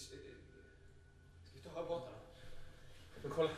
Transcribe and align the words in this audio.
Ska 0.00 0.16
vi 1.54 1.60
ta 1.74 1.84
båtarna? 1.84 2.16
Men 3.22 3.32
kolla. 3.32 3.50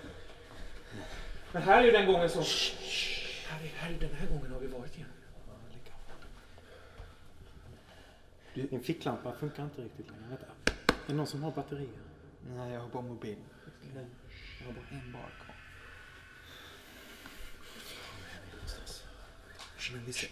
Men 1.52 1.62
här 1.62 1.80
är 1.80 1.84
ju 1.84 1.90
den 1.90 2.06
gången 2.06 2.30
som... 2.30 2.42
Här 3.48 3.64
är, 3.64 3.68
här 3.68 3.90
är 3.90 3.98
den 3.98 4.14
här 4.14 4.26
gången 4.26 4.52
har 4.52 4.60
vi 4.60 4.66
varit 4.66 4.96
igen. 4.96 5.08
Din 8.54 8.82
ficklampa 8.82 9.32
funkar 9.32 9.64
inte 9.64 9.82
riktigt 9.82 10.10
längre. 10.10 10.28
Vänta. 10.28 10.46
Är 10.66 11.06
det 11.06 11.14
någon 11.14 11.26
som 11.26 11.42
har 11.42 11.50
batterier? 11.50 11.88
Nej, 12.48 12.72
jag 12.72 12.80
har 12.80 12.88
bara 12.88 13.02
mobilen. 13.02 13.44
Jag 14.60 14.66
har 14.66 14.72
bara 14.72 14.84
en 14.90 15.12
bara 15.12 15.22
kvar. 15.22 15.56
Men 19.92 20.04
vi 20.04 20.12
ser. 20.12 20.30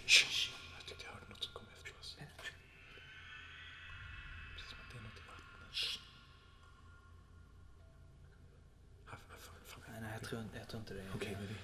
Tror, 10.31 10.45
jag 10.59 10.67
tror 10.67 10.79
inte 10.79 10.93
det. 10.93 11.03
Okej, 11.15 11.37
men 11.39 11.47
vi, 11.47 11.55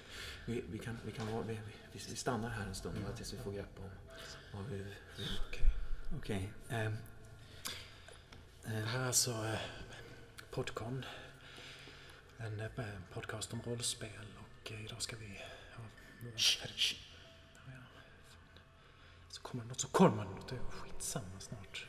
vi, 0.52 0.64
vi, 0.70 0.78
kan, 0.78 0.98
vi, 1.04 1.12
kan 1.12 1.32
vara, 1.32 1.42
vi, 1.42 1.60
vi, 1.92 2.00
vi 2.08 2.16
stannar 2.16 2.48
här 2.48 2.66
en 2.66 2.74
stund 2.74 3.02
bara 3.04 3.16
tills 3.16 3.32
vi 3.32 3.38
får 3.38 3.52
grepp 3.52 3.78
om 3.78 3.90
vad 4.52 4.64
vi... 4.70 4.94
okej. 5.48 5.62
Okej. 6.16 6.52
ehm, 6.68 6.96
Det 8.62 8.68
här 8.70 9.00
är 9.00 9.06
alltså 9.06 9.30
eh, 9.30 9.58
Podcon. 10.50 11.04
En 12.38 12.60
eh, 12.60 12.68
podcast 13.12 13.52
om 13.52 13.62
rollspel 13.62 14.26
och 14.38 14.72
eh, 14.72 14.84
idag 14.84 15.02
ska 15.02 15.16
vi... 15.16 15.40
Ja. 15.76 15.82
Så 19.28 19.40
kommer 19.42 19.64
det 19.64 19.68
något 19.68 19.80
så 19.80 19.88
kommer 19.88 20.24
det 20.24 20.30
något. 20.30 20.48
Det 20.48 20.56
är 20.56 20.60
skitsamma 20.60 21.40
snart. 21.40 21.86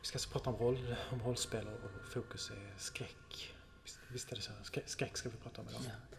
Vi 0.00 0.06
ska 0.06 0.16
alltså 0.16 0.30
prata 0.30 0.50
om, 0.50 0.56
roll, 0.56 0.96
om 1.10 1.22
rollspel 1.22 1.68
och 1.68 1.84
och 1.84 2.08
fokus 2.12 2.50
är 2.50 2.74
skräck. 2.78 3.54
Visst, 3.82 3.98
visst 4.08 4.32
är 4.32 4.36
det 4.36 4.42
så? 4.42 4.52
Skräck, 4.62 4.88
skräck 4.88 5.16
ska 5.16 5.28
vi 5.28 5.36
prata 5.36 5.60
om 5.60 5.68
idag. 5.68 5.80
ja. 5.84 6.16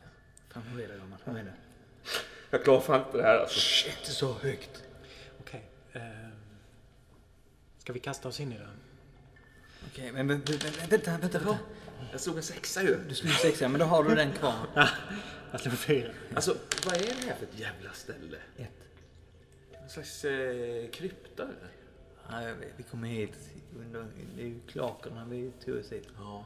Fan, 0.49 0.63
hur 0.63 0.83
är 0.83 0.87
det 0.87 0.97
gammal? 0.97 1.19
Hur 1.25 1.37
är 1.37 1.43
det? 1.43 1.53
Jag 2.49 2.63
klarar 2.63 2.81
fan 2.81 3.05
inte 3.05 3.17
det 3.17 3.23
här 3.23 3.37
alltså. 3.37 3.59
Shit, 3.59 3.99
så 4.05 4.33
högt. 4.33 4.83
Okej. 5.39 5.65
ehm, 5.93 6.31
ska 7.77 7.93
vi 7.93 7.99
kasta 7.99 8.27
oss 8.29 8.39
in 8.39 8.51
i 8.53 8.57
det? 8.57 8.67
Okej, 9.91 10.11
men 10.11 10.27
vänta, 10.27 10.51
vänta, 10.89 11.17
vänta. 11.17 11.39
vänta. 11.39 11.57
Jag 12.11 12.21
slog 12.21 12.37
en 12.37 12.43
sexa 12.43 12.83
ju. 12.83 12.99
Du 13.09 13.15
slog 13.15 13.33
sexa, 13.33 13.67
men 13.67 13.79
då 13.79 13.85
har 13.85 14.03
du 14.03 14.15
den 14.15 14.33
kvar. 14.33 14.55
Jag 15.51 15.61
slår 15.61 15.71
fyra. 15.71 16.11
Alltså, 16.35 16.57
vad 16.85 16.95
är 16.95 16.99
det 16.99 17.27
här 17.27 17.35
för 17.35 17.45
ett 17.45 17.59
jävla 17.59 17.93
ställe? 17.93 18.37
Ett. 18.57 18.69
En 19.83 19.89
slags 19.89 20.25
eh, 20.25 20.89
krypta 20.89 21.43
eller? 21.43 21.71
Ja, 22.29 22.43
jag 22.47 22.55
vet, 22.55 22.73
vi 22.77 22.83
kom 22.83 23.03
hit 23.03 23.37
under... 23.79 24.05
Det 24.35 24.41
är 24.41 24.47
ju 24.47 24.59
klakerna 24.67 25.25
vi 25.25 25.51
tog 25.65 25.77
oss 25.79 25.91
hit. 25.91 26.07
Ja. 26.17 26.45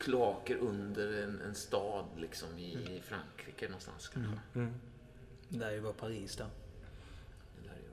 Kloaker 0.00 0.56
under 0.56 1.22
en, 1.22 1.40
en 1.40 1.54
stad 1.54 2.04
liksom 2.16 2.58
i 2.58 3.02
Frankrike 3.04 3.68
någonstans 3.68 4.08
kanske. 4.08 4.38
Mm. 4.54 4.74
Där 5.48 5.70
ju 5.70 5.80
var 5.80 5.92
Paris 5.92 6.36
då. 6.36 6.44
Det 7.62 7.68
där 7.68 7.74
är 7.74 7.78
ju 7.78 7.88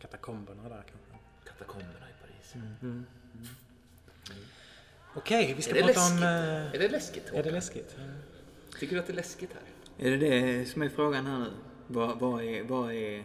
Katakomberna 0.00 0.62
där 0.68 0.84
kanske. 0.90 1.24
katakomberna 1.44 2.06
i 2.10 2.22
Paris. 2.26 2.54
Mm. 2.82 3.06
Okej, 5.16 5.54
vi 5.56 5.62
ska 5.62 5.70
Är 5.70 5.74
det 5.74 5.82
prata 5.82 6.00
läskigt? 6.00 6.18
om... 6.18 6.22
eh, 6.22 6.74
Är 6.74 6.78
det 6.78 6.88
läskigt? 6.88 7.26
är 7.28 7.30
det 7.32 7.36
Håkan? 7.38 7.52
läskigt? 7.52 7.96
Tycker 8.78 8.94
du 8.94 9.00
att 9.00 9.06
det 9.06 9.12
är 9.12 9.16
läskigt 9.16 9.50
här? 9.52 9.62
Är 10.06 10.10
det 10.10 10.16
det 10.16 10.66
som 10.66 10.82
är 10.82 10.88
frågan 10.88 11.26
här 11.26 11.38
nu? 11.38 11.50
Vad, 11.86 12.18
vad, 12.18 12.42
är, 12.44 12.62
vad 12.64 12.92
är... 12.94 13.24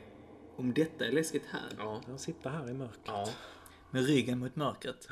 Om 0.56 0.74
detta 0.74 1.06
är 1.06 1.12
läskigt 1.12 1.46
här? 1.51 1.69
Ja. 1.78 2.01
Jag 2.09 2.19
sitter 2.19 2.50
här 2.50 2.69
i 2.69 2.74
mörkret. 2.74 3.00
ja. 3.06 3.30
Med 3.91 4.06
ryggen 4.06 4.40
mot 4.40 4.56
mörkret? 4.56 5.07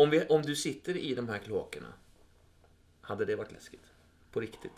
Om, 0.00 0.10
vi, 0.10 0.26
om 0.26 0.42
du 0.42 0.56
sitter 0.56 0.96
i 0.96 1.14
de 1.14 1.28
här 1.28 1.38
kloakerna, 1.38 1.86
hade 3.00 3.24
det 3.24 3.36
varit 3.36 3.52
läskigt? 3.52 3.86
På 4.32 4.40
riktigt? 4.40 4.72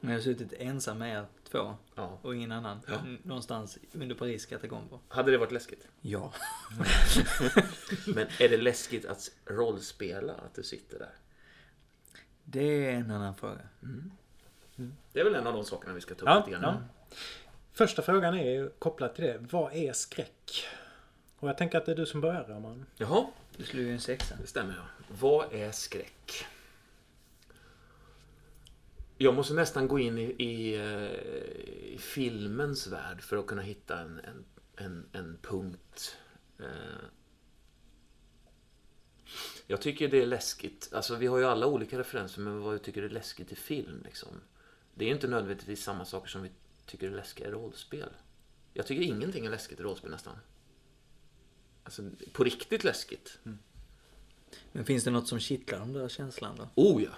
Men 0.00 0.10
jag 0.10 0.18
har 0.18 0.22
suttit 0.22 0.52
ensam 0.52 0.98
med 0.98 1.16
er 1.18 1.26
två 1.50 1.74
Ja. 1.94 2.18
och 2.22 2.34
ingen 2.36 2.52
annan. 2.52 2.80
Ja. 2.88 2.98
Någonstans 3.22 3.78
under 3.92 4.14
Paris 4.14 4.46
katakomber. 4.46 4.98
Hade 5.08 5.30
det 5.30 5.38
varit 5.38 5.52
läskigt? 5.52 5.88
Ja. 6.00 6.32
Men 8.14 8.26
är 8.40 8.48
det 8.48 8.56
läskigt 8.56 9.04
att 9.04 9.30
rollspela, 9.46 10.32
att 10.34 10.54
du 10.54 10.62
sitter 10.62 10.98
där? 10.98 11.12
Det 12.44 12.86
är 12.86 12.92
en 12.92 13.10
annan 13.10 13.34
fråga. 13.34 13.60
Det 15.12 15.20
är 15.20 15.24
väl 15.24 15.34
en 15.34 15.46
av 15.46 15.54
de 15.54 15.64
sakerna 15.64 15.94
vi 15.94 16.00
ska 16.00 16.14
ta 16.14 16.20
upp 16.20 16.26
Ja, 16.28 16.38
lite 16.38 16.50
grann. 16.50 16.62
ja. 17.10 17.16
Första 17.72 18.02
frågan 18.02 18.34
är 18.34 18.68
kopplad 18.78 19.14
till 19.14 19.24
det. 19.24 19.38
Vad 19.50 19.72
är 19.74 19.92
skräck? 19.92 20.64
Och 21.38 21.48
jag 21.48 21.58
tänker 21.58 21.78
att 21.78 21.86
det 21.86 21.92
är 21.92 21.96
du 21.96 22.06
som 22.06 22.20
börjar, 22.20 22.44
Roman. 22.44 22.86
Jaha, 22.96 23.26
du 23.56 23.64
slog 23.64 23.84
ju 23.84 23.92
en 23.92 24.00
sexa. 24.00 24.36
det 24.40 24.46
stämmer 24.46 24.74
ja. 24.76 25.04
Vad 25.20 25.52
är 25.52 25.72
skräck? 25.72 26.46
Jag 29.18 29.34
måste 29.34 29.54
nästan 29.54 29.88
gå 29.88 29.98
in 29.98 30.18
i, 30.18 30.22
i, 30.38 30.74
eh, 30.74 31.94
i 31.94 31.98
filmens 31.98 32.86
värld 32.86 33.22
för 33.22 33.36
att 33.36 33.46
kunna 33.46 33.62
hitta 33.62 34.00
en, 34.00 34.20
en, 34.24 34.44
en, 34.76 35.06
en 35.12 35.38
punkt. 35.42 36.16
Eh. 36.58 36.66
Jag 39.66 39.80
tycker 39.80 40.08
det 40.08 40.22
är 40.22 40.26
läskigt. 40.26 40.90
Alltså 40.92 41.16
vi 41.16 41.26
har 41.26 41.38
ju 41.38 41.44
alla 41.44 41.66
olika 41.66 41.98
referenser 41.98 42.40
men 42.40 42.60
vad 42.60 42.72
vi 42.72 42.78
tycker 42.78 43.02
är 43.02 43.08
läskigt 43.08 43.52
i 43.52 43.56
film 43.56 44.02
liksom. 44.04 44.40
Det 44.94 45.04
är 45.04 45.08
inte 45.08 45.28
nödvändigtvis 45.28 45.82
samma 45.82 46.04
saker 46.04 46.28
som 46.28 46.42
vi 46.42 46.50
tycker 46.86 47.06
är 47.06 47.16
läskiga 47.16 47.48
i 47.48 47.50
rollspel. 47.50 48.08
Jag 48.74 48.86
tycker 48.86 49.02
ingenting 49.02 49.46
är 49.46 49.50
läskigt 49.50 49.80
i 49.80 49.82
rollspel 49.82 50.10
nästan. 50.10 50.36
Alltså 51.84 52.02
på 52.32 52.44
riktigt 52.44 52.84
läskigt. 52.84 53.38
Men 54.72 54.84
finns 54.84 55.04
det 55.04 55.10
något 55.10 55.28
som 55.28 55.38
kittlar 55.38 55.78
de 55.78 55.92
där 55.92 56.08
känslan 56.08 56.56
då? 56.56 56.68
Oh 56.82 57.02
ja! 57.02 57.10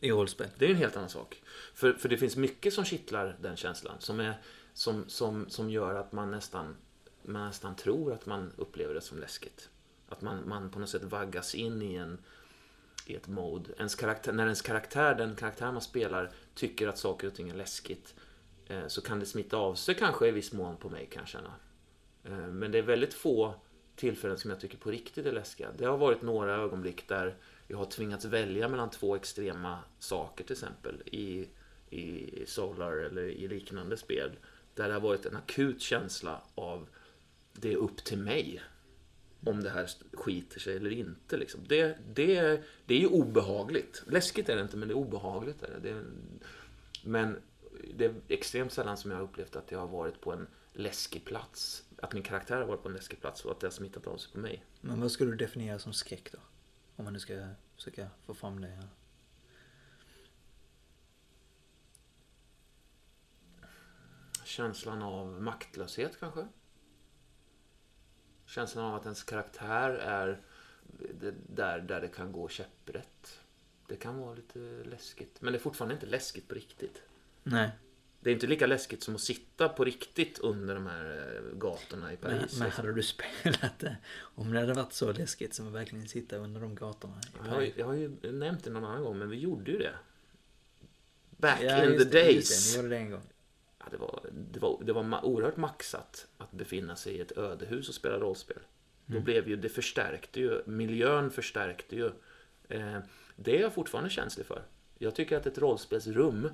I 0.00 0.10
rollspel? 0.10 0.48
Det 0.58 0.66
är 0.66 0.70
en 0.70 0.76
helt 0.76 0.96
annan 0.96 1.08
sak. 1.08 1.42
För, 1.74 1.92
för 1.92 2.08
det 2.08 2.16
finns 2.16 2.36
mycket 2.36 2.74
som 2.74 2.84
kittlar 2.84 3.36
den 3.40 3.56
känslan. 3.56 3.96
Som, 3.98 4.20
är, 4.20 4.40
som, 4.74 5.08
som, 5.08 5.48
som 5.48 5.70
gör 5.70 5.94
att 5.94 6.12
man 6.12 6.30
nästan, 6.30 6.76
man 7.22 7.46
nästan 7.46 7.76
tror 7.76 8.12
att 8.12 8.26
man 8.26 8.52
upplever 8.56 8.94
det 8.94 9.00
som 9.00 9.18
läskigt. 9.18 9.68
Att 10.08 10.22
man, 10.22 10.48
man 10.48 10.70
på 10.70 10.78
något 10.78 10.88
sätt 10.88 11.02
vaggas 11.02 11.54
in 11.54 11.82
i, 11.82 11.94
en, 11.94 12.18
i 13.06 13.14
ett 13.14 13.28
mode. 13.28 13.70
Ens 13.78 13.94
karaktär, 13.94 14.32
när 14.32 14.44
ens 14.44 14.62
karaktär, 14.62 15.14
den 15.14 15.36
karaktär 15.36 15.72
man 15.72 15.82
spelar, 15.82 16.30
tycker 16.54 16.88
att 16.88 16.98
saker 16.98 17.26
och 17.26 17.34
ting 17.34 17.50
är 17.50 17.54
läskigt. 17.54 18.14
Eh, 18.66 18.86
så 18.86 19.00
kan 19.00 19.20
det 19.20 19.26
smitta 19.26 19.56
av 19.56 19.74
sig 19.74 19.94
kanske 19.94 20.28
i 20.28 20.30
viss 20.30 20.52
mån 20.52 20.76
på 20.76 20.88
mig 20.88 21.06
kan 21.06 21.20
jag 21.20 21.28
känna. 21.28 21.54
Eh, 22.24 22.46
men 22.46 22.72
det 22.72 22.78
är 22.78 22.82
väldigt 22.82 23.14
få 23.14 23.54
tillfällen 24.02 24.38
som 24.38 24.50
jag 24.50 24.60
tycker 24.60 24.78
på 24.78 24.90
riktigt 24.90 25.26
är 25.26 25.32
läskiga. 25.32 25.68
Det 25.78 25.84
har 25.84 25.98
varit 25.98 26.22
några 26.22 26.54
ögonblick 26.54 27.08
där 27.08 27.36
jag 27.68 27.78
har 27.78 27.84
tvingats 27.84 28.24
välja 28.24 28.68
mellan 28.68 28.90
två 28.90 29.16
extrema 29.16 29.78
saker 29.98 30.44
till 30.44 30.52
exempel 30.52 31.02
i, 31.06 31.48
i 31.90 32.30
Solar 32.46 32.92
eller 32.92 33.22
i 33.22 33.48
liknande 33.48 33.96
spel. 33.96 34.30
Där 34.74 34.88
det 34.88 34.94
har 34.94 35.00
varit 35.00 35.26
en 35.26 35.36
akut 35.36 35.80
känsla 35.80 36.42
av 36.54 36.88
det 37.52 37.72
är 37.72 37.76
upp 37.76 38.04
till 38.04 38.18
mig 38.18 38.62
om 39.46 39.62
det 39.62 39.70
här 39.70 39.90
skiter 40.12 40.60
sig 40.60 40.76
eller 40.76 40.90
inte. 40.90 41.36
Liksom. 41.36 41.60
Det, 41.68 41.98
det, 42.14 42.62
det 42.86 42.94
är 42.94 43.00
ju 43.00 43.08
obehagligt. 43.08 44.02
Läskigt 44.06 44.48
är 44.48 44.56
det 44.56 44.62
inte, 44.62 44.76
men 44.76 44.88
det 44.88 44.92
är 44.92 44.98
obehagligt. 44.98 45.62
Är 45.62 45.80
det. 45.80 45.88
Det 45.88 46.04
men 47.04 47.36
det 47.94 48.04
är 48.04 48.14
extremt 48.28 48.72
sällan 48.72 48.96
som 48.96 49.10
jag 49.10 49.18
har 49.18 49.24
upplevt 49.24 49.56
att 49.56 49.70
jag 49.70 49.78
har 49.78 49.88
varit 49.88 50.20
på 50.20 50.32
en 50.32 50.46
läskig 50.72 51.24
plats. 51.24 51.84
Att 52.02 52.12
min 52.12 52.22
karaktär 52.22 52.56
har 52.56 52.64
varit 52.64 52.82
på 52.82 52.88
en 52.88 52.94
läskig 52.94 53.20
plats 53.20 53.44
och 53.44 53.50
att 53.50 53.60
det 53.60 53.66
har 53.66 53.72
smittat 53.72 54.06
av 54.06 54.16
sig 54.16 54.32
på 54.32 54.38
mig. 54.38 54.64
Men 54.80 55.00
vad 55.00 55.12
skulle 55.12 55.30
du 55.30 55.36
definiera 55.36 55.78
som 55.78 55.92
skräck 55.92 56.32
då? 56.32 56.38
Om 56.96 57.04
man 57.04 57.12
nu 57.12 57.20
ska 57.20 57.48
försöka 57.76 58.10
få 58.26 58.34
fram 58.34 58.60
det 58.60 58.68
här. 58.68 58.88
Känslan 64.44 65.02
av 65.02 65.42
maktlöshet 65.42 66.20
kanske? 66.20 66.48
Känslan 68.46 68.84
av 68.84 68.94
att 68.94 69.04
ens 69.04 69.22
karaktär 69.22 69.90
är 69.90 70.40
där, 71.48 71.80
där 71.80 72.00
det 72.00 72.08
kan 72.08 72.32
gå 72.32 72.48
käpprätt. 72.48 73.40
Det 73.86 73.96
kan 73.96 74.18
vara 74.18 74.34
lite 74.34 74.58
läskigt. 74.84 75.40
Men 75.40 75.52
det 75.52 75.58
är 75.58 75.60
fortfarande 75.60 75.94
inte 75.94 76.06
läskigt 76.06 76.48
på 76.48 76.54
riktigt. 76.54 77.02
Nej. 77.42 77.70
Det 78.24 78.30
är 78.30 78.34
inte 78.34 78.46
lika 78.46 78.66
läskigt 78.66 79.02
som 79.02 79.14
att 79.14 79.20
sitta 79.20 79.68
på 79.68 79.84
riktigt 79.84 80.38
under 80.38 80.74
de 80.74 80.86
här 80.86 81.34
eh, 81.36 81.58
gatorna 81.58 82.12
i 82.12 82.18
Men, 82.20 82.38
Paris. 82.38 82.58
men 82.58 82.70
hade 82.70 82.92
du 82.92 83.02
spelat 83.02 83.78
det? 83.78 83.96
Om 84.20 84.52
det 84.52 84.60
hade 84.60 84.74
varit 84.74 84.92
så 84.92 85.12
läskigt 85.12 85.54
som 85.54 85.66
att 85.66 85.72
verkligen 85.72 86.08
sitta 86.08 86.36
under 86.36 86.60
de 86.60 86.74
gatorna 86.74 87.14
i 87.22 87.26
jag, 87.36 87.44
har, 87.44 87.60
ju- 87.60 87.66
Paris? 87.66 87.74
jag 87.78 87.86
har 87.86 87.94
ju 87.94 88.32
nämnt 88.32 88.64
det 88.64 88.70
någon 88.70 88.84
annan 88.84 89.02
gång, 89.02 89.18
men 89.18 89.30
vi 89.30 89.36
gjorde 89.38 89.70
ju 89.70 89.78
det. 89.78 89.94
Back 91.30 91.58
Ja, 91.62 91.84
in 91.84 91.90
the 91.98 92.04
det, 92.04 92.10
days. 92.10 92.72
det, 92.74 92.78
Ni 92.78 92.82
gjorde 92.82 92.94
det 92.96 93.00
en 93.02 93.10
gång. 93.10 93.22
Ja, 93.78 93.84
det, 93.90 93.96
var, 93.96 94.24
det, 94.32 94.60
var, 94.60 94.82
det 94.84 94.92
var 94.92 95.24
oerhört 95.24 95.56
maxat 95.56 96.26
att 96.38 96.52
befinna 96.52 96.96
sig 96.96 97.12
i 97.14 97.20
ett 97.20 97.38
ödehus 97.38 97.88
och 97.88 97.94
spela 97.94 98.18
rollspel. 98.18 98.58
Då 99.06 99.20
blev 99.20 99.48
ju, 99.48 99.56
det 99.56 99.68
förstärkte 99.68 100.40
ju, 100.40 100.62
miljön 100.66 101.30
förstärkte 101.30 101.96
ju. 101.96 102.06
Eh, 102.68 102.98
det 103.36 103.56
är 103.56 103.60
jag 103.60 103.72
fortfarande 103.74 104.10
känslig 104.10 104.46
för. 104.46 104.62
Jag 104.98 105.14
tycker 105.14 105.36
att 105.36 105.46
ett 105.46 105.58
rollspelsrum 105.58 106.48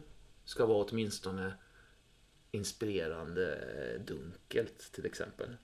ska 0.48 0.66
vara 0.66 0.84
åtminstone 0.84 1.52
inspirerande 2.50 3.54
eh, 3.54 4.00
dunkelt 4.00 4.92
till 4.92 5.06
exempel. 5.06 5.56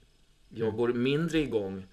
Jag 0.49 0.77
går 0.77 0.93
mindre 0.93 1.39
igång 1.39 1.87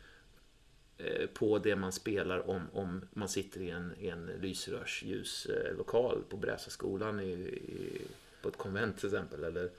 eh, 0.97 1.27
på 1.27 1.59
det 1.59 1.75
man 1.75 1.91
spelar 1.91 2.49
om, 2.49 2.67
om 2.73 3.05
man 3.13 3.29
sitter 3.29 3.61
i 3.61 3.69
en, 3.69 3.93
i 3.97 4.07
en 4.07 4.25
lysrörsljus 4.25 5.45
eh, 5.45 5.77
lokal 5.77 6.23
på 6.29 6.37
Bräsaskolan 6.37 7.19
i, 7.19 7.31
i, 7.31 8.01
på 8.41 8.49
ett 8.49 8.57
konvent 8.57 8.97
till 8.97 9.07
exempel. 9.07 9.43
Eller, 9.43 9.69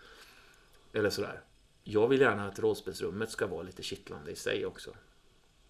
eller 0.92 1.10
sådär. 1.10 1.40
Jag 1.84 2.08
vill 2.08 2.20
gärna 2.20 2.48
att 2.48 2.58
rollspelsrummet 2.58 3.30
ska 3.30 3.46
vara 3.46 3.62
lite 3.62 3.82
kittlande 3.82 4.30
i 4.30 4.36
sig 4.36 4.66
också. 4.66 4.94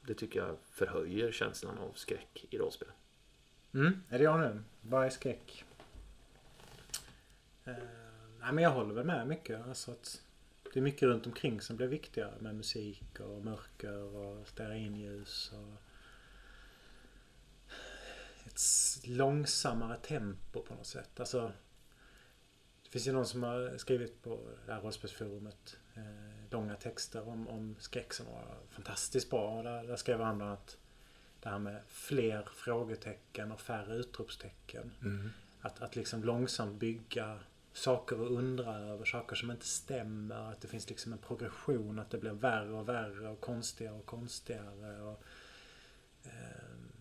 Det 0.00 0.14
tycker 0.14 0.40
jag 0.40 0.56
förhöjer 0.70 1.32
känslan 1.32 1.78
av 1.78 1.92
skräck 1.94 2.46
i 2.50 2.58
rollspel. 2.58 2.88
Mm. 3.74 4.02
Är 4.08 4.18
det 4.18 4.24
jag 4.24 4.40
nu? 4.40 4.62
Vad 4.80 5.06
är 5.06 5.10
skräck? 5.10 5.64
Eh, 7.64 7.74
nej, 8.40 8.52
men 8.52 8.64
jag 8.64 8.70
håller 8.70 8.94
väl 8.94 9.06
med 9.06 9.26
mycket. 9.26 9.66
Alltså 9.66 9.90
att 9.90 10.22
det 10.72 10.80
är 10.80 10.82
mycket 10.82 11.02
runt 11.02 11.26
omkring 11.26 11.60
som 11.60 11.76
blir 11.76 11.86
viktigare 11.86 12.34
med 12.40 12.54
musik 12.54 13.20
och 13.20 13.44
mörker 13.44 13.96
och 13.96 14.48
stearinljus 14.48 15.52
och 15.52 15.82
ett 18.46 19.06
långsammare 19.06 19.96
tempo 19.96 20.62
på 20.62 20.74
något 20.74 20.86
sätt. 20.86 21.20
Alltså, 21.20 21.52
det 22.82 22.90
finns 22.90 23.08
ju 23.08 23.12
någon 23.12 23.26
som 23.26 23.42
har 23.42 23.78
skrivit 23.78 24.22
på 24.22 24.40
det 24.66 24.72
här 24.72 24.80
rollspelsforumet 24.80 25.76
eh, 25.94 26.50
långa 26.50 26.76
texter 26.76 27.28
om, 27.28 27.48
om 27.48 27.76
skräck 27.78 28.12
som 28.12 28.26
var 28.26 28.56
fantastiskt 28.70 29.30
bra. 29.30 29.56
Och 29.56 29.64
där, 29.64 29.84
där 29.84 29.96
skrev 29.96 30.20
han 30.20 30.36
bland 30.36 30.50
annat 30.50 30.78
det 31.40 31.48
här 31.48 31.58
med 31.58 31.82
fler 31.86 32.48
frågetecken 32.54 33.52
och 33.52 33.60
färre 33.60 33.94
utropstecken. 33.94 34.92
Att, 35.60 35.82
att 35.82 35.96
liksom 35.96 36.24
långsamt 36.24 36.80
bygga 36.80 37.40
saker 37.72 38.20
och 38.20 38.30
undra 38.30 38.78
över 38.78 39.04
saker 39.04 39.36
som 39.36 39.50
inte 39.50 39.66
stämmer. 39.66 40.52
Att 40.52 40.60
det 40.60 40.68
finns 40.68 40.88
liksom 40.88 41.12
en 41.12 41.18
progression. 41.18 41.98
Att 41.98 42.10
det 42.10 42.18
blir 42.18 42.30
värre 42.30 42.72
och 42.72 42.88
värre 42.88 43.28
och 43.28 43.40
konstigare 43.40 43.94
och 43.94 44.06
konstigare. 44.06 45.02
Och, 45.02 45.22
ehm, 46.24 46.92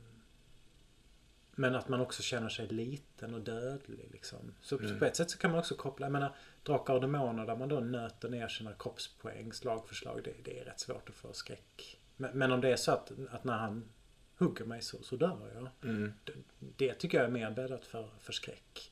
men 1.55 1.75
att 1.75 1.87
man 1.89 2.01
också 2.01 2.23
känner 2.23 2.49
sig 2.49 2.67
liten 2.67 3.33
och 3.33 3.41
dödlig. 3.41 4.09
Liksom. 4.11 4.53
Så 4.61 4.77
Mm. 4.79 4.99
på 4.99 5.05
ett 5.05 5.15
sätt 5.15 5.31
så 5.31 5.37
kan 5.37 5.51
man 5.51 5.59
också 5.59 5.75
koppla, 5.75 6.05
jag 6.05 6.11
menar, 6.11 6.35
Drakar 6.63 6.93
och 6.93 7.01
Demoner 7.01 7.45
där 7.45 7.55
man 7.55 7.69
då 7.69 7.79
nöter 7.79 8.29
ner 8.29 8.47
sina 8.47 8.73
kroppspoäng, 8.73 9.53
slagförslag. 9.53 10.21
Det, 10.23 10.33
det 10.43 10.59
är 10.59 10.65
rätt 10.65 10.79
svårt 10.79 11.09
att 11.09 11.15
få 11.15 11.33
skräck. 11.33 11.99
Men, 12.17 12.37
men 12.37 12.51
om 12.51 12.61
det 12.61 12.69
är 12.71 12.75
så 12.75 12.91
att, 12.91 13.11
att 13.31 13.43
när 13.43 13.57
han 13.57 13.89
hugger 14.37 14.65
mig 14.65 14.81
så, 14.81 15.03
så 15.03 15.15
dör 15.15 15.51
jag. 15.53 15.89
Mm. 15.89 16.13
Det, 16.23 16.33
det 16.59 16.93
tycker 16.93 17.17
jag 17.17 17.27
är 17.27 17.31
mer 17.31 17.51
bäddat 17.51 17.85
för, 17.85 18.09
för 18.19 18.33
skräck. 18.33 18.91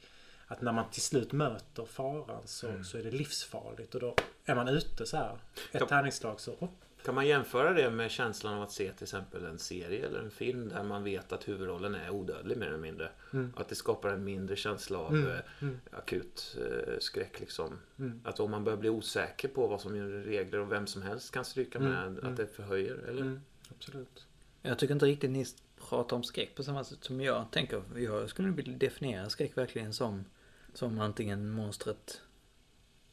Att 0.52 0.62
när 0.62 0.72
man 0.72 0.90
till 0.92 1.02
slut 1.02 1.32
möter 1.32 1.86
faran 1.86 2.42
så, 2.46 2.68
Mm. 2.68 2.84
så 2.84 2.98
är 2.98 3.04
det 3.04 3.12
livsfarligt 3.12 3.96
och 3.96 4.02
då 4.02 4.16
är 4.46 4.56
man 4.56 4.68
ute 4.68 5.06
så 5.06 5.18
här. 5.18 5.38
Ett 5.72 5.88
tärningsslag 5.88 6.40
så... 6.40 6.52
Oh, 6.52 6.70
Kan 7.06 7.16
man 7.16 7.28
jämföra 7.28 7.74
det 7.74 7.90
med 7.92 8.12
känslan 8.12 8.54
av 8.54 8.62
att 8.62 8.72
se 8.72 8.92
till 8.92 9.04
exempel 9.04 9.46
en 9.46 9.60
serie 9.60 10.06
eller 10.06 10.20
en 10.20 10.32
film 10.32 10.70
där 10.70 10.84
man 10.84 11.04
vet 11.04 11.32
att 11.32 11.48
huvudrollen 11.48 11.96
är 11.96 12.10
odödlig 12.10 12.58
mer 12.58 12.68
eller 12.68 12.78
mindre? 12.78 13.10
Mm. 13.34 13.54
Att 13.58 13.70
det 13.70 13.76
skapar 13.76 14.10
en 14.10 14.24
mindre 14.24 14.56
känsla 14.56 14.98
av 14.98 15.14
Mm, 15.14 15.28
eh, 15.32 15.40
mm. 15.62 15.80
akut 15.92 16.58
eh, 16.62 16.94
skräck 17.00 17.40
liksom. 17.40 17.80
Mm. 18.00 18.22
Att 18.24 18.40
om 18.40 18.52
man 18.52 18.64
börjar 18.64 18.78
bli 18.78 18.90
osäker 18.90 19.48
på 19.48 19.68
vad 19.68 19.82
som 19.82 19.96
är 19.96 20.08
regler 20.24 20.60
och 20.60 20.72
vem 20.72 20.88
som 20.88 21.02
helst 21.02 21.32
kan 21.34 21.46
stryka 21.46 21.78
Mm, 21.80 21.92
med, 21.92 22.08
mm. 22.08 22.32
att 22.32 22.38
det 22.38 22.48
förhöjer, 22.48 22.96
eller? 22.96 23.22
Mm, 23.22 23.42
absolut. 23.78 24.26
Jag 24.62 24.80
tycker 24.80 24.94
inte 24.94 25.06
riktigt 25.06 25.32
ni 25.32 25.46
pratar 25.90 26.16
om 26.18 26.24
skräck 26.24 26.56
på 26.56 26.64
samma 26.64 26.84
sätt 26.84 27.04
som 27.04 27.22
jag 27.22 27.46
tänker. 27.52 27.84
Jag 27.96 28.30
skulle 28.30 28.50
vilja 28.52 28.78
definiera 28.78 29.30
skräck 29.30 29.58
verkligen 29.58 29.94
som, 29.94 30.26
som 30.80 31.00
antingen 31.00 31.50
monstret 31.50 32.22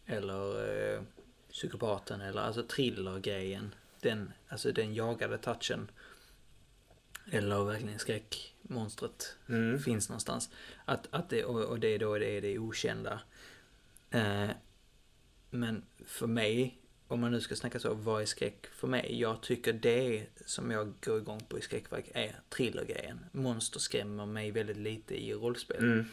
eller 0.07 0.69
eh, 0.95 1.03
psykopaten 1.51 2.21
eller 2.21 2.43
alltså 2.43 2.63
thrillergrejen. 2.63 3.75
Den, 4.01 4.33
alltså 4.49 4.73
den 4.73 4.95
jagade 4.95 5.39
touchen. 5.39 5.91
Eller 7.33 7.65
verkligen 7.65 7.99
skräckmonstret 7.99 9.37
Mm. 9.49 9.79
finns 9.79 10.09
någonstans. 10.09 10.51
Att, 10.85 11.09
att 11.11 11.29
det, 11.31 11.45
och, 11.45 11.65
och 11.65 11.81
det 11.81 11.99
då 11.99 12.19
det 12.19 12.27
är 12.27 12.41
det 12.41 12.59
okända. 12.59 13.21
Eh, 14.11 14.51
men 15.51 15.83
för 16.07 16.27
mig, 16.27 16.79
om 17.09 17.21
man 17.21 17.33
nu 17.33 17.41
ska 17.41 17.57
snacka 17.57 17.81
så, 17.81 17.95
vad 17.95 18.23
är 18.23 18.27
skräck 18.27 18.67
för 18.67 18.89
mig? 18.89 19.21
Jag 19.21 19.43
tycker 19.43 19.73
det 19.73 20.27
som 20.47 20.71
jag 20.71 20.95
går 21.01 21.19
igång 21.19 21.41
på 21.49 21.59
i 21.59 21.63
skräckverk 21.63 22.11
är 22.15 22.41
thrillergrejen. 22.49 23.27
Monster 23.33 23.81
skrämmer 23.81 24.27
mig 24.27 24.51
väldigt 24.51 24.77
lite 24.77 25.25
i 25.25 25.35
rollspel. 25.35 25.85
Mm. 25.85 26.05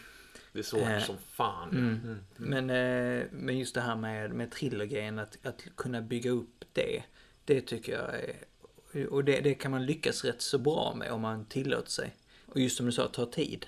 Det 0.53 0.59
är 0.59 0.63
svårt 0.63 0.81
Eh, 0.81 0.99
som 0.99 1.17
fan. 1.17 1.69
Mm. 1.69 2.19
Men, 2.37 2.69
eh, 2.69 3.25
men 3.31 3.59
just 3.59 3.75
det 3.75 3.81
här 3.81 3.95
med, 3.95 4.31
med 4.31 4.51
thrillergrejen, 4.51 5.19
att, 5.19 5.45
att 5.45 5.65
kunna 5.75 6.01
bygga 6.01 6.31
upp 6.31 6.65
det. 6.73 7.03
Det 7.45 7.61
tycker 7.61 7.93
jag 7.93 8.15
är... 8.15 9.07
Och 9.07 9.23
det, 9.23 9.41
det 9.41 9.53
kan 9.53 9.71
man 9.71 9.85
lyckas 9.85 10.25
rätt 10.25 10.41
så 10.41 10.57
bra 10.57 10.95
med 10.95 11.11
om 11.11 11.21
man 11.21 11.45
tillåter 11.45 11.89
sig. 11.89 12.15
Och 12.45 12.59
just 12.59 12.77
som 12.77 12.85
du 12.85 12.91
sa, 12.91 13.07
ta 13.07 13.25
tid. 13.25 13.65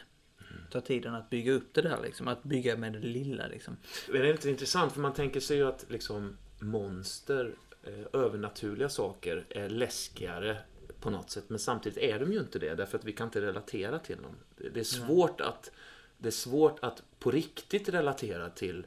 Ta 0.72 0.82
tiden 0.82 1.16
att 1.16 1.30
bygga 1.30 1.52
upp 1.52 1.74
det 1.74 1.82
där 1.82 2.00
liksom. 2.04 2.28
Att 2.28 2.44
bygga 2.44 2.78
med 2.78 2.94
det 2.94 3.00
lilla 3.00 3.48
liksom. 3.48 3.78
Men 4.12 4.22
det 4.22 4.30
är 4.30 4.32
lite 4.32 4.50
intressant 4.50 4.94
för 4.94 5.00
man 5.00 5.14
tänker 5.14 5.40
sig 5.40 5.58
ju 5.58 5.68
att 5.68 5.86
liksom 5.90 6.38
monster, 6.60 7.56
eh, 7.84 8.22
övernaturliga 8.22 8.90
saker 8.90 9.46
är 9.50 9.70
läskigare 9.70 10.58
på 11.00 11.10
något 11.10 11.32
sätt. 11.32 11.44
Men 11.48 11.60
samtidigt 11.60 11.98
är 11.98 12.20
de 12.20 12.34
ju 12.34 12.40
inte 12.40 12.60
det 12.60 12.76
därför 12.76 12.98
att 12.98 13.06
vi 13.06 13.12
kan 13.12 13.28
inte 13.28 13.42
relatera 13.42 14.00
till 14.00 14.18
dem. 14.18 14.36
Det 14.58 14.70
det 14.70 14.80
är 14.80 14.84
svårt 14.84 15.42
att 15.42 15.72
det 16.26 16.30
är 16.30 16.32
svårt 16.32 16.80
att 16.82 17.04
på 17.20 17.32
riktigt 17.32 17.90
relatera 17.90 18.50
till 18.50 18.86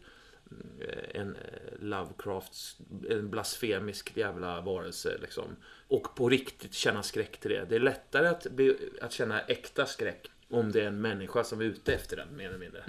eh, 0.80 1.20
en 1.20 1.36
eh, 1.36 1.42
Lovecrafts, 1.80 2.76
en 3.10 3.30
blasfemisk 3.30 4.16
jävla 4.16 4.60
varelse 4.60 5.18
liksom. 5.20 5.56
Och 5.88 6.16
på 6.16 6.28
riktigt 6.28 6.74
känna 6.74 7.02
skräck 7.02 7.40
till 7.40 7.50
det. 7.50 7.66
Det 7.68 7.74
är 7.74 7.80
lättare 7.80 8.28
att, 8.28 8.46
bli, 8.50 8.76
att 9.00 9.12
känna 9.12 9.40
äkta 9.40 9.86
skräck 9.86 10.30
om 10.48 10.72
det 10.72 10.80
är 10.80 10.86
en 10.86 11.00
människa 11.00 11.44
som 11.44 11.60
är 11.60 11.64
ute 11.64 11.94
efter 11.94 12.16
den, 12.16 12.36
mer 12.36 12.48
eller 12.48 12.58
mindre. 12.58 12.84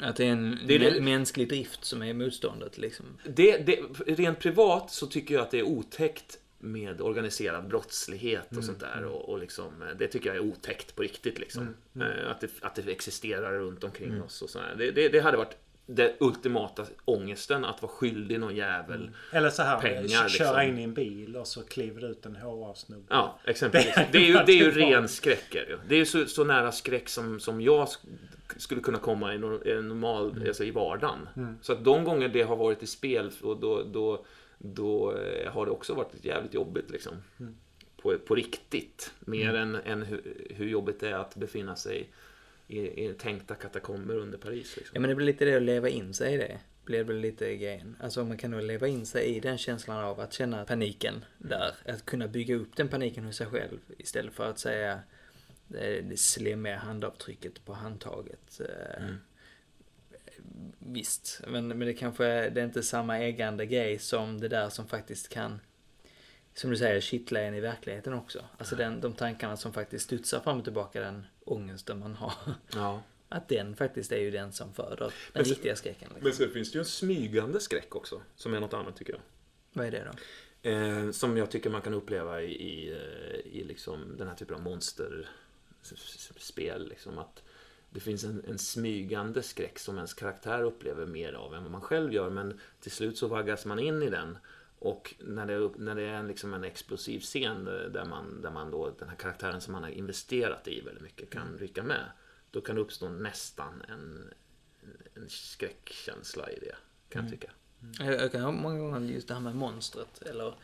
Att 0.00 0.16
det 0.16 0.24
är 0.24 0.32
en 0.32 0.58
Det 0.66 0.74
är 0.74 1.00
mänsklig 1.00 1.48
drift 1.48 1.84
som 1.84 2.02
är 2.02 2.14
motståndet 2.14 2.78
liksom. 2.78 3.06
Det, 3.24 3.56
det, 3.56 3.80
rent 4.06 4.38
privat 4.38 4.90
så 4.90 5.06
tycker 5.06 5.34
jag 5.34 5.42
att 5.42 5.50
det 5.50 5.58
är 5.58 5.62
otäckt 5.66 6.38
med 6.58 7.00
organiserad 7.00 7.68
brottslighet 7.68 8.56
och 8.56 8.64
sånt 8.64 8.80
där. 8.80 9.04
Och, 9.04 9.28
och 9.28 9.38
liksom, 9.38 9.72
det 9.98 10.08
tycker 10.08 10.26
jag 10.34 10.36
är 10.36 10.50
otäckt 10.52 10.96
på 10.96 11.02
riktigt. 11.02 11.38
Liksom. 11.38 11.74
Eh, 12.00 12.30
Att, 12.30 12.40
det, 12.40 12.50
att 12.60 12.74
det 12.74 12.92
existerar 12.92 13.52
runt 13.52 13.84
omkring 13.84 14.22
oss. 14.22 14.42
Och 14.42 14.50
sådär. 14.50 14.74
Det, 14.78 14.90
det, 14.90 15.08
det 15.08 15.20
hade 15.20 15.36
varit 15.36 15.56
den 15.86 16.10
ultimata 16.20 16.84
ångesten 17.04 17.64
att 17.64 17.82
vara 17.82 17.92
skyldig 17.92 18.40
någon 18.40 18.56
jävel. 18.56 19.10
Eller 19.32 19.50
så 19.50 19.62
här, 19.62 19.80
Pengar, 19.80 20.28
köra 20.28 20.48
liksom. 20.48 20.60
in 20.60 20.78
i 20.78 20.82
en 20.82 20.94
bil 20.94 21.36
och 21.36 21.46
så 21.46 21.62
kliver 21.62 22.10
ut 22.10 22.26
en 22.26 22.36
HA-snubbe. 22.36 23.04
Ja, 23.08 23.38
exempelvis. 23.44 23.94
Det- 24.12 24.18
är 24.18 24.22
ju, 24.22 24.32
det 24.46 24.52
är 24.52 24.56
ju 24.56 24.70
ren 24.70 25.08
skräck. 25.08 25.54
är 25.54 25.78
det 25.88 25.94
är 25.94 25.98
ju 25.98 26.06
så, 26.06 26.24
så 26.26 26.44
nära 26.44 26.72
skräck 26.72 27.08
som, 27.08 27.40
som 27.40 27.60
jag 27.60 27.86
sk- 27.86 28.06
skulle 28.56 28.80
kunna 28.80 28.98
komma 28.98 29.34
i 29.34 29.38
nor- 29.38 29.68
i 29.68 29.82
normal, 29.82 30.44
alltså 30.46 30.64
i 30.64 30.70
vardagen. 30.70 31.28
Så 31.62 31.72
att 31.72 31.84
de 31.84 32.04
gånger 32.04 32.28
det 32.28 32.42
har 32.42 32.56
varit 32.56 32.82
i 32.82 32.86
spel, 32.86 33.30
och 33.42 33.56
då, 33.60 33.82
då, 33.82 34.24
då 34.58 35.16
eh, 35.16 35.52
har 35.52 35.66
det 35.66 35.72
också 35.72 35.94
varit 35.94 36.24
jävligt 36.24 36.54
jobbigt. 36.54 36.90
Liksom. 36.90 37.12
På, 38.02 38.18
på 38.18 38.34
riktigt. 38.34 39.12
Mer 39.20 39.54
än, 39.54 39.74
än 39.74 40.02
hur, 40.02 40.46
hur 40.50 40.68
jobbigt 40.68 41.00
det 41.00 41.08
är 41.08 41.14
att 41.14 41.36
befinna 41.36 41.76
sig 41.76 42.08
i, 42.66 43.04
i 43.04 43.14
tänkta 43.14 43.54
katakomber 43.54 44.16
under 44.16 44.38
Paris. 44.38 44.76
Liksom. 44.76 44.94
Ja 44.94 45.00
men 45.00 45.10
det 45.10 45.16
blir 45.16 45.26
lite 45.26 45.44
det 45.44 45.56
att 45.56 45.62
leva 45.62 45.88
in 45.88 46.14
sig 46.14 46.34
i 46.34 46.36
det. 46.36 46.58
Blir 46.84 47.04
väl 47.04 47.16
lite 47.16 47.56
grejen. 47.56 47.96
Alltså 48.00 48.24
man 48.24 48.36
kan 48.36 48.50
nog 48.50 48.62
leva 48.62 48.88
in 48.88 49.06
sig 49.06 49.36
i 49.36 49.40
den 49.40 49.58
känslan 49.58 50.04
av 50.04 50.20
att 50.20 50.32
känna 50.32 50.64
paniken 50.64 51.24
där. 51.38 51.74
Att 51.84 52.04
kunna 52.04 52.28
bygga 52.28 52.56
upp 52.56 52.76
den 52.76 52.88
paniken 52.88 53.24
hos 53.24 53.36
sig 53.36 53.46
själv. 53.46 53.78
Istället 53.98 54.34
för 54.34 54.50
att 54.50 54.58
säga 54.58 55.00
det, 55.66 56.00
det 56.00 56.16
slemmiga 56.16 56.76
handavtrycket 56.76 57.64
på 57.64 57.72
handtaget. 57.72 58.60
Eh, 58.60 59.04
Visst, 60.78 61.40
men, 61.46 61.68
men 61.68 61.80
det 61.80 61.94
kanske 61.94 62.24
det 62.24 62.60
är 62.60 62.64
inte 62.64 62.82
samma 62.82 63.18
ägande 63.18 63.66
grej 63.66 63.98
som 63.98 64.40
det 64.40 64.48
där 64.48 64.68
som 64.68 64.88
faktiskt 64.88 65.28
kan 65.28 65.60
som 66.58 66.70
du 66.70 66.76
säger, 66.76 67.00
kittla 67.00 67.40
en 67.40 67.54
i 67.54 67.60
verkligheten 67.60 68.14
också. 68.14 68.44
Alltså 68.58 68.76
den, 68.76 69.00
de 69.00 69.12
tankarna 69.12 69.56
som 69.56 69.72
faktiskt 69.72 70.04
studsar 70.04 70.40
fram 70.40 70.58
och 70.58 70.64
tillbaka, 70.64 71.00
den 71.00 71.26
ångesten 71.44 71.98
man 71.98 72.14
har. 72.14 72.32
Ja. 72.74 73.02
Att 73.28 73.48
den 73.48 73.76
faktiskt 73.76 74.12
är 74.12 74.18
ju 74.18 74.30
den 74.30 74.52
som 74.52 74.74
föder 74.74 74.96
den 74.96 75.10
Men 75.32 75.44
riktiga 75.44 75.76
skräcken. 75.76 76.08
Liksom. 76.08 76.24
Men 76.24 76.32
sen 76.32 76.50
finns 76.50 76.72
det 76.72 76.76
ju 76.76 76.80
en 76.80 76.84
smygande 76.84 77.60
skräck 77.60 77.96
också. 77.96 78.22
Som 78.36 78.54
är 78.54 78.60
något 78.60 78.74
annat 78.74 78.96
tycker 78.96 79.12
jag. 79.12 79.22
Vad 79.72 79.86
är 79.86 79.90
det 79.90 80.04
då? 80.04 80.10
Eh, 80.70 81.10
som 81.10 81.36
jag 81.36 81.50
tycker 81.50 81.70
man 81.70 81.82
kan 81.82 81.94
uppleva 81.94 82.42
i, 82.42 82.52
i, 82.52 82.92
eh, 82.92 82.98
i 83.52 83.64
liksom 83.64 84.16
den 84.16 84.28
här 84.28 84.34
typen 84.34 84.56
av 84.56 84.62
monsterspel. 84.62 86.88
Liksom 86.88 87.18
att 87.18 87.42
det 87.90 88.00
finns 88.00 88.24
en, 88.24 88.44
en 88.48 88.58
smygande 88.58 89.42
skräck 89.42 89.78
som 89.78 89.96
ens 89.96 90.14
karaktär 90.14 90.62
upplever 90.62 91.06
mer 91.06 91.32
av 91.32 91.54
än 91.54 91.62
vad 91.62 91.72
man 91.72 91.80
själv 91.80 92.12
gör. 92.12 92.30
Men 92.30 92.60
till 92.80 92.90
slut 92.92 93.18
så 93.18 93.26
vaggas 93.26 93.64
man 93.66 93.78
in 93.78 94.02
i 94.02 94.10
den. 94.10 94.38
Och 94.78 95.14
när 95.18 95.46
det, 95.46 95.70
när 95.76 95.94
det 95.94 96.02
är 96.02 96.12
en, 96.14 96.28
liksom 96.28 96.54
en 96.54 96.64
explosiv 96.64 97.20
scen 97.20 97.64
där- 97.64 98.04
man, 98.04 98.42
där 98.42 98.50
man 98.50 98.70
då, 98.70 98.90
den 98.98 99.08
här 99.08 99.16
karaktären 99.16 99.60
som 99.60 99.72
man 99.72 99.82
har 99.82 99.90
investerat 99.90 100.68
i 100.68 100.80
väldigt 100.80 101.02
mycket 101.02 101.30
kan 101.30 101.58
rycka 101.58 101.82
med. 101.82 102.04
Då 102.50 102.60
kan 102.60 102.74
det 102.74 102.80
uppstå 102.80 103.08
nästan 103.08 103.82
en, 103.88 104.34
en 105.14 105.28
skräckkänsla 105.28 106.50
i 106.50 106.58
det, 106.60 106.74
kan 107.08 107.22
jag 107.22 107.32
tycka. 107.32 107.50
Jag, 107.98 108.14
jag 108.14 108.32
kan 108.32 108.54
många 108.54 108.78
gånger 108.78 109.00
just 109.00 109.28
det 109.28 109.34
här 109.34 109.40
med 109.40 109.56
monstret 109.56 110.22
eller 110.22 110.54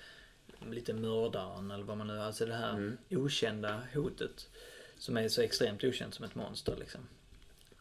lite 0.70 0.92
mördaren 0.94 1.70
eller 1.70 1.84
vad 1.84 1.96
man 1.98 2.06
nu, 2.06 2.18
alltså 2.20 2.46
det 2.46 2.54
här 2.54 2.70
Mm. 2.76 2.96
okända 3.10 3.82
hotet 3.94 4.48
som 5.04 5.16
är 5.16 5.28
så 5.28 5.42
extremt 5.42 5.84
okänt 5.84 6.14
som 6.14 6.24
ett 6.24 6.34
monster 6.34 6.76
liksom. 6.76 7.00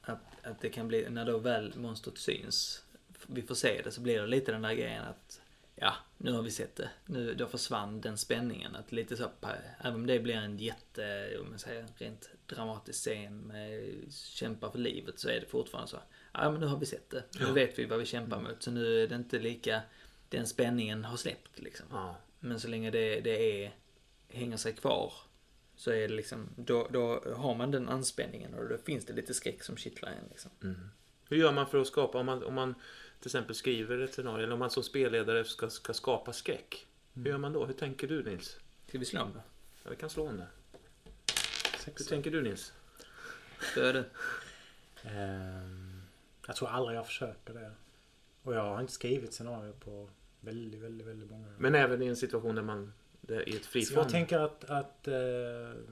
Att, 0.01 0.45
att 0.45 0.61
det 0.61 0.69
kan 0.69 0.87
bli, 0.87 1.09
när 1.09 1.25
då 1.25 1.37
väl 1.37 1.73
monstret 1.75 2.17
syns, 2.17 2.83
vi 3.27 3.41
får 3.41 3.55
se 3.55 3.81
det, 3.83 3.91
så 3.91 4.01
blir 4.01 4.21
det 4.21 4.27
lite 4.27 4.51
den 4.51 4.61
där 4.61 4.73
grejen 4.73 5.03
att 5.03 5.41
ja, 5.75 5.93
nu 6.17 6.31
har 6.31 6.41
vi 6.41 6.51
sett 6.51 6.75
det. 6.75 6.89
Nu, 7.05 7.33
då 7.33 7.47
försvann 7.47 8.01
den 8.01 8.17
spänningen. 8.17 8.75
Att 8.75 8.91
lite 8.91 9.17
så, 9.17 9.29
även 9.79 9.95
om 9.95 10.07
det 10.07 10.19
blir 10.19 10.35
en 10.35 10.57
jätte, 10.57 11.37
om 11.41 11.49
man 11.49 11.59
säger 11.59 11.85
rent 11.97 12.29
dramatisk 12.45 12.99
scen 12.99 13.37
med 13.39 13.93
kämpa 14.13 14.71
för 14.71 14.79
livet 14.79 15.19
så 15.19 15.29
är 15.29 15.39
det 15.39 15.45
fortfarande 15.45 15.91
så. 15.91 15.97
Ja, 16.33 16.51
men 16.51 16.59
nu 16.59 16.65
har 16.67 16.77
vi 16.77 16.85
sett 16.85 17.09
det. 17.09 17.23
Nu 17.39 17.45
Ja. 17.45 17.51
vet 17.53 17.79
vi 17.79 17.85
vad 17.85 17.99
vi 17.99 18.05
kämpar 18.05 18.41
mot. 18.41 18.63
Så 18.63 18.71
nu 18.71 19.03
är 19.03 19.07
det 19.07 19.15
inte 19.15 19.39
lika, 19.39 19.81
den 20.29 20.47
spänningen 20.47 21.05
har 21.05 21.17
släppt 21.17 21.59
liksom. 21.59 21.85
Ja. 21.91 22.15
Men 22.39 22.59
så 22.59 22.67
länge 22.67 22.91
det, 22.91 23.21
det 23.21 23.63
är, 23.65 23.75
hänger 24.29 24.57
sig 24.57 24.73
kvar 24.73 25.13
så 25.75 25.91
är 25.91 26.07
det 26.07 26.13
liksom, 26.13 26.49
då, 26.55 26.87
då 26.91 27.23
har 27.35 27.55
man 27.55 27.71
den 27.71 27.89
anspänningen 27.89 28.53
och 28.53 28.69
då 28.69 28.77
finns 28.77 29.05
det 29.05 29.13
lite 29.13 29.33
skräck 29.33 29.63
som 29.63 29.77
kittlar 29.77 30.09
en 30.09 30.29
liksom. 30.29 30.51
Hur 31.29 31.37
gör 31.37 31.51
man 31.51 31.67
för 31.67 31.81
att 31.81 31.87
skapa, 31.87 32.19
om 32.19 32.25
man, 32.25 32.43
om 32.43 32.53
man 32.53 32.75
till 33.19 33.27
exempel 33.27 33.55
skriver 33.55 33.99
ett 33.99 34.13
scenario, 34.13 34.43
eller 34.43 34.53
om 34.53 34.59
man 34.59 34.69
som 34.69 34.83
spelledare 34.83 35.45
ska, 35.45 35.69
ska 35.69 35.93
skapa 35.93 36.33
skräck. 36.33 36.87
Hur 37.13 37.25
gör 37.25 37.37
man 37.37 37.53
då? 37.53 37.65
Hur 37.65 37.73
tänker 37.73 38.07
du 38.07 38.23
Nils? 38.23 38.57
Ska 38.87 38.97
vi 38.97 39.05
slå 39.05 39.21
om 39.21 39.33
det? 39.33 39.41
Ja, 39.83 39.89
vi 39.89 39.95
kan 39.95 40.09
slå 40.09 40.27
om 40.27 40.37
det. 40.37 40.47
Hur 41.85 41.93
Sex. 41.93 42.07
tänker 42.07 42.31
du 42.31 42.41
Nils? 42.41 42.73
Är 43.77 43.93
det. 43.93 44.05
Ehm, 45.03 46.01
jag 46.47 46.55
tror 46.55 46.69
aldrig 46.69 46.97
jag 46.97 47.05
försöker 47.05 47.53
det. 47.53 47.71
Och 48.43 48.53
jag 48.53 48.63
har 48.63 48.81
inte 48.81 48.93
skrivit 48.93 49.33
scenario 49.33 49.73
på 49.73 50.09
väldigt, 50.39 50.81
väldigt, 50.81 51.07
väldigt 51.07 51.29
många 51.29 51.47
år. 51.47 51.53
Men 51.57 51.75
även 51.75 52.01
i 52.01 52.05
en 52.05 52.15
situation 52.15 52.55
där 52.55 52.63
man, 52.63 52.93
i 53.31 53.55
ett 53.55 53.65
frifall. 53.65 53.97
jag 53.97 54.09
tänker 54.09 54.39
att, 54.39 54.63
att 54.69 55.07
eh, 55.07 55.15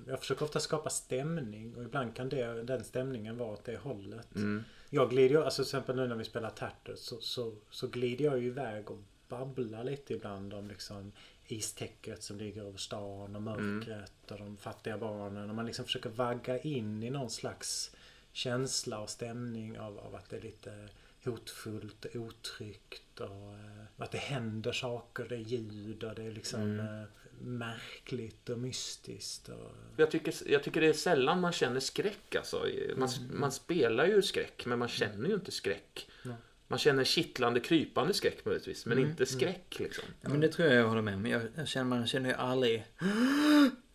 jag 0.08 0.20
försöker 0.20 0.46
ofta 0.46 0.60
skapa 0.60 0.90
stämning 0.90 1.76
och 1.76 1.84
ibland 1.84 2.16
kan 2.16 2.30
det, 2.30 2.64
den 2.64 2.84
stämningen 2.84 3.38
vara 3.38 3.52
åt 3.52 3.64
det 3.64 3.78
hållet. 3.78 4.36
Mm. 4.36 4.64
Jag 4.90 5.10
glider 5.10 5.36
ju, 5.36 5.44
alltså 5.44 5.64
till 5.64 5.68
exempel 5.68 5.96
nu 5.96 6.08
när 6.08 6.16
vi 6.16 6.24
spelar 6.24 6.50
Tatters 6.50 7.00
så, 7.00 7.22
så, 7.22 7.54
så 7.70 7.88
glider 7.88 8.26
jag 8.26 8.40
ju 8.40 8.48
iväg 8.48 8.92
och 8.92 9.00
babblar 9.28 9.84
lite 9.84 10.14
ibland 10.14 10.54
om 10.54 10.68
liksom 10.68 11.12
istäcket 11.48 12.24
som 12.24 12.38
ligger 12.38 12.64
över 12.64 12.78
stan 12.78 13.36
och 13.36 13.42
mörkret 13.42 14.32
och 14.32 14.38
de 14.38 14.58
fattiga 14.58 14.98
barnen. 14.98 15.50
Och 15.50 15.56
man 15.56 15.66
liksom 15.66 15.86
försöker 15.86 16.10
vagga 16.10 16.60
in 16.60 17.04
i 17.04 17.10
någon 17.10 17.30
slags 17.30 17.96
känsla 18.32 19.00
och 19.00 19.10
stämning 19.10 19.80
av, 19.80 20.00
av 20.00 20.16
att 20.16 20.30
det 20.30 20.38
är 20.38 20.42
lite 20.42 20.90
hotfullt 21.26 22.06
och 22.06 22.16
otryggt 22.16 23.20
och 23.20 23.54
eh, 23.54 23.84
att 23.98 24.12
det 24.12 24.18
händer 24.18 24.72
saker, 24.72 25.26
det 25.30 25.36
är 25.36 25.40
ljud 25.40 26.04
och 26.04 26.16
det 26.16 26.24
är 26.24 26.32
liksom 26.32 26.80
eh, 26.80 27.04
märkligt 27.44 28.50
och 28.50 28.60
mystiskt. 28.60 29.50
Och, 29.50 29.72
Jag 29.98 30.12
tycker, 30.12 30.34
jag 30.46 30.64
tycker 30.64 30.82
det 30.82 30.88
är 30.88 30.94
sällan 30.94 31.42
man 31.42 31.52
känner 31.52 31.80
skräck. 31.80 32.36
Alltså. 32.36 32.66
Man, 32.98 33.10
man 33.34 33.52
spelar 33.52 34.06
ju 34.06 34.22
skräck, 34.22 34.66
men 34.66 34.80
man 34.80 34.88
känner 34.88 35.30
ju 35.30 35.34
inte 35.36 35.52
skräck. 35.52 36.10
Nej. 36.24 36.36
Man 36.68 36.80
känner 36.80 37.04
kittlande, 37.04 37.60
krypande 37.60 38.14
skräck 38.14 38.46
möjligtvis, 38.46 38.86
men 38.86 39.00
inte 39.00 39.26
skräck. 39.26 39.80
Liksom. 39.80 40.04
Ja, 40.22 40.30
men 40.30 40.40
det 40.40 40.48
tror 40.48 40.68
jag 40.68 40.78
jag 40.78 40.88
håller 40.88 41.02
med 41.02 41.16
om. 41.16 41.26
Jag, 41.26 41.42
jag 41.56 41.68
känner, 41.68 41.86
man 41.86 42.08
känner 42.08 42.30
ju 42.30 42.36
aldrig... 42.36 42.86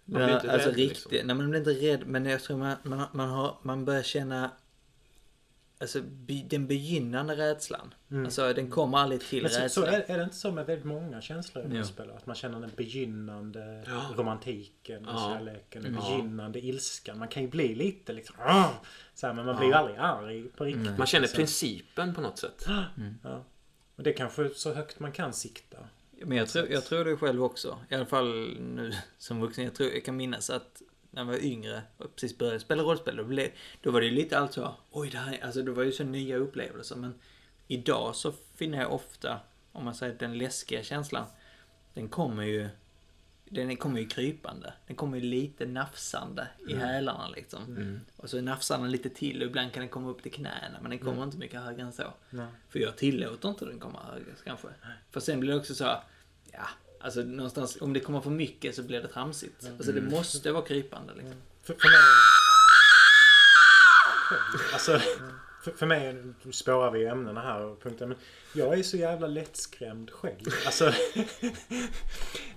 Man 0.08 0.24
blir 0.24 0.34
inte 0.34 0.52
alltså 0.52 0.68
rädd, 0.68 0.76
riktigt. 0.76 1.12
liksom. 1.12 1.26
Nej, 1.26 1.36
man 1.36 1.50
blir 1.50 1.58
inte 1.58 1.70
rädd. 1.70 2.06
Men 2.06 2.24
jag 2.26 2.42
tror 2.42 2.56
man, 2.58 2.76
man, 2.82 3.06
man, 3.12 3.28
har, 3.28 3.58
man 3.62 3.84
börjar 3.84 4.02
känna... 4.02 4.50
Alltså 5.78 6.00
by, 6.02 6.42
den 6.42 6.66
begynnande 6.66 7.36
rädslan. 7.36 7.94
Alltså 8.24 8.52
den 8.52 8.70
kommer 8.70 8.98
aldrig 8.98 9.20
till 9.20 9.42
Men 9.42 9.50
så, 9.50 9.56
så 9.56 9.62
rädslan. 9.62 9.88
är, 9.88 10.04
är 10.10 10.18
det 10.18 10.24
inte 10.24 10.36
så 10.36 10.52
med 10.52 10.66
väldigt 10.66 10.86
många 10.86 11.20
känslor 11.20 11.64
i 11.64 11.68
Ja. 11.70 11.76
rollspel? 11.78 12.10
Att 12.10 12.26
man 12.26 12.36
känner 12.36 12.60
den 12.60 12.70
begynnande 12.76 13.84
Ja. 13.86 14.02
romantiken 14.16 15.06
och 15.08 15.14
Ja. 15.14 15.34
kärleken. 15.38 15.82
Den 15.82 15.92
Mm. 15.96 16.04
begynnande 16.04 16.60
ilskan. 16.66 17.18
Man 17.18 17.28
kan 17.28 17.42
ju 17.42 17.48
bli 17.48 17.74
lite 17.74 18.12
liksom... 18.12 18.36
"Åh!" 18.38 18.70
Så 19.14 19.26
här, 19.26 19.34
men 19.34 19.46
man 19.46 19.56
blir 19.56 19.66
ju 19.66 19.72
Ja. 19.72 19.78
aldrig 19.78 19.96
arg 19.98 20.48
på 20.56 20.64
riktigt. 20.64 20.98
Man 20.98 21.06
känner 21.06 21.26
Så- 21.26 21.36
principen 21.36 22.14
på 22.14 22.20
något 22.20 22.38
sätt. 22.38 22.64
Ja. 23.22 23.44
Och 23.96 24.02
det 24.02 24.10
är 24.10 24.16
kanske 24.16 24.50
så 24.54 24.74
högt 24.74 25.00
man 25.00 25.12
kan 25.12 25.32
sikta. 25.32 25.76
Men 26.24 26.38
jag 26.38 26.48
tror, 26.48 26.68
jag 26.68 26.84
tror 26.84 27.04
det 27.04 27.16
själv 27.16 27.44
också. 27.44 27.78
I 27.88 27.94
alla 27.94 28.06
fall 28.06 28.56
nu 28.60 28.92
som 29.18 29.40
vuxen. 29.40 29.64
Jag, 29.64 29.74
tror, 29.74 29.90
jag 29.90 30.04
kan 30.04 30.16
minnas 30.16 30.50
att 30.50 30.82
när 31.16 31.22
jag 31.22 31.26
var 31.32 31.44
yngre 31.44 31.82
och 31.96 32.14
precis 32.14 32.38
började 32.38 32.60
spela 32.60 32.82
rollspel. 32.82 33.16
Då, 33.16 33.24
blev, 33.24 33.48
då 33.80 33.90
var 33.90 34.00
det 34.00 34.06
ju 34.06 34.12
lite 34.12 34.38
allt 34.38 34.52
så. 34.52 34.74
Oj, 34.90 35.10
det 35.10 35.18
här, 35.18 35.32
är-" 35.32 35.44
alltså 35.44 35.62
det 35.62 35.70
var 35.70 35.82
ju 35.82 35.92
så 35.92 36.04
nya 36.04 36.36
upplevelser. 36.36 36.96
Men 36.96 37.14
idag 37.66 38.16
så 38.16 38.32
finner 38.54 38.78
jag 38.78 38.92
ofta, 38.92 39.40
om 39.72 39.84
man 39.84 39.94
säger 39.94 40.14
den 40.18 40.38
läskiga 40.38 40.82
känslan. 40.82 41.26
Den 41.94 42.08
kommer 42.08 42.42
ju 42.42 42.68
den 43.44 43.76
kommer 43.76 44.00
ju 44.00 44.06
krypande. 44.06 44.72
Den 44.86 44.96
kommer 44.96 45.18
ju 45.18 45.22
lite 45.22 45.66
nafsande 45.66 46.48
i 46.68 46.74
hälarna 46.74 47.28
liksom. 47.28 47.74
Och 48.16 48.30
så 48.30 48.40
nafsar 48.40 48.78
den 48.78 48.90
lite 48.90 49.08
till 49.08 49.42
och 49.42 49.48
ibland 49.48 49.72
kan 49.72 49.80
den 49.80 49.88
komma 49.88 50.10
upp 50.10 50.22
till 50.22 50.32
knäna. 50.32 50.78
Men 50.80 50.90
den 50.90 50.98
kommer 50.98 51.22
inte 51.22 51.36
mycket 51.36 51.60
högre 51.60 51.82
än 51.82 51.92
så. 51.92 52.12
Nej. 52.30 52.46
För 52.68 52.78
jag 52.78 52.96
tillåter 52.96 53.48
inte 53.48 53.64
den 53.64 53.78
komma 53.78 54.00
högre 54.12 54.32
kanske. 54.44 54.68
För 55.10 55.20
sen 55.20 55.40
blir 55.40 55.52
det 55.52 55.58
också 55.58 55.74
så, 55.74 55.84
ja, 56.52 56.68
alltså 57.00 57.20
någonstans, 57.20 57.78
om 57.80 57.92
det 57.92 58.00
kommer 58.00 58.20
för 58.20 58.30
mycket 58.30 58.74
så 58.74 58.82
blir 58.82 59.02
det 59.02 59.08
tramsigt. 59.08 59.70
Alltså 59.76 59.92
det 59.92 60.00
måste 60.00 60.52
vara 60.52 60.64
krypande 60.64 61.14
liksom. 61.14 61.34
För, 61.62 61.74
för 61.74 61.88
mig... 61.88 62.00
Alltså, 64.72 65.00
för, 65.62 65.72
för 65.72 65.86
mig, 65.86 66.16
spårar 66.50 66.90
vi 66.90 67.06
ämnena 67.06 67.40
här 67.42 67.60
och 67.60 67.82
punkter, 67.82 68.06
men 68.06 68.16
jag 68.52 68.78
är 68.78 68.82
så 68.82 68.96
jävla 68.96 69.26
lättskrämd 69.26 70.10
själv. 70.10 70.50
Alltså, 70.66 70.84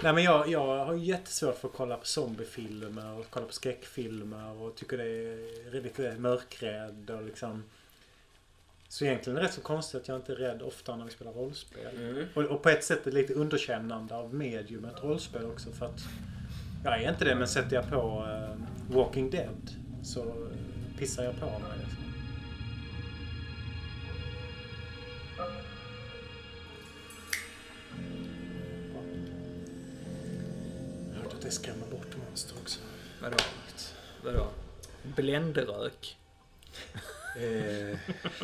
nej 0.03 0.13
men 0.13 0.23
jag, 0.23 0.49
jag 0.49 0.85
har 0.85 0.93
jättesvårt 0.93 1.57
för 1.57 1.67
att 1.67 1.73
kolla 1.73 1.97
på 1.97 2.05
zombiefilmer 2.05 3.19
och 3.19 3.25
kolla 3.29 3.45
på 3.45 3.53
skräckfilmer 3.53 4.61
och 4.61 4.75
tycker 4.75 4.97
det 4.97 5.03
är 5.03 5.81
lite 5.81 6.15
mörkrädd 6.17 7.09
och 7.09 7.23
liksom 7.23 7.63
så 8.89 9.05
egentligen 9.05 9.37
är 9.37 9.41
det 9.41 9.47
rätt 9.47 9.53
så 9.53 9.61
konstigt 9.61 10.01
att 10.01 10.07
jag 10.07 10.17
inte 10.17 10.31
är 10.31 10.35
rädd 10.35 10.61
ofta 10.61 10.95
när 10.95 11.05
vi 11.05 11.11
spelar 11.11 11.31
rollspel. 11.31 12.27
Och, 12.33 12.43
och 12.43 12.63
på 12.63 12.69
ett 12.69 12.83
sätt 12.83 13.07
är 13.07 13.11
det 13.11 13.17
lite 13.17 13.33
underkännande 13.33 14.15
av 14.15 14.33
mediumet 14.33 15.03
rollspel 15.03 15.45
också 15.45 15.71
för 15.71 15.85
att 15.85 15.99
jag 16.83 17.03
är 17.03 17.11
inte 17.11 17.25
det 17.25 17.35
men 17.35 17.47
sätter 17.47 17.75
jag 17.75 17.89
på 17.89 18.27
eh, 18.27 18.95
Walking 18.95 19.29
Dead 19.29 19.71
så 20.03 20.47
pissar 20.97 21.23
jag 21.23 21.39
på 21.39 21.45
mig. 21.45 21.77
Liksom. 21.79 22.03
Jag 31.09 31.21
hörde 31.21 31.35
att 31.35 31.41
det 31.41 31.51
skrämmer 31.51 31.87
bort 31.91 32.15
monster 32.27 32.55
också. 32.61 32.79
Vadå? 33.21 33.37
Vadå? 34.23 34.47
Bländrök? 35.15 36.17
Eh, 37.35 37.97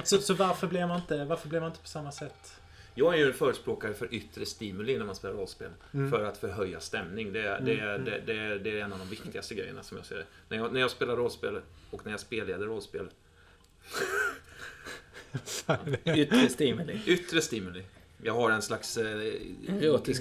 så, 0.03 0.17
så 0.17 0.33
varför 0.33 0.67
blev 0.67 0.87
man 0.87 0.99
inte, 0.99 1.25
varför 1.25 1.49
blev 1.49 1.61
man 1.61 1.71
inte 1.71 1.81
på 1.81 1.87
samma 1.87 2.11
sätt? 2.11 2.59
Jag 2.97 3.13
är 3.13 3.17
ju 3.17 3.27
en 3.27 3.33
förespråkare 3.33 3.93
för 3.93 4.13
yttre 4.13 4.45
stimuli 4.45 4.97
när 4.97 5.05
man 5.05 5.15
spelar 5.15 5.35
rollspel. 5.35 5.71
Mm. 5.93 6.11
För 6.11 6.23
att 6.23 6.37
förhöja 6.37 6.79
stämning. 6.79 7.33
Det 7.33 7.41
är, 7.41 7.61
det, 7.61 7.79
är, 7.79 7.97
det, 7.97 8.21
det, 8.25 8.37
är, 8.37 8.55
det 8.55 8.79
är 8.79 8.83
en 8.83 8.93
av 8.93 8.99
de 8.99 9.09
viktigaste 9.09 9.55
grejerna 9.55 9.83
som 9.83 9.97
jag 9.97 10.05
ser 10.05 10.15
det. 10.15 10.25
När 10.49 10.57
jag, 10.57 10.73
när 10.73 10.79
jag 10.79 10.91
spelar 10.91 11.15
rollspel 11.15 11.61
och 11.91 12.05
när 12.05 12.11
jag 12.11 12.19
spelleder 12.19 12.65
rollspel. 12.65 13.09
Yttre 16.15 16.49
stimuli. 16.49 17.01
Yttre 17.05 17.41
stimuli. 17.41 17.83
Jag 18.23 18.33
har 18.33 18.51
en 18.51 18.61
slags 18.61 18.97
eh, 18.97 19.33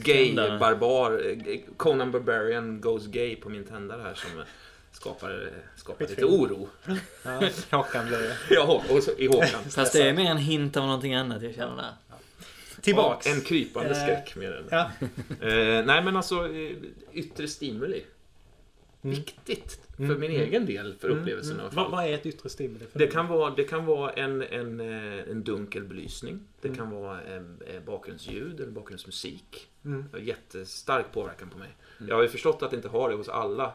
gay, 0.05 0.35
barbar, 0.35 1.23
eh, 1.47 1.61
Conan 1.77 2.13
Barbarian 2.13 2.81
goes 2.81 3.07
gay 3.07 3.37
på 3.37 3.49
min 3.49 3.65
tändare 3.65 4.03
här 4.03 4.15
som 4.15 4.43
skapar, 5.05 5.51
skapar 5.77 6.07
lite 6.07 6.25
oro. 6.25 6.69
Ja, 7.23 7.43
Håkan 7.71 8.07
blev 8.07 8.21
Ja, 8.51 8.83
och 8.91 9.03
så, 9.03 9.11
i 9.19 9.27
Håkan. 9.27 9.65
Fast 9.71 9.93
det 9.93 10.09
är 10.09 10.13
mer 10.13 10.31
en 10.31 10.39
hint 10.39 10.77
av 10.77 10.87
någonting 10.87 11.15
annat 11.15 11.43
jag 11.43 11.55
känner 11.55 11.77
där. 11.77 11.93
Tillbaks! 12.81 13.27
En 13.27 13.41
krypande 13.41 13.91
Eh, 13.91 14.03
skräck 14.03 14.37
med 14.37 14.53
den. 14.53 14.65
Ja. 14.71 14.91
Eh, 15.49 15.85
nej 15.85 16.03
men 16.03 16.17
alltså, 16.17 16.49
eh, 16.49 16.73
yttre 17.13 17.49
stimuli. 17.49 18.03
Mm. 19.05 19.17
Viktigt 19.17 19.81
för 19.97 20.03
Mm, 20.05 20.21
min 20.21 20.31
mm. 20.31 20.43
egen 20.43 20.67
del, 20.67 20.95
för 21.01 21.09
Mm, 21.09 21.21
upplevelsen 21.21 21.61
mm. 21.61 21.75
Vad, 21.75 21.91
vad 21.91 22.05
är 22.05 22.13
ett 22.13 22.27
yttre 22.27 22.49
stimuli? 22.49 22.85
Det 22.93 23.07
kan 23.07 23.29
vara, 23.29 23.55
det 23.55 23.65
kan 23.65 23.87
vara 23.87 24.11
en, 24.13 24.43
en, 24.43 24.81
eh, 24.81 25.31
en 25.31 25.45
dunkel 25.45 25.85
belysning. 25.85 26.41
Det 26.61 26.69
Mm. 26.69 26.79
kan 26.79 26.91
vara 26.91 27.21
en, 27.23 27.63
eh, 27.67 27.81
bakgrundsljud 27.87 28.61
eller 28.61 28.73
bakgrundsmusik. 28.73 29.69
Mm. 29.85 30.05
Det 30.13 30.19
har 30.19 30.25
jättestark 30.25 31.13
påverkan 31.13 31.51
på 31.51 31.59
mig. 31.59 31.69
Jag 32.09 32.15
har 32.17 32.23
ju 32.23 32.29
förstått 32.29 32.63
att 32.63 32.71
det 32.71 32.77
inte 32.77 32.89
har 32.89 33.11
det 33.11 33.15
hos 33.17 33.29
alla 33.29 33.73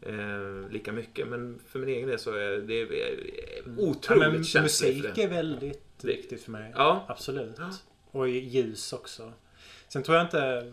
eh, 0.00 0.70
lika 0.70 0.92
mycket. 0.92 1.28
Men 1.28 1.58
för 1.66 1.78
min 1.78 1.88
egen 1.88 2.08
del 2.08 2.18
så 2.18 2.30
är 2.34 2.58
det 2.58 2.82
eh, 2.82 3.18
Ja, 3.66 3.72
otroligt 3.82 4.32
men 4.32 4.44
känsligt 4.44 4.96
musik 5.04 5.18
är 5.18 5.28
väldigt 5.28 6.04
viktigt 6.04 6.42
för 6.42 6.50
mig. 6.50 6.72
Ja. 6.76 7.04
Absolut. 7.08 7.54
Ja. 7.58 7.70
Och 8.10 8.28
ljus 8.28 8.92
också. 8.92 9.32
Sen 9.88 10.02
tror 10.02 10.16
jag 10.16 10.26
inte, 10.26 10.72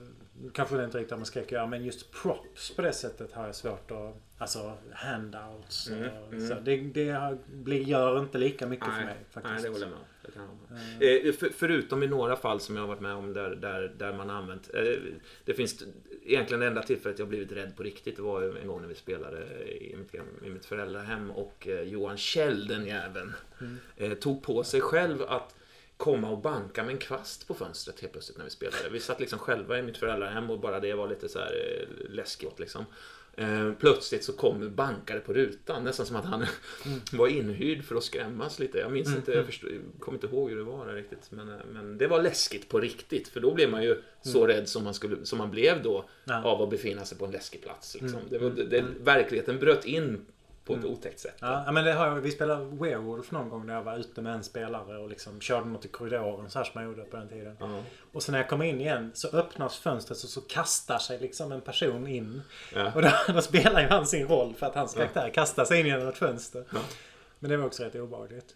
kanske 0.54 0.78
det 0.78 0.84
inte 0.84 0.98
riktigt 0.98 1.12
har 1.12 1.18
med 1.18 1.28
skräck 1.28 1.46
att 1.46 1.52
göra, 1.52 1.68
men 1.68 1.86
just 1.86 2.12
props 2.12 2.76
på 2.76 2.82
det 2.82 2.94
sättet 2.94 3.34
har 3.34 3.46
jag 3.46 3.56
svårt 3.56 3.92
att... 3.92 4.16
Alltså 4.38 4.78
handouts 4.94 5.88
och 5.88 5.98
Mm, 5.98 6.10
mm. 6.32 6.48
så. 6.48 6.54
Det, 6.54 6.78
det 6.78 7.38
blir, 7.48 7.82
gör 7.82 8.20
inte 8.20 8.38
lika 8.38 8.68
mycket 8.68 8.86
för 8.86 8.94
Nej, 8.94 9.06
mig 9.06 9.18
faktiskt. 9.32 9.54
Nej, 9.54 9.64
det 9.64 9.70
håller 9.70 9.86
jag 9.86 9.92
med. 9.92 10.00
Det 10.26 10.32
kan 10.32 10.50
om. 10.50 10.60
Eh, 11.28 11.34
för, 11.34 11.50
förutom 11.50 12.04
i 12.04 12.08
några 12.08 12.36
fall 12.36 12.60
som 12.60 12.76
jag 12.76 12.84
har 12.84 12.88
varit 12.88 13.02
med 13.02 13.14
om 13.14 13.34
där, 13.34 13.50
där, 13.50 13.94
där 13.98 14.14
man 14.14 14.30
har 14.30 14.36
använt... 14.36 14.70
Eh, 14.74 14.84
det 15.46 15.54
finns 15.54 15.84
egentligen 16.26 16.60
det 16.60 16.68
enda 16.68 16.84
tillfället 16.84 17.20
jag 17.20 17.28
blivit 17.28 17.52
rädd 17.52 17.76
på 17.76 17.84
riktigt 17.84 18.16
det 18.16 18.22
var 18.22 18.58
en 18.62 18.68
gång 18.68 18.82
när 18.82 18.88
vi 18.88 18.96
spelade 18.96 19.38
i 19.68 19.96
mitt, 19.98 20.16
i 20.46 20.50
mitt 20.50 20.66
föräldrahem 20.66 21.32
och 21.32 21.68
eh, 21.68 21.82
Johan 21.82 22.18
Kjell, 22.18 22.68
den 22.68 22.86
jäveln, 22.86 23.34
eh, 23.98 24.14
tog 24.14 24.44
på 24.44 24.64
sig 24.64 24.82
själv 24.82 25.22
att 25.22 25.56
komma 26.00 26.30
och 26.30 26.38
banka 26.38 26.84
med 26.84 26.92
en 26.94 26.98
kvast 26.98 27.48
på 27.48 27.54
fönstret 27.54 28.00
helt 28.00 28.14
plötsligt 28.14 28.38
när 28.38 28.46
vi 28.46 28.52
spelade. 28.52 28.90
Vi 28.92 29.00
satt 29.00 29.20
liksom 29.20 29.40
själva 29.40 29.80
i 29.80 29.82
mitt 29.82 29.98
föräldrahem 29.98 30.50
och 30.50 30.60
bara 30.60 30.80
det 30.80 30.94
var 30.94 31.08
lite 31.08 31.30
så 31.30 31.40
här 31.40 31.54
eh, 31.82 32.10
läskigt 32.10 32.60
liksom. 32.60 32.86
Eh, 33.36 33.72
plötsligt 33.80 34.24
så 34.24 34.34
kom 34.34 34.76
bankade 34.76 35.20
på 35.20 35.34
rutan, 35.34 35.84
nästan 35.84 36.06
som 36.06 36.16
att 36.16 36.26
han 36.26 36.46
var 37.12 37.28
inhyrd 37.28 37.84
för 37.84 37.96
att 37.96 38.04
skrämmas 38.04 38.60
lite. 38.60 38.78
Jag 38.78 38.92
minns 38.92 39.16
inte, 39.16 39.32
jag 39.32 39.46
förstod, 39.46 39.72
kommer 40.00 40.16
inte 40.18 40.28
ihåg 40.28 40.50
hur 40.50 40.58
det 40.58 40.64
var 40.64 40.86
riktigt. 40.86 41.32
Men, 41.32 41.50
eh, 41.50 41.56
men 41.72 41.98
det 41.98 42.08
var 42.08 42.22
läskigt 42.22 42.70
på 42.70 42.80
riktigt, 42.80 43.28
för 43.28 43.40
då 43.40 43.54
blev 43.54 43.70
man 43.70 43.84
ju 43.84 44.02
så 44.22 44.48
rädd 44.48 44.70
som 44.70 44.84
man, 44.84 44.94
skulle, 44.94 45.26
som 45.26 45.38
man 45.38 45.52
blev 45.52 45.84
då 45.84 46.10
Ja. 46.24 46.44
av 46.44 46.62
att 46.62 46.70
befinna 46.70 47.06
sig 47.06 47.18
på 47.18 47.26
en 47.26 47.32
läskig 47.32 47.62
plats. 47.62 47.98
Liksom. 48.02 48.20
Det 48.30 48.38
var, 48.38 48.50
det, 48.50 48.86
verkligheten 49.00 49.60
bröt 49.60 49.86
in 49.86 50.26
på 50.74 50.80
ett 50.80 50.86
otäckt 50.86 51.20
sätt. 51.20 51.36
Ja, 51.40 51.64
ja, 51.66 51.72
men 51.72 51.86
det 51.86 51.94
har 51.94 52.08
jag, 52.08 52.16
vi 52.16 52.32
spelade 52.32 52.66
Werewolf 52.66 53.32
någon 53.32 53.50
gång 53.50 53.66
när 53.66 53.74
jag 53.74 53.84
var 53.84 53.98
ute 53.98 54.22
med 54.22 54.34
en 54.34 54.44
spelare 54.44 54.98
och 54.98 55.10
liksom 55.10 55.42
körde 55.42 55.68
något 55.68 55.86
i 55.86 55.88
korridoren 55.88 56.50
så 56.50 56.60
här 56.60 56.66
som 56.66 56.82
jag 56.82 56.92
gjorde 56.92 57.04
på 57.04 57.18
den 57.18 57.30
tiden. 57.30 57.58
Ja. 57.60 57.82
Och 58.14 58.24
sen 58.24 58.34
när 58.34 58.40
jag 58.40 58.50
kommer 58.50 58.66
in 58.66 58.82
igen 58.82 59.12
så 59.14 59.28
öppnas 59.38 59.78
fönstret 59.78 60.24
och 60.24 60.30
så 60.30 60.42
kastar 60.42 60.98
sig 60.98 61.20
liksom 61.20 61.52
en 61.52 61.62
person 61.62 62.08
in. 62.08 62.42
Ja. 62.76 62.92
Och 62.96 63.02
då, 63.02 63.10
då 63.28 63.42
spelar 63.42 63.82
ju 63.82 63.88
han 63.88 64.08
sin 64.08 64.28
roll 64.28 64.54
för 64.54 64.66
att 64.66 64.76
hans 64.76 64.94
karaktär 64.94 65.30
kastar 65.30 65.66
sig 65.66 65.80
in 65.80 65.86
genom 65.86 66.08
ett 66.08 66.18
fönster. 66.18 66.66
Ja. 66.74 66.80
Men 67.40 67.52
det 67.52 67.58
var 67.58 67.66
också 67.66 67.84
rätt 67.84 67.96
obehagligt. 67.96 68.56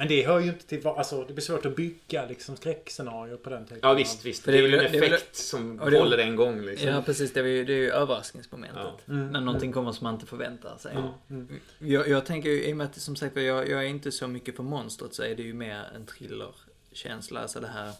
Men 0.00 0.08
det 0.08 0.26
hör 0.26 0.40
ju 0.40 0.48
inte 0.48 0.66
till 0.66 0.86
Alltså 0.86 1.24
det 1.24 1.32
blir 1.32 1.42
svårt 1.42 1.66
att 1.66 1.76
bygga 1.76 2.26
liksom 2.26 2.56
skräckscenarier 2.56 3.36
på 3.36 3.50
den 3.50 3.64
typen 3.64 3.78
Ja 3.82 3.94
visst, 3.94 4.24
visst. 4.24 4.44
För 4.44 4.52
det 4.52 4.58
är 4.58 4.64
en 4.64 4.70
väl- 4.70 4.92
det 4.92 4.98
är 4.98 5.00
väl- 5.00 5.12
effekt 5.12 5.36
som 5.36 5.76
det- 5.76 5.98
håller 5.98 6.18
en 6.18 6.36
gång 6.36 6.60
liksom. 6.62 6.88
Ja, 6.88 7.02
precis. 7.02 7.32
Det 7.32 7.40
är 7.40 7.44
ju, 7.44 7.64
det 7.64 7.72
är 7.72 7.76
ju 7.76 7.90
överraskningsmomentet. 7.90 8.78
Ja. 9.04 9.12
Mm. 9.14 9.30
När 9.30 9.40
någonting 9.40 9.72
kommer 9.72 9.92
som 9.92 10.04
man 10.04 10.14
inte 10.14 10.26
förväntar 10.26 10.76
sig. 10.78 10.96
Mm. 11.30 11.60
Jag, 11.78 12.08
jag 12.08 12.26
tänker 12.26 12.48
ju, 12.48 12.64
i 12.64 12.72
och 12.72 12.76
med 12.76 12.84
att 12.86 13.00
som 13.00 13.16
sagt 13.16 13.36
jag, 13.36 13.68
jag 13.68 13.84
är 13.84 13.88
inte 13.88 14.12
så 14.12 14.28
mycket 14.28 14.56
för 14.56 14.62
monstret 14.62 15.14
så 15.14 15.22
är 15.22 15.34
det 15.34 15.42
ju 15.42 15.54
mer 15.54 15.84
en 15.94 16.06
thrillerkänsla. 16.06 17.40
Alltså 17.40 17.60
det 17.60 17.68
här. 17.68 17.92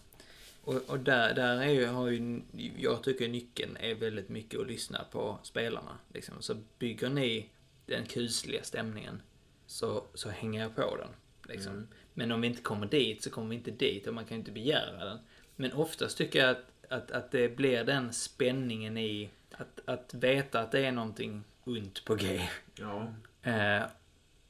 Och, 0.64 0.74
och 0.86 0.98
där, 0.98 1.34
där 1.34 1.56
är 1.56 1.70
ju, 1.70 1.86
har 1.86 2.08
ju, 2.08 2.40
jag 2.78 3.02
tycker 3.02 3.28
nyckeln 3.28 3.76
är 3.80 3.94
väldigt 3.94 4.28
mycket 4.28 4.60
att 4.60 4.66
lyssna 4.66 5.04
på 5.12 5.38
spelarna. 5.42 5.98
Liksom. 6.14 6.34
Så 6.40 6.54
bygger 6.78 7.08
ni 7.08 7.48
den 7.86 8.06
kusliga 8.06 8.62
stämningen 8.62 9.22
så, 9.66 10.04
så 10.14 10.28
hänger 10.28 10.60
jag 10.62 10.76
på 10.76 10.96
den. 10.96 11.08
Liksom. 11.50 11.72
Mm. 11.72 11.88
Men 12.14 12.32
om 12.32 12.40
vi 12.40 12.46
inte 12.46 12.62
kommer 12.62 12.86
dit 12.86 13.22
så 13.22 13.30
kommer 13.30 13.48
vi 13.48 13.56
inte 13.56 13.70
dit 13.70 14.06
och 14.06 14.14
man 14.14 14.24
kan 14.24 14.36
ju 14.36 14.38
inte 14.38 14.52
begära 14.52 15.04
den. 15.04 15.18
Men 15.56 15.72
oftast 15.72 16.18
tycker 16.18 16.38
jag 16.38 16.50
att, 16.50 16.66
att, 16.88 17.10
att 17.10 17.30
det 17.30 17.56
blir 17.56 17.84
den 17.84 18.12
spänningen 18.12 18.98
i 18.98 19.30
att, 19.50 19.80
att 19.84 20.14
veta 20.14 20.60
att 20.60 20.72
det 20.72 20.86
är 20.86 20.92
någonting 20.92 21.44
ont 21.64 22.04
på 22.04 22.14
G. 22.14 22.40
Ja. 22.74 23.14
Eh, 23.42 23.82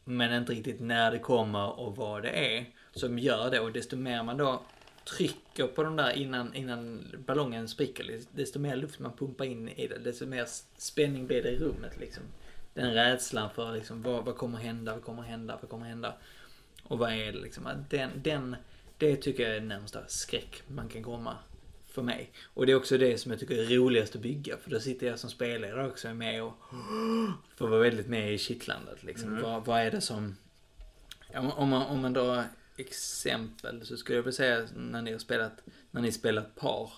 men 0.05 0.33
inte 0.33 0.53
riktigt 0.53 0.81
när 0.81 1.11
det 1.11 1.19
kommer 1.19 1.81
och 1.81 1.97
vad 1.97 2.23
det 2.23 2.57
är 2.57 2.65
som 2.93 3.19
gör 3.19 3.51
det. 3.51 3.61
Och 3.61 3.73
desto 3.73 3.97
mer 3.97 4.23
man 4.23 4.37
då 4.37 4.63
trycker 5.05 5.67
på 5.67 5.83
de 5.83 5.97
där 5.97 6.11
innan, 6.11 6.55
innan 6.55 7.07
ballongen 7.27 7.69
spricker, 7.69 8.21
desto 8.33 8.59
mer 8.59 8.77
luft 8.77 8.99
man 8.99 9.13
pumpar 9.13 9.45
in 9.45 9.69
i 9.69 9.87
det, 9.87 9.99
desto 9.99 10.27
mer 10.27 10.47
spänning 10.77 11.27
blir 11.27 11.43
det 11.43 11.51
i 11.51 11.59
rummet. 11.59 12.01
Liksom. 12.01 12.23
Den 12.75 12.95
rädslan 12.95 13.51
för 13.51 13.73
liksom, 13.73 14.03
vad, 14.03 14.25
vad 14.25 14.37
kommer 14.37 14.59
hända, 14.59 14.95
vad 14.95 15.05
kommer 15.05 15.23
hända, 15.23 15.59
vad 15.61 15.71
kommer 15.71 15.87
hända? 15.87 16.15
Och 16.91 16.99
vad 16.99 17.13
är 17.13 17.33
det 17.33 17.39
liksom? 17.39 17.69
Den, 17.91 18.11
den, 18.23 18.57
det 18.99 19.17
tycker 19.17 19.43
jag 19.43 19.51
är 19.53 19.55
den 19.55 19.69
närmsta 19.69 20.07
skräck 20.07 20.63
man 20.67 20.89
kan 20.89 21.03
komma 21.03 21.37
för 21.87 22.03
mig. 22.03 22.33
Och 22.55 22.67
det 22.67 22.73
är 22.73 22.77
också 22.77 22.99
det 22.99 23.19
som 23.19 23.31
jag 23.31 23.41
tycker 23.41 23.59
är 23.59 23.77
roligast 23.77 24.17
att 24.17 24.23
bygga. 24.23 24.57
För 24.57 24.71
då 24.71 24.81
sitter 24.81 25.07
jag 25.07 25.19
som 25.19 25.31
spelare 25.31 25.87
också 25.87 26.09
är 26.09 26.15
med 26.15 26.43
och 26.43 26.55
får 27.57 27.69
vara 27.69 27.81
väldigt 27.81 28.09
med 28.09 28.35
i 28.35 28.39
kittlandet. 28.39 29.03
Liksom. 29.03 29.41
Vad, 29.41 29.65
vad 29.65 29.81
är 29.81 29.91
det 29.91 30.01
som... 30.01 30.37
Om, 31.35 31.69
man, 31.69 31.87
om 31.87 32.01
man 32.01 32.13
drar 32.13 32.45
exempel 32.77 33.87
så 33.87 33.97
skulle 33.97 34.17
jag 34.17 34.23
vilja 34.23 34.37
säga 34.37 34.67
när 34.77 35.03
ni 35.03 35.13
har 35.13 35.19
spelat, 35.19 35.63
när 35.91 36.03
ni 36.03 36.13
spelat 36.13 36.55
par. 36.55 36.91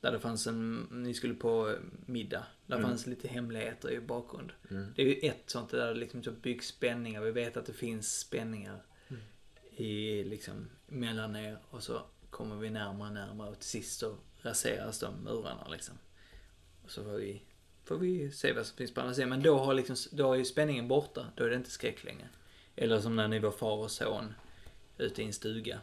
Där 0.00 0.12
det 0.12 0.20
fanns 0.20 0.46
en, 0.46 0.88
ni 0.90 1.14
skulle 1.14 1.34
på 1.34 1.74
middag. 2.06 2.46
Där 2.66 2.82
fanns 2.82 3.06
lite 3.06 3.28
hemligheter 3.28 3.90
i 3.90 4.00
bakgrund. 4.00 4.52
Det 4.96 5.02
är 5.02 5.06
ju 5.06 5.28
ett 5.28 5.42
sånt 5.46 5.70
där 5.70 5.86
det 5.86 5.94
liksom 5.94 6.22
så 6.22 6.30
byggs 6.30 6.66
spänningar. 6.66 7.20
Vi 7.20 7.30
vet 7.30 7.56
att 7.56 7.66
det 7.66 7.72
finns 7.72 8.18
spänningar 8.18 8.80
i 9.80 10.24
liksom 10.24 10.68
mellan 10.86 11.36
er 11.36 11.58
och 11.70 11.82
så 11.82 12.02
kommer 12.30 12.56
vi 12.56 12.70
närmare 12.70 13.08
och 13.08 13.14
närmare 13.14 13.50
och 13.50 13.58
till 13.58 13.68
sist 13.68 13.98
så 13.98 14.16
raseras 14.42 15.00
de 15.00 15.14
murarna 15.24 15.68
liksom. 15.68 15.94
Och 16.84 16.90
så 16.90 17.04
får 17.04 17.16
vi, 17.16 17.42
får 17.84 17.96
vi 17.96 18.30
se 18.30 18.52
vad 18.52 18.66
som 18.66 18.76
finns 18.76 18.94
på 18.94 19.00
andra 19.00 19.14
sidan. 19.14 19.28
Men 19.28 19.42
då 19.42 19.58
har, 19.58 19.74
liksom, 19.74 19.96
då 20.12 20.32
är 20.32 20.36
ju 20.36 20.44
spänningen 20.44 20.88
borta. 20.88 21.26
Då 21.36 21.44
är 21.44 21.50
det 21.50 21.56
inte 21.56 21.70
skräck 21.70 22.04
längre. 22.04 22.28
Eller 22.76 23.00
som 23.00 23.16
när 23.16 23.28
ni 23.28 23.38
var 23.38 23.50
far 23.50 23.76
och 23.76 23.90
son 23.90 24.34
ute 24.98 25.22
i 25.22 25.26
en 25.26 25.32
stuga 25.32 25.80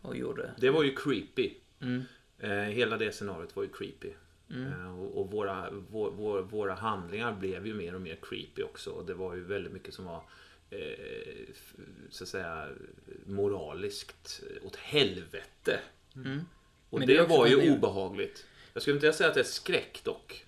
och 0.00 0.16
gjorde... 0.16 0.54
Det 0.58 0.70
var 0.70 0.82
ju 0.82 0.96
creepy. 0.96 1.54
Mm. 1.80 2.02
Eh, 2.38 2.50
hela 2.50 2.96
det 2.96 3.12
scenariot 3.12 3.56
var 3.56 3.62
ju 3.62 3.68
creepy. 3.68 4.10
Eh, 4.50 5.00
och 5.00 5.20
och 5.20 5.30
våra, 5.30 5.70
vår, 5.70 6.10
vår, 6.10 6.42
våra 6.42 6.74
handlingar 6.74 7.32
blev 7.32 7.66
ju 7.66 7.74
mer 7.74 7.94
och 7.94 8.00
mer 8.00 8.18
creepy 8.22 8.62
också. 8.62 8.90
Och 8.90 9.06
det 9.06 9.14
var 9.14 9.34
ju 9.34 9.44
väldigt 9.44 9.72
mycket 9.72 9.94
som 9.94 10.04
var 10.04 10.22
så 12.10 12.24
att 12.24 12.28
säga 12.28 12.68
moraliskt 13.26 14.42
åt 14.64 14.76
helvete. 14.76 15.80
Mm. 16.16 16.40
Och 16.90 16.98
Men 16.98 17.08
det, 17.08 17.14
det 17.14 17.22
var 17.26 17.46
ju 17.46 17.56
ni- 17.56 17.70
obehagligt. 17.70 18.46
Jag 18.72 18.82
skulle 18.82 18.96
inte 18.96 19.12
säga 19.12 19.28
att 19.28 19.34
det 19.34 19.40
är 19.40 19.44
skräck 19.44 20.00
dock. 20.04 20.46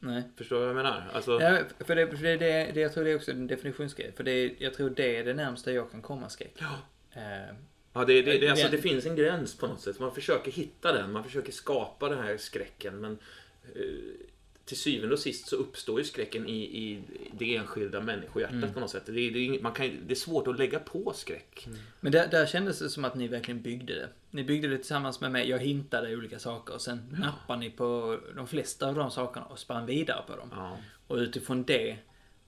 Nej. 0.00 0.22
Förstår 0.36 0.56
du 0.56 0.60
vad 0.60 0.68
jag 0.68 0.76
menar? 0.76 1.10
Alltså, 1.12 1.40
Ja, 1.42 1.58
för 1.80 1.96
det, 1.96 2.06
för 2.16 2.24
det, 2.24 2.36
det, 2.36 2.70
det, 2.74 2.80
jag 2.80 2.92
tror 2.94 3.04
det 3.04 3.10
är 3.10 3.16
också 3.16 3.30
en 3.30 3.46
definitionsgrej. 3.46 4.12
För 4.16 4.24
det, 4.24 4.54
jag 4.58 4.74
tror 4.74 4.90
det 4.90 5.16
är 5.16 5.24
det 5.24 5.34
närmsta 5.34 5.72
jag 5.72 5.90
kan 5.90 6.02
komma 6.02 6.28
skräck. 6.28 6.54
Ja. 6.58 6.78
Eh, 7.20 7.54
Ja, 7.96 8.04
det, 8.04 8.22
det, 8.22 8.38
det, 8.38 8.48
alltså, 8.48 8.68
det 8.68 8.78
finns 8.78 9.06
en 9.06 9.16
gräns 9.16 9.56
på 9.58 9.66
något 9.66 9.80
sätt. 9.80 9.98
Man 10.00 10.14
försöker 10.14 10.50
hitta 10.52 10.92
den. 10.92 11.12
Man 11.12 11.24
försöker 11.24 11.52
skapa 11.52 12.08
den 12.08 12.18
här 12.18 12.36
skräcken. 12.36 13.00
Men 13.00 13.18
eh, 13.74 13.82
till 14.64 14.76
syvende 14.76 15.12
och 15.14 15.18
sist 15.20 15.48
så 15.48 15.56
uppstår 15.56 15.98
ju 15.98 16.04
skräcken 16.04 16.48
i, 16.48 16.62
i 16.62 17.02
det 17.38 17.56
enskilda 17.56 18.00
människohjärtat 18.00 18.54
Mm. 18.56 18.72
på 18.74 18.80
något 18.80 18.90
sätt. 18.90 19.02
Det, 19.06 19.20
är- 19.20 19.30
det, 19.52 19.62
man 19.62 19.72
kan, 19.72 19.86
det 20.06 20.12
är 20.14 20.16
svårt 20.16 20.46
att 20.46 20.58
lägga 20.58 20.78
på 20.78 21.12
skräck. 21.16 21.68
Men 22.00 22.12
där, 22.12 22.28
där 22.28 22.46
kändes 22.46 22.78
det 22.78 22.88
som 22.90 23.04
att 23.04 23.14
ni 23.14 23.28
verkligen 23.28 23.62
byggde 23.62 23.94
det. 23.94 24.08
Ni 24.30 24.44
byggde 24.44 24.68
det 24.68 24.76
tillsammans 24.76 25.20
med 25.20 25.32
mig. 25.32 25.48
Jag 25.48 25.58
hintade 25.58 26.16
olika 26.16 26.38
saker 26.38 26.74
och 26.74 26.80
sen 26.80 27.16
nappade 27.20 27.60
ni 27.60 27.70
på 27.70 28.18
de 28.36 28.46
flesta 28.46 28.88
av 28.88 28.94
de 28.94 29.10
sakerna 29.10 29.46
och 29.46 29.58
spann 29.58 29.86
vidare 29.86 30.22
på 30.26 30.36
dem. 30.36 30.48
Ja. 30.52 30.78
Och 31.06 31.16
utifrån 31.16 31.64
det 31.64 31.96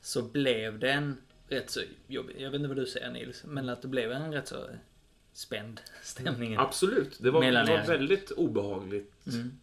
så 0.01 0.23
blev 0.23 0.79
det 0.79 0.91
en 0.93 1.17
rätt 1.49 1.71
så 1.71 1.81
jobbig, 2.07 2.37
jag 2.39 2.51
vet 2.51 2.57
inte 2.59 2.69
vad 2.69 2.77
du 2.77 2.87
säger 2.87 3.11
Nils, 3.11 3.45
men 3.47 3.69
att 3.69 3.83
det 3.83 3.89
blev 3.89 4.13
en 4.13 4.33
rätt 4.33 4.49
så 4.49 4.67
spänd 5.33 5.81
stämning. 6.03 6.57
Absolut. 6.57 7.19
Det 7.21 7.31
var, 7.31 7.41
det 7.43 7.53
var 7.71 7.87
väldigt 7.87 8.31
obehagligt 8.31 9.13
Mm. 9.27 9.59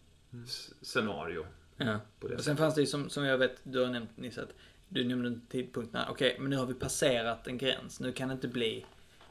scenario. 0.82 1.46
Ja. 1.76 2.00
Och 2.20 2.44
sen 2.44 2.56
fanns 2.56 2.74
det 2.74 2.80
ju 2.80 2.86
som, 2.86 3.10
som 3.10 3.24
jag 3.24 3.38
vet, 3.38 3.60
du 3.62 3.80
har 3.80 3.88
nämnt 3.88 4.16
Nils 4.16 4.38
att 4.38 4.54
du 4.88 5.04
nämnde 5.04 5.28
en 5.28 5.46
tidpunkt 5.46 5.92
när, 5.92 6.10
okej, 6.10 6.36
men 6.40 6.50
nu 6.50 6.56
har 6.56 6.66
vi 6.66 6.74
passerat 6.74 7.46
en 7.46 7.58
gräns, 7.58 8.00
nu 8.00 8.12
kan 8.12 8.28
det 8.28 8.34
inte 8.34 8.48
bli 8.48 8.84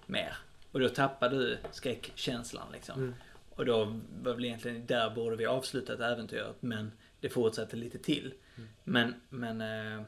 mer. 0.06 0.38
Och 0.71 0.79
då 0.79 0.89
tappar 0.89 1.29
du 1.29 1.58
skräckkänslan 1.71 2.67
liksom. 2.73 3.15
Och 3.49 3.65
då 3.65 3.99
var 4.23 4.34
väl 4.34 4.45
egentligen, 4.45 4.86
där 4.86 5.10
borde 5.10 5.36
vi 5.36 5.45
avslutat 5.45 5.99
äventyret, 5.99 6.56
men 6.60 6.91
det 7.19 7.29
fortsatte 7.29 7.75
lite 7.75 7.97
till. 7.97 8.34
Men, 8.84 9.13
men 9.29 9.62
eh, 9.62 10.03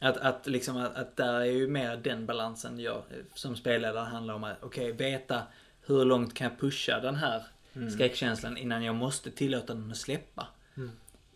att, 0.00 0.16
att 0.16 0.46
liksom 0.46 0.76
att, 0.76 0.96
att 0.96 1.16
där 1.16 1.40
är 1.40 1.44
ju 1.44 1.68
mer 1.68 1.96
den 1.96 2.26
balansen 2.26 2.80
jag 2.80 3.02
som 3.34 3.56
spelledare 3.56 4.04
handlar 4.04 4.34
om 4.34 4.44
att 4.44 4.56
okej, 4.62 4.92
veta 4.92 5.42
hur 5.86 6.04
långt 6.04 6.34
kan 6.34 6.50
jag 6.50 6.60
pusha 6.60 7.00
den 7.00 7.14
här 7.14 7.42
skräckkänslan 7.90 8.56
innan 8.56 8.82
jag 8.82 8.94
måste 8.94 9.30
tillåta 9.30 9.74
den 9.74 9.90
att 9.90 9.96
släppa. 9.96 10.46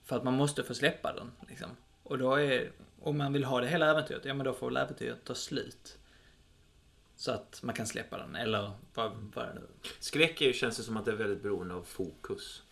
För 0.08 0.16
att 0.16 0.24
man 0.24 0.34
måste 0.34 0.62
få 0.64 0.74
släppa 0.74 1.12
den. 1.12 1.30
Liksom. 1.48 1.70
Och 2.02 2.18
då 2.18 2.34
är, 2.34 2.70
om 3.00 3.18
man 3.18 3.32
vill 3.32 3.44
ha 3.44 3.60
det 3.60 3.66
hela 3.68 3.90
äventyret, 3.90 4.24
ja 4.24 4.34
men 4.34 4.44
då 4.46 4.52
får 4.52 4.66
väl 4.66 4.76
äventyret 4.76 5.24
ta 5.24 5.34
slut. 5.34 5.98
Så 7.16 7.32
att 7.32 7.60
man 7.62 7.74
kan 7.74 7.86
släppa 7.86 8.18
den, 8.18 8.34
eller 8.36 8.70
vad, 8.94 9.12
vad 9.34 9.44
är 9.44 9.48
det 9.54 9.60
nu? 9.60 9.66
Skräck 10.00 10.40
är, 10.40 10.46
ju- 10.46 10.52
känns 10.52 10.76
det 10.76 10.82
som 10.82 10.96
att 10.96 11.04
det 11.04 11.10
är 11.10 11.16
väldigt 11.16 11.42
beroende 11.42 11.74
av 11.74 11.82
fokus 11.82 12.62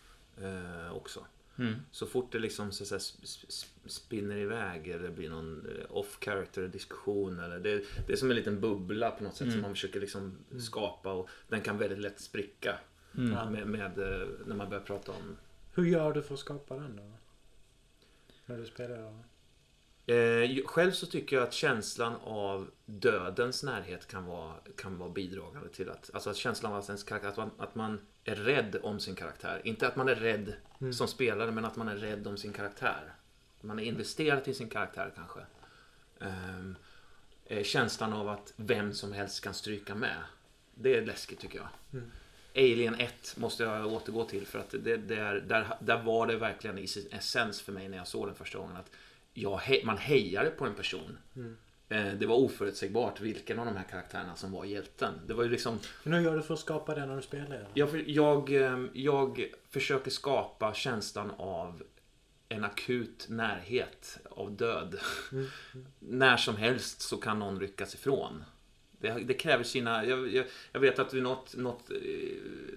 eh, 0.41 0.95
också. 0.95 1.25
Mm. 1.59 1.75
Så 1.91 2.05
fort 2.07 2.31
det 2.31 2.39
liksom 2.39 2.71
så 2.71 2.83
sp- 2.83 3.67
spinner 3.85 4.37
iväg 4.37 4.87
eller 4.87 5.09
blir 5.09 5.29
någon 5.29 5.65
eh, 5.79 5.85
off-character 5.97 6.67
diskussion 6.67 7.39
eller 7.39 7.59
det, 7.59 7.83
det 8.07 8.13
är 8.13 8.17
som 8.17 8.29
en 8.29 8.35
liten 8.35 8.59
bubbla 8.61 9.11
på 9.11 9.23
något 9.23 9.35
sätt 9.35 9.51
som 9.51 9.61
man 9.61 9.71
försöker 9.71 9.99
liksom 9.99 10.37
skapa 10.59 11.13
och 11.13 11.29
den 11.47 11.61
kan 11.61 11.77
väldigt 11.77 11.99
lätt 11.99 12.19
spricka 12.19 12.79
Mm. 13.17 13.51
med, 13.53 13.67
med, 13.67 13.99
eh, 13.99 14.27
när 14.45 14.55
man 14.55 14.69
börjar 14.69 14.83
prata 14.83 15.11
om 15.11 15.37
Hur 15.73 15.85
gör 15.85 16.13
du 16.13 16.21
för 16.21 16.33
att 16.33 16.39
skapa 16.39 16.75
den 16.75 16.95
då? 16.95 17.11
När 18.47 18.57
du 18.57 18.65
spelar? 18.65 19.13
Eh, 20.05 20.65
själv 20.65 20.91
så 20.91 21.05
tycker 21.05 21.35
jag 21.35 21.43
att 21.43 21.53
känslan 21.53 22.15
av 22.23 22.71
dödens 22.85 23.63
närhet 23.63 24.07
kan 24.07 24.25
vara, 24.25 24.53
kan 24.77 24.97
vara 24.97 25.09
bidragande 25.09 25.69
till 25.69 25.89
att, 25.89 26.09
alltså 26.13 26.29
att 26.29 26.35
känslan 26.35 26.71
av 26.71 26.79
att, 26.79 26.89
ens 26.89 27.03
karaktär, 27.03 27.29
att, 27.29 27.37
man, 27.37 27.51
att 27.57 27.75
man 27.75 27.99
är 28.23 28.35
rädd 28.35 28.75
om 28.83 28.99
sin 28.99 29.15
karaktär. 29.15 29.61
Inte 29.63 29.87
att 29.87 29.95
man 29.95 30.09
är 30.09 30.15
rädd 30.15 30.53
som 30.93 31.07
spelare, 31.07 31.51
men 31.51 31.65
att 31.65 31.75
man 31.75 31.87
är 31.87 31.95
rädd 31.95 32.27
om 32.27 32.37
sin 32.37 32.53
karaktär. 32.53 33.13
Man 33.61 33.79
är 33.79 33.83
investerad 33.83 34.47
i 34.47 34.53
sin 34.53 34.69
karaktär 34.69 35.11
kanske. 35.15 35.39
Ehm, 36.19 36.75
eh, 37.45 37.63
känslan 37.63 38.13
av 38.13 38.29
att 38.29 38.53
vem 38.55 38.93
som 38.93 39.13
helst 39.13 39.43
kan 39.43 39.53
stryka 39.53 39.95
med. 39.95 40.23
Det 40.75 40.97
är 40.97 41.05
läskigt 41.05 41.39
tycker 41.39 41.57
jag. 41.57 41.69
Alien 42.57 42.95
1 42.95 43.37
måste 43.37 43.63
jag 43.63 43.93
återgå 43.93 44.23
till 44.25 44.47
för 44.47 44.59
att 44.59 44.69
det, 44.69 44.97
det 44.97 45.15
är, 45.15 45.35
där, 45.35 45.75
där 45.79 46.03
var 46.03 46.27
det 46.27 46.37
verkligen 46.37 46.77
i 46.77 46.87
sin 46.87 47.07
essens 47.11 47.61
för 47.61 47.71
mig 47.71 47.89
när 47.89 47.97
jag 47.97 48.07
såg 48.07 48.27
den 48.27 48.35
första 48.35 48.57
gången 48.57 48.75
att 48.77 48.91
jag, 49.33 49.61
man 49.83 49.97
hejade 49.97 50.49
på 50.49 50.65
en 50.65 50.73
person. 50.75 51.17
Eh, 51.89 52.13
Det 52.13 52.25
var 52.25 52.35
oförutsägbart 52.35 53.21
vilken 53.21 53.59
av 53.59 53.65
de 53.65 53.75
här 53.75 53.83
karaktärerna 53.83 54.35
som 54.35 54.51
var 54.51 54.65
hjälten. 54.65 55.13
Det 55.27 55.33
var 55.33 55.43
ju 55.43 55.49
liksom 55.49 55.79
Men 56.03 56.13
hur 56.13 56.21
gör 56.21 56.35
du 56.35 56.41
för 56.41 56.53
att 56.53 56.59
skapa 56.59 56.95
det 56.95 57.05
när 57.05 57.15
du 57.15 57.21
spelar? 57.21 57.67
jag, 57.73 58.09
jag, 58.09 58.53
eh, 58.53 58.85
jag 58.93 59.51
försöker 59.69 60.11
skapa 60.11 60.73
känslan 60.73 61.31
av 61.37 61.83
en 62.49 62.63
akut 62.63 63.25
närhet 63.29 64.19
av 64.29 64.51
död. 64.51 64.99
När 65.99 66.37
som 66.37 66.55
helst 66.55 67.01
så 67.01 67.17
kan 67.17 67.39
någon 67.39 67.59
ryckas 67.59 67.93
ifrån. 67.93 68.43
Det, 68.99 69.09
det 69.09 69.33
kräver 69.33 69.63
sina... 69.63 70.05
Jag, 70.05 70.33
jag, 70.33 70.45
jag 70.71 70.79
vet 70.79 70.99
att 70.99 71.13
vid 71.13 71.23
något, 71.23 71.55
något, 71.55 71.91
eh, 71.91 71.97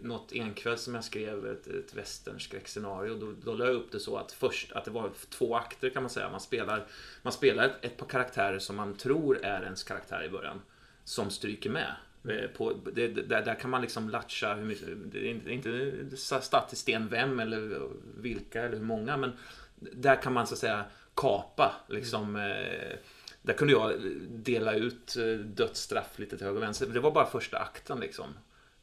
något 0.03 0.33
enkväll 0.33 0.79
som 0.79 0.95
jag 0.95 1.05
skrev 1.05 1.47
ett, 1.47 1.67
ett 1.67 1.95
västernskräckscenario, 1.95 3.15
då, 3.15 3.33
då 3.45 3.55
la 3.55 3.65
jag 3.65 3.75
upp 3.75 3.93
det 3.93 4.01
så 4.01 4.17
att 4.17 4.33
först 4.33 4.73
att 4.73 4.85
det 4.85 4.91
var 4.91 5.11
två 5.31 5.57
akter 5.57 5.91
kan 5.91 6.03
man 6.03 6.11
säga. 6.11 6.31
Man 6.31 6.41
spelar, 6.41 6.87
man 7.23 7.33
spelar 7.33 7.65
ett, 7.65 7.85
ett 7.85 7.97
par 7.97 8.07
karaktärer 8.07 8.59
som 8.59 8.77
man 8.77 8.95
tror 8.95 9.45
är 9.45 9.63
ens 9.63 9.85
karaktär 9.85 10.25
i 10.25 10.29
början. 10.29 10.61
Som 11.05 11.31
stryker 11.31 11.71
med. 11.71 11.95
Eh, 12.29 12.51
på, 12.57 12.73
det, 12.93 13.09
där, 13.09 13.43
där 13.43 13.55
kan 13.55 13.71
man 13.71 13.83
liksom 13.83 14.11
latcha 14.11 14.55
hur 14.55 14.65
mycket, 14.65 14.89
det 15.13 15.19
är 15.19 15.31
inte, 15.31 15.53
inte 15.53 16.17
satt 16.17 16.73
i 16.73 16.77
sten 16.77 17.09
vem 17.09 17.41
eller 17.41 17.89
vilka 18.17 18.63
eller 18.63 18.77
hur 18.77 18.85
många 18.85 19.17
men 19.17 19.33
där 19.81 20.23
kan 20.23 20.33
man 20.33 20.47
så 20.47 20.55
att 20.55 20.61
säga 20.61 20.85
kapa 21.15 21.75
liksom 21.89 22.37
eh, 22.37 22.97
där 23.43 23.55
kunde 23.55 23.73
jag 23.73 24.01
dela 24.29 24.75
ut 24.75 25.17
eh, 25.17 25.25
dödsstraff 25.25 26.19
lite 26.19 26.37
till 26.37 26.47
höger 26.47 26.57
och 26.57 26.63
vänster. 26.63 26.87
Det 26.87 27.01
var 27.01 27.11
bara 27.11 27.27
första 27.27 27.59
akten 27.59 28.01
liksom. 28.01 28.35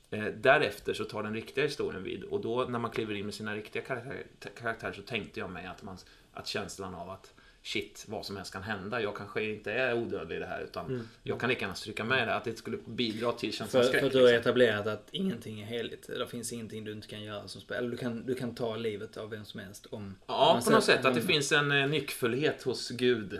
Eh, 0.09 0.25
Därefter 0.25 0.93
så 0.93 1.03
tar 1.03 1.23
den 1.23 1.33
riktiga 1.33 1.63
historien 1.63 2.03
vid 2.03 2.23
och 2.23 2.41
då 2.41 2.63
när 2.63 2.79
man 2.79 2.91
kliver 2.91 3.15
in 3.15 3.25
med 3.25 3.33
sina 3.33 3.55
riktiga 3.55 3.81
karaktärer, 3.81 4.23
karaktär 4.59 4.91
så 4.91 5.01
tänkte 5.01 5.39
jag 5.39 5.49
mig 5.49 5.65
att, 5.65 5.83
man, 5.83 5.97
att 6.33 6.47
känslan 6.47 6.95
av 6.95 7.09
att 7.09 7.33
shit, 7.67 8.05
vad 8.07 8.25
som 8.25 8.37
helst 8.37 8.53
kan 8.53 8.63
hända. 8.63 9.01
Jag 9.01 9.15
kanske 9.15 9.43
inte 9.43 9.71
är 9.71 9.93
odödlig 9.93 10.35
i 10.35 10.39
det 10.39 10.45
här 10.45 10.61
utan 10.61 11.07
jag 11.23 11.39
kan 11.39 11.49
lika 11.49 11.61
gärna 11.61 11.75
stryka 11.75 12.03
med 12.03 12.27
det. 12.27 12.35
Att 12.35 12.43
det 12.43 12.57
skulle 12.57 12.77
bidra 12.85 13.31
till 13.31 13.53
känslan 13.53 13.83
För, 13.83 13.91
för 13.91 13.97
skräck. 13.97 14.03
att 14.03 14.11
du 14.11 14.17
har 14.17 14.31
liksom. 14.31 14.41
etablerat 14.41 14.87
att 14.87 15.07
ingenting 15.11 15.61
är 15.61 15.65
heligt. 15.65 16.07
Det 16.07 16.27
finns 16.27 16.53
ingenting 16.53 16.83
du 16.83 16.91
inte 16.91 17.07
kan 17.07 17.23
göra 17.23 17.47
som 17.47 17.61
spelare. 17.61 17.87
Du 17.87 17.97
kan, 17.97 18.25
du 18.25 18.35
kan 18.35 18.55
ta 18.55 18.75
livet 18.75 19.17
av 19.17 19.29
vem 19.29 19.45
som 19.45 19.59
helst 19.59 19.85
om... 19.85 20.15
Ja, 20.27 20.53
man 20.53 20.63
på 20.63 20.69
något 20.69 20.83
sätt. 20.83 21.05
Att 21.05 21.15
det 21.15 21.21
finns 21.21 21.51
en 21.51 21.71
eh, 21.71 21.87
nyckfullhet 21.87 22.63
hos 22.63 22.89
Gud 22.89 23.39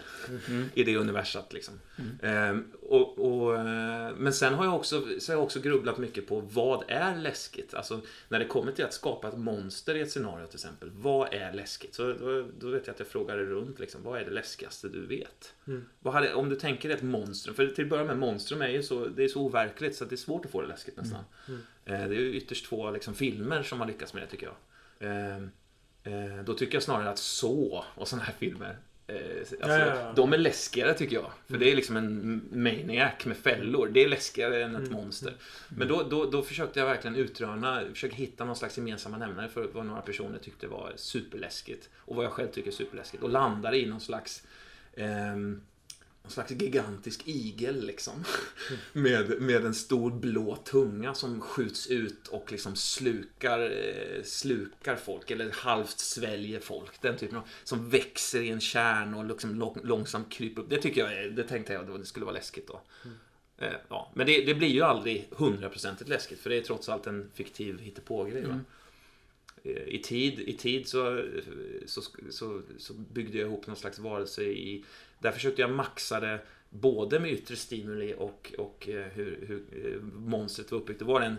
i 0.74 0.84
det 0.84 0.98
universat. 0.98 1.54
Liksom. 1.54 1.80
Ehm, 2.24 2.72
och, 2.82 3.20
och, 3.20 3.56
eh, 3.56 4.16
men 4.18 4.34
sen 4.34 4.54
har 4.54 4.66
jag, 4.66 4.76
också, 4.76 5.02
så 5.20 5.32
har 5.32 5.38
jag 5.38 5.44
också 5.44 5.60
grubblat 5.60 5.98
mycket 5.98 6.28
på 6.28 6.40
vad 6.40 6.84
är 6.88 7.16
läskigt? 7.16 7.74
Alltså 7.74 8.02
när 8.30 8.40
det 8.40 8.46
kommer 8.46 8.72
till 8.72 8.86
att 8.86 8.94
skapa 8.94 9.28
ett 9.28 9.38
monster 9.38 9.96
i 9.96 10.02
ett 10.02 10.12
scenario 10.12 10.46
till 10.46 10.56
exempel. 10.56 10.90
Vad 10.94 11.34
är 11.34 11.54
läskigt? 11.54 11.96
Så 11.96 12.14
då, 12.14 12.48
då 12.60 12.70
vet 12.70 12.88
jag 12.88 12.94
att 12.94 13.00
jag 13.00 13.08
frågar 13.08 13.38
runt. 13.38 13.80
Liksom, 13.80 14.04
vad 14.04 14.17
är 14.20 14.26
det 14.26 14.32
läskigaste 14.32 14.90
du 14.90 15.06
vet? 15.06 15.54
Vad 16.00 16.14
hade, 16.14 16.34
om 16.34 16.50
du 16.50 16.56
tänker 16.56 16.90
dig 16.90 16.98
ett 16.98 17.04
monstrum. 17.04 17.56
För 17.56 17.68
till 17.68 17.84
att 17.84 17.90
börja 17.90 18.04
med, 18.04 18.18
monstrum 18.18 18.62
är 18.62 18.70
ju 18.70 18.84
så, 18.84 19.08
det 19.08 19.24
är 19.24 19.28
så 19.28 19.42
overkligt 19.42 19.96
så 19.96 20.04
att 20.04 20.10
det 20.10 20.16
är 20.16 20.18
svårt 20.18 20.46
att 20.46 20.52
få 20.52 20.62
det 20.62 20.68
läskigt 20.68 20.98
nästan. 20.98 21.24
Eh, 21.86 22.08
det 22.08 22.16
är 22.16 22.20
ju 22.20 22.36
ytterst 22.36 22.66
två 22.66 22.92
liksom, 22.92 23.16
filmer 23.16 23.64
som 23.64 23.80
har 23.80 23.88
lyckats 23.88 24.14
med 24.14 24.24
det 24.24 24.28
tycker 24.28 24.46
jag. 24.46 24.56
Ehm, 25.00 25.50
Eh, 26.08 26.44
då 26.46 26.54
tycker 26.54 26.76
jag 26.76 26.84
snarare 26.84 27.10
att 27.10 27.18
så 27.18 27.86
och 27.96 28.08
sådana 28.08 28.24
här 28.26 28.34
filmer 28.34 28.70
eh, 28.70 28.76
alltså, 29.14 29.56
Ja, 29.60 29.80
ja, 29.80 29.96
ja. 29.96 30.14
De 30.16 30.34
är 30.34 30.38
läskigare 30.38 30.94
tycker 30.94 31.16
jag. 31.16 31.32
För 31.48 31.58
det 31.58 31.72
är 31.72 31.76
liksom 31.76 31.98
en 31.98 32.42
maniac 32.52 33.26
med 33.26 33.38
fällor. 33.38 33.88
Det 33.88 34.04
är 34.04 34.10
läskigare 34.10 34.64
än 34.64 34.76
ett 34.76 34.92
monster. 34.92 35.34
Men 35.70 35.88
då, 35.88 36.04
då, 36.04 36.26
då 36.26 36.42
försökte 36.42 36.80
jag 36.80 36.88
verkligen 36.88 37.16
utröna, 37.16 37.84
försöka 37.94 38.16
hitta 38.16 38.46
någon 38.46 38.56
slags 38.56 38.78
gemensamma 38.78 39.18
nämnare 39.18 39.50
för 39.50 39.68
vad 39.74 39.86
några 39.86 40.02
personer 40.02 40.40
tyckte 40.40 40.68
var 40.68 40.94
superläskigt. 40.96 41.90
Och 41.98 42.16
vad 42.16 42.26
jag 42.26 42.32
själv 42.32 42.48
tycker 42.48 42.68
är 42.68 42.74
superläskigt. 42.74 43.24
Och 43.24 43.30
landade 43.30 43.78
i 43.78 43.86
någon 43.86 44.02
slags 44.02 44.44
ehm, 44.96 45.62
någon 46.28 46.32
slags 46.32 46.52
gigantisk 46.52 47.22
igel 47.26 47.86
liksom. 47.86 48.14
med, 48.94 49.42
med 49.42 49.66
en 49.66 49.74
stor 49.74 50.12
blå 50.12 50.56
tunga 50.56 51.14
som 51.14 51.42
skjuts 51.42 51.88
ut 51.88 52.28
och 52.28 52.52
liksom 52.52 52.76
slukar, 52.76 53.60
eh, 53.60 54.24
slukar 54.24 54.96
folk. 54.96 55.32
Eller 55.32 55.52
halvt 55.52 56.00
sväljer 56.00 56.60
folk. 56.60 57.02
Den 57.02 57.18
typen 57.18 57.38
av, 57.38 57.44
som 57.64 57.90
växer 57.90 58.42
i 58.42 58.50
en 58.50 58.60
kärn 58.60 59.14
och 59.14 59.26
liksom 59.26 59.56
lång, 59.56 59.80
långsamt 59.84 60.32
kryper 60.32 60.62
upp. 60.62 60.70
Det 60.70 60.82
tycker 60.82 61.12
jag, 61.12 61.34
det 61.34 61.44
tänkte 61.44 61.74
jag 61.74 62.00
det 62.00 62.06
skulle 62.06 62.26
vara 62.26 62.36
läskigt 62.36 62.68
då. 62.68 62.82
Eh, 63.58 63.74
ja. 63.90 64.12
Men 64.14 64.26
det, 64.26 64.46
det 64.46 64.56
blir 64.56 64.70
ju 64.70 64.82
aldrig 64.82 65.28
hundraprocentigt 65.32 66.10
läskigt 66.10 66.40
för 66.40 66.50
det 66.50 66.58
är 66.58 66.62
trots 66.62 66.90
allt 66.90 67.08
en 67.08 67.32
fiktiv 67.34 67.80
hittepågrej. 67.80 68.46
va? 68.46 68.60
Eh, 69.64 69.88
I 69.88 69.98
tid, 69.98 70.40
i 70.40 70.54
tid 70.54 70.88
så, 70.88 71.24
så, 71.86 72.02
så, 72.30 72.62
så 72.78 72.94
byggde 72.94 73.38
jag 73.38 73.48
ihop 73.48 73.68
någon 73.68 73.76
slags 73.76 74.00
varelse 74.00 74.44
i... 74.44 74.84
Där 75.20 75.32
försökte 75.32 75.62
jag 75.62 75.72
maxa 75.72 76.20
det 76.20 76.40
både 76.70 77.20
med 77.20 77.32
yttre 77.32 77.56
stimuli 77.56 78.16
och, 78.18 78.54
och 78.58 78.90
eh, 78.90 79.06
hur, 79.06 79.40
hur 79.48 79.64
eh, 79.86 80.02
monstret 80.02 80.72
var 80.72 80.80
uppbyggt. 80.80 81.00
Det 81.00 81.06
var 81.06 81.22
en... 81.22 81.36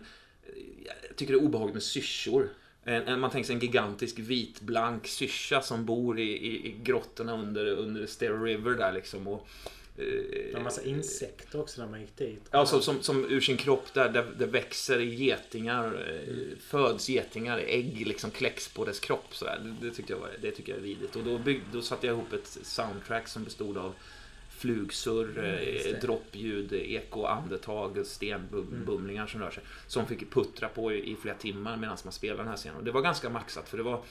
Jag 0.85 1.17
tycker 1.17 1.33
det 1.33 1.39
är 1.39 1.45
obehagligt 1.45 1.75
med 1.75 1.83
syrsor. 1.83 2.49
En, 2.85 3.21
man 3.21 3.31
tänker 3.31 3.47
sig 3.47 3.55
en 3.55 3.61
gigantisk 3.61 4.19
vitblank 4.19 5.07
syrsa 5.07 5.63
som 5.63 5.85
bor 5.85 6.19
i, 6.19 6.23
i, 6.23 6.69
i 6.69 6.75
grottorna 6.83 7.43
under, 7.43 7.67
under 7.67 8.07
Stair 8.07 8.43
River 8.43 8.71
där 8.71 8.93
liksom. 8.93 9.27
Och, 9.29 9.49
det 9.99 10.51
var 10.53 10.59
en 10.59 10.65
massa 10.65 10.83
insekter 10.83 11.61
också 11.61 11.81
när 11.81 11.89
man 11.89 12.01
gick 12.01 12.17
dit. 12.17 12.49
Ja, 12.51 12.67
som, 12.67 12.83
som, 12.83 13.03
som 13.03 13.25
ur 13.25 13.41
sin 13.41 13.57
kropp 13.57 13.95
där, 13.95 14.09
där 14.09 14.27
det 14.39 14.47
växer 14.47 14.99
getingar, 14.99 15.87
eh, 15.87 16.59
föds 16.61 17.09
getingar, 17.09 17.59
ägg 17.59 18.07
liksom 18.07 18.31
kläcks 18.31 18.69
på 18.69 18.85
dess 18.85 19.01
kropp. 19.01 19.35
Så 19.37 19.45
där. 19.45 19.59
Det, 19.65 19.89
det, 19.89 19.95
tyckte 19.95 20.13
jag 20.13 20.21
var, 20.21 20.31
det 20.41 20.51
tycker 20.51 20.73
jag 20.73 20.79
är 20.79 20.83
vidrigt. 20.83 21.17
Och 21.17 21.25
då, 21.25 21.39
bygg, 21.39 21.63
då 21.73 21.83
satte 21.83 22.07
jag 22.07 22.15
ihop 22.15 22.33
ett 22.33 22.59
soundtrack 22.63 23.29
som 23.29 23.45
bestod 23.45 23.79
av 23.79 23.95
flugsurr, 24.51 25.63
just 25.75 25.87
eh, 25.87 26.01
droppljud, 26.01 26.73
eko, 26.73 27.25
andetag, 27.25 28.07
stenbumlingar 28.07 29.27
som 29.27 29.41
rör 29.41 29.51
sig. 29.51 29.63
Som 29.87 30.07
fick 30.07 30.31
puttra 30.31 30.69
på 30.69 30.93
i, 30.93 31.13
i 31.13 31.17
flera 31.17 31.37
timmar 31.37 31.77
medan 31.77 31.97
man 32.05 32.13
spelade 32.13 32.43
den 32.43 32.49
här 32.49 32.57
scenen. 32.57 32.77
Och 32.79 32.85
det 32.85 32.91
var 32.91 33.03
ganska 33.03 33.31
maxat 33.31 33.69
för 33.69 33.77
det 33.77 33.83
var 33.83 34.03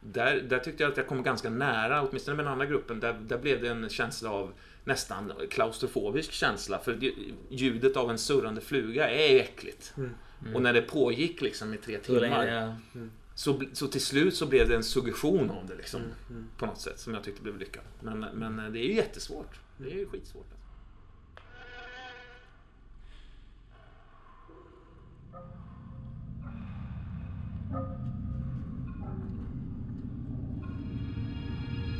där, 0.00 0.40
där 0.40 0.58
tyckte 0.58 0.82
jag 0.82 0.90
att 0.90 0.96
jag 0.96 1.06
kom 1.06 1.22
ganska 1.22 1.50
nära, 1.50 2.02
åtminstone 2.02 2.36
med 2.36 2.44
den 2.44 2.52
andra 2.52 2.66
gruppen. 2.66 3.00
Där, 3.00 3.12
där 3.12 3.38
blev 3.38 3.62
det 3.62 3.68
en 3.68 3.88
känsla 3.88 4.30
av 4.30 4.52
nästan 4.88 5.32
klaustrofobisk 5.50 6.32
känsla. 6.32 6.78
För 6.78 6.98
ljudet 7.50 7.96
av 7.96 8.10
en 8.10 8.18
surrande 8.18 8.60
fluga 8.60 9.10
är 9.10 9.32
ju 9.32 9.40
äckligt. 9.40 9.94
Och 10.54 10.62
när 10.62 10.72
det 10.72 10.82
pågick 10.82 11.40
liksom 11.40 11.74
i 11.74 11.76
tre 11.76 11.98
timmar. 11.98 12.46
ja. 12.46 12.76
Så, 13.34 13.62
så 13.72 13.86
till 13.86 14.00
slut 14.00 14.34
så 14.34 14.46
blev 14.46 14.68
det 14.68 14.76
en 14.76 14.84
suggestion 14.84 15.50
av 15.50 15.66
det 15.66 15.74
liksom. 15.74 16.00
På 16.56 16.66
något 16.66 16.80
sätt 16.80 17.00
som 17.00 17.14
jag 17.14 17.24
tyckte 17.24 17.42
blev 17.42 17.58
lyckat. 17.58 17.84
Men, 18.00 18.20
men 18.20 18.72
det 18.72 18.78
är 18.78 18.84
ju 18.84 18.94
jättesvårt. 18.94 19.60
Det 19.76 19.90
är 19.90 19.94
ju 19.94 20.06
skitsvårt. 20.06 20.46
Alltså. 20.50 20.58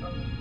Ja, 0.01 0.38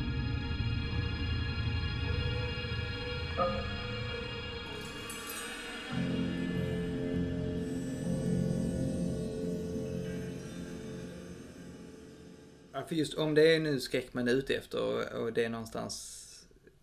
för 12.87 12.95
just 12.95 13.13
om 13.13 13.35
det 13.35 13.55
är 13.55 13.59
nu 13.59 13.79
skräck 13.79 14.13
man 14.13 14.27
är 14.27 14.31
ute 14.31 14.53
efter 14.53 15.15
och, 15.15 15.33
det 15.33 15.45
är 15.45 15.49
någonstans 15.49 16.23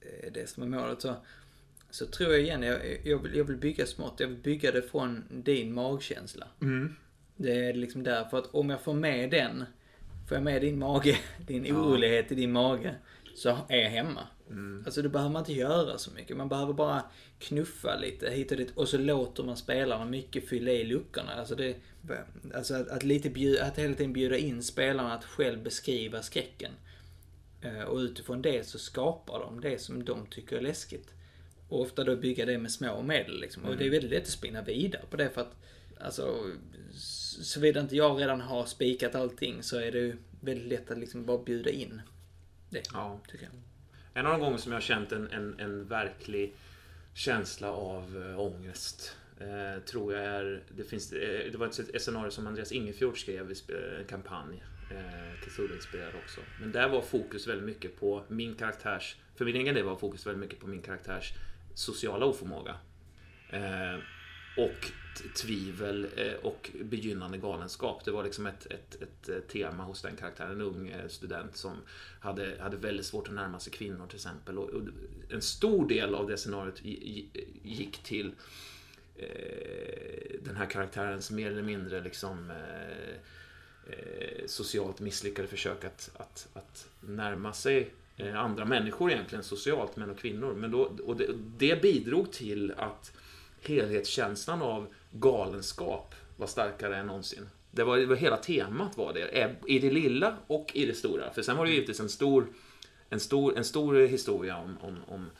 eh, 0.01 0.33
det 0.33 0.49
som 0.49 0.63
är 0.63 0.67
målet 0.67 1.03
så, 1.03 1.15
så 1.91 2.07
tror 2.07 2.33
jag 2.33 2.41
igen, 2.41 2.63
jag, 2.63 2.81
jag, 3.05 3.19
vill, 3.19 3.35
jag 3.37 3.45
vill 3.45 3.57
bygga 3.57 3.87
smått. 3.87 4.21
Jag 4.21 4.29
vill 4.29 4.39
bygga 4.39 4.73
det 4.73 4.83
från 4.83 5.25
din 5.31 5.75
magkänsla. 5.75 6.47
Det 7.37 7.69
är 7.69 7.75
liksom 7.75 8.03
därför 8.03 8.39
att 8.39 8.55
om 8.55 8.71
jag 8.71 8.81
får 8.81 8.95
med 8.95 9.31
den, 9.31 9.65
får 10.29 10.37
jag 10.37 10.45
med 10.45 10.63
din 10.63 10.79
mage, 10.79 11.19
din 11.47 11.77
orolighet 11.77 12.33
i 12.33 12.35
din 12.35 12.53
mage, 12.53 12.95
så 13.37 13.59
är 13.69 13.77
jag 13.79 13.91
hemma. 13.91 14.27
Alltså 14.85 15.03
då 15.03 15.09
behöver 15.09 15.33
man 15.33 15.41
inte 15.41 15.53
göra 15.53 15.99
så 15.99 16.11
mycket. 16.11 16.37
Man 16.37 16.49
behöver 16.49 16.73
bara 16.73 17.03
knuffa 17.39 17.97
lite 17.97 18.31
hit 18.31 18.51
och 18.51 18.57
dit 18.57 18.73
och 18.75 18.89
så 18.89 18.99
låter 18.99 19.43
man 19.43 19.57
spelarna 19.57 20.05
mycket 20.05 20.49
fylla 20.49 20.71
i 20.71 20.85
luckorna. 20.85 21.33
Alltså, 21.35 21.55
det, 21.55 21.77
alltså 22.55 22.75
att, 22.75 22.89
att, 22.89 23.03
lite 23.03 23.31
bjuda, 23.31 23.65
att 23.65 23.79
hela 23.79 23.95
tiden 23.95 24.13
bjuda 24.13 24.37
in 24.37 24.63
spelarna 24.63 25.15
att 25.15 25.25
själv 25.25 25.63
beskriva 25.63 26.23
skräcken. 26.23 26.73
Eh, 27.63 27.83
Och 27.83 27.97
utifrån 27.99 28.43
det 28.43 28.67
så 28.67 28.79
skapar 28.79 29.41
de 29.41 29.61
det 29.61 29.81
som 29.81 30.05
de 30.05 30.27
tycker 30.27 30.57
är 30.57 30.61
läskigt. 30.61 31.09
Och 31.69 31.81
ofta 31.81 32.05
då 32.05 32.17
bygga 32.17 32.47
det 32.47 32.59
med 32.59 32.71
små 32.71 33.03
medel 33.03 33.41
liksom. 33.41 33.65
Och 33.65 33.77
det 33.77 33.87
är 33.87 33.91
väldigt 33.91 34.11
lätt 34.11 34.23
att 34.23 34.29
spinna 34.29 34.63
vidare 34.63 35.03
på 35.11 35.17
det 35.17 35.31
för 35.31 35.41
att 35.41 35.57
Alltså, 36.01 36.51
såvida 37.43 37.81
inte 37.81 37.97
jag 37.97 38.21
redan 38.21 38.41
har 38.41 38.67
spikat 38.67 39.15
allting 39.15 39.63
så 39.63 39.77
är 39.77 39.93
det 39.93 39.99
ju 39.99 40.17
väldigt 40.41 40.69
lätt 40.69 40.91
att 40.91 40.99
liksom 40.99 41.25
bara 41.25 41.39
bjuda 41.39 41.71
in 41.71 42.01
det, 42.75 42.83
Ja. 42.93 43.21
tycker 43.29 43.45
jag. 43.45 43.55
En 44.15 44.27
av 44.27 44.33
de 44.33 44.41
gånger 44.41 44.59
som 44.59 44.73
jag 44.73 44.77
har 44.77 44.83
känt 44.83 45.13
en, 45.13 45.31
en, 45.31 45.61
en 45.61 45.89
verklig 45.89 46.55
känsla 47.15 47.71
av 47.71 48.23
eh, 48.31 48.41
ångest 48.41 49.17
eh, 49.41 49.83
tror 49.85 50.15
jag 50.15 50.25
är... 50.25 50.63
Det, 50.77 50.85
finns, 50.85 51.13
eh, 51.13 51.53
det 51.53 51.59
var 51.59 51.67
ett, 51.67 51.79
ett 51.95 52.03
scenario 52.03 52.31
som 52.31 52.47
Andreas 52.47 52.73
Ingefjord 52.73 53.21
skrev 53.21 53.51
i 53.51 53.55
en 53.99 54.05
kampanj. 54.05 54.63
Eh, 54.91 55.41
Cthulhu-inspirerad 55.49 56.15
också. 56.25 56.41
Men 56.61 56.73
där 56.73 56.89
var 56.89 57.03
fokus 57.03 57.47
väldigt 57.47 57.67
mycket 57.67 58.01
på 58.01 58.25
min 58.29 58.55
karaktärs... 58.55 59.17
För 59.37 59.45
min 59.45 59.57
egen 59.57 59.75
del 59.75 59.85
var 59.85 59.97
fokus 59.97 60.27
väldigt 60.27 60.41
mycket 60.41 60.61
på 60.61 60.67
min 60.67 60.83
karaktärs 60.83 61.33
sociala 61.75 62.27
oförmåga. 62.27 62.77
Eh, 63.51 63.99
och 64.57 64.93
tvivel 65.35 66.07
eh, 66.17 66.33
och 66.33 66.71
begynnande 66.81 67.39
galenskap. 67.39 68.05
Det 68.05 68.11
var 68.11 68.25
liksom 68.25 68.47
ett, 68.47 68.67
ett, 68.67 69.03
ett 69.03 69.29
eh, 69.29 69.39
tema 69.39 69.85
hos 69.85 70.03
den 70.03 70.17
karaktären. 70.17 70.51
En 70.51 70.61
ung 70.61 70.89
eh, 70.89 71.09
student 71.09 71.57
som 71.57 71.77
hade, 72.21 72.57
hade 72.61 72.77
väldigt 72.77 73.07
svårt 73.07 73.29
att 73.29 73.35
närma 73.35 73.61
sig 73.61 73.73
kvinnor 73.73 74.07
till 74.07 74.17
exempel. 74.17 74.59
Och, 74.59 74.71
och 74.71 74.83
en 75.31 75.43
stor 75.43 75.89
del 75.89 76.15
av 76.15 76.29
det 76.29 76.37
scenariot 76.37 76.81
gick 77.63 78.03
till 78.03 78.33
den 80.41 80.57
här 80.57 80.67
karaktärens 80.67 81.31
mer 81.31 81.51
eller 81.51 81.63
mindre 81.63 82.01
liksom 82.01 82.51
eh, 82.51 84.47
socialt 84.47 85.01
misslyckade 85.01 85.49
försök 85.49 85.85
att, 85.85 86.11
att, 86.17 86.49
att 86.53 86.89
närma 87.01 87.53
sig 87.53 87.91
andra 88.35 88.65
människor 88.65 89.13
egentligen 89.13 89.45
socialt, 89.45 89.97
män 89.97 90.11
och 90.11 90.19
kvinnor. 90.19 90.55
Men 90.55 90.71
då, 90.71 90.83
och 90.83 91.17
det, 91.17 91.27
det 91.59 91.83
bidrog 91.83 92.33
till 92.33 92.73
att 92.77 93.13
helhetskänslan 93.69 94.63
av 94.63 94.87
galenskap 95.11 96.15
var 96.37 96.47
starkare 96.47 96.97
än 96.97 97.07
någonsin. 97.07 97.49
Det 97.71 97.85
var, 97.85 97.99
det 97.99 98.07
var 98.07 98.17
hela 98.17 98.37
temat 98.37 98.97
var 98.97 99.13
det, 99.13 99.23
eh, 99.23 99.51
i 99.67 99.79
det 99.79 99.91
lilla 99.91 100.37
och 100.47 100.71
i 100.75 100.87
det 100.87 100.95
stora. 100.95 101.33
För 101.33 101.43
sen 101.43 101.57
var 101.57 101.65
det 101.65 101.73
givetvis 101.73 102.01
en 102.01 102.09
stor, 102.09 102.47
en 103.09 103.21
stor, 103.21 103.57
en 103.57 103.65
stor 103.65 103.95
historia 104.07 104.57
om, 104.57 104.79
om, 104.81 104.99
om, 105.07 105.31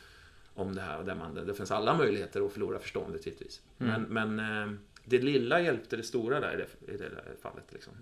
om 0.55 0.75
det 0.75 0.81
här. 0.81 1.03
Där 1.03 1.15
man, 1.15 1.35
det 1.35 1.55
finns 1.55 1.71
alla 1.71 1.97
möjligheter 1.97 2.47
att 2.47 2.53
förlora 2.53 2.79
förståndet 2.79 3.27
givetvis. 3.27 3.63
Men, 3.77 4.03
men 4.03 4.39
eh, 4.39 4.79
det 5.05 5.19
lilla 5.19 5.61
hjälpte 5.61 5.97
det 5.97 6.03
stora 6.03 6.41
där 6.41 6.55
i 6.55 6.57
det, 6.57 6.93
i 6.93 6.97
det 6.97 7.11
fallet. 7.43 7.73
Liksom. 7.73 7.93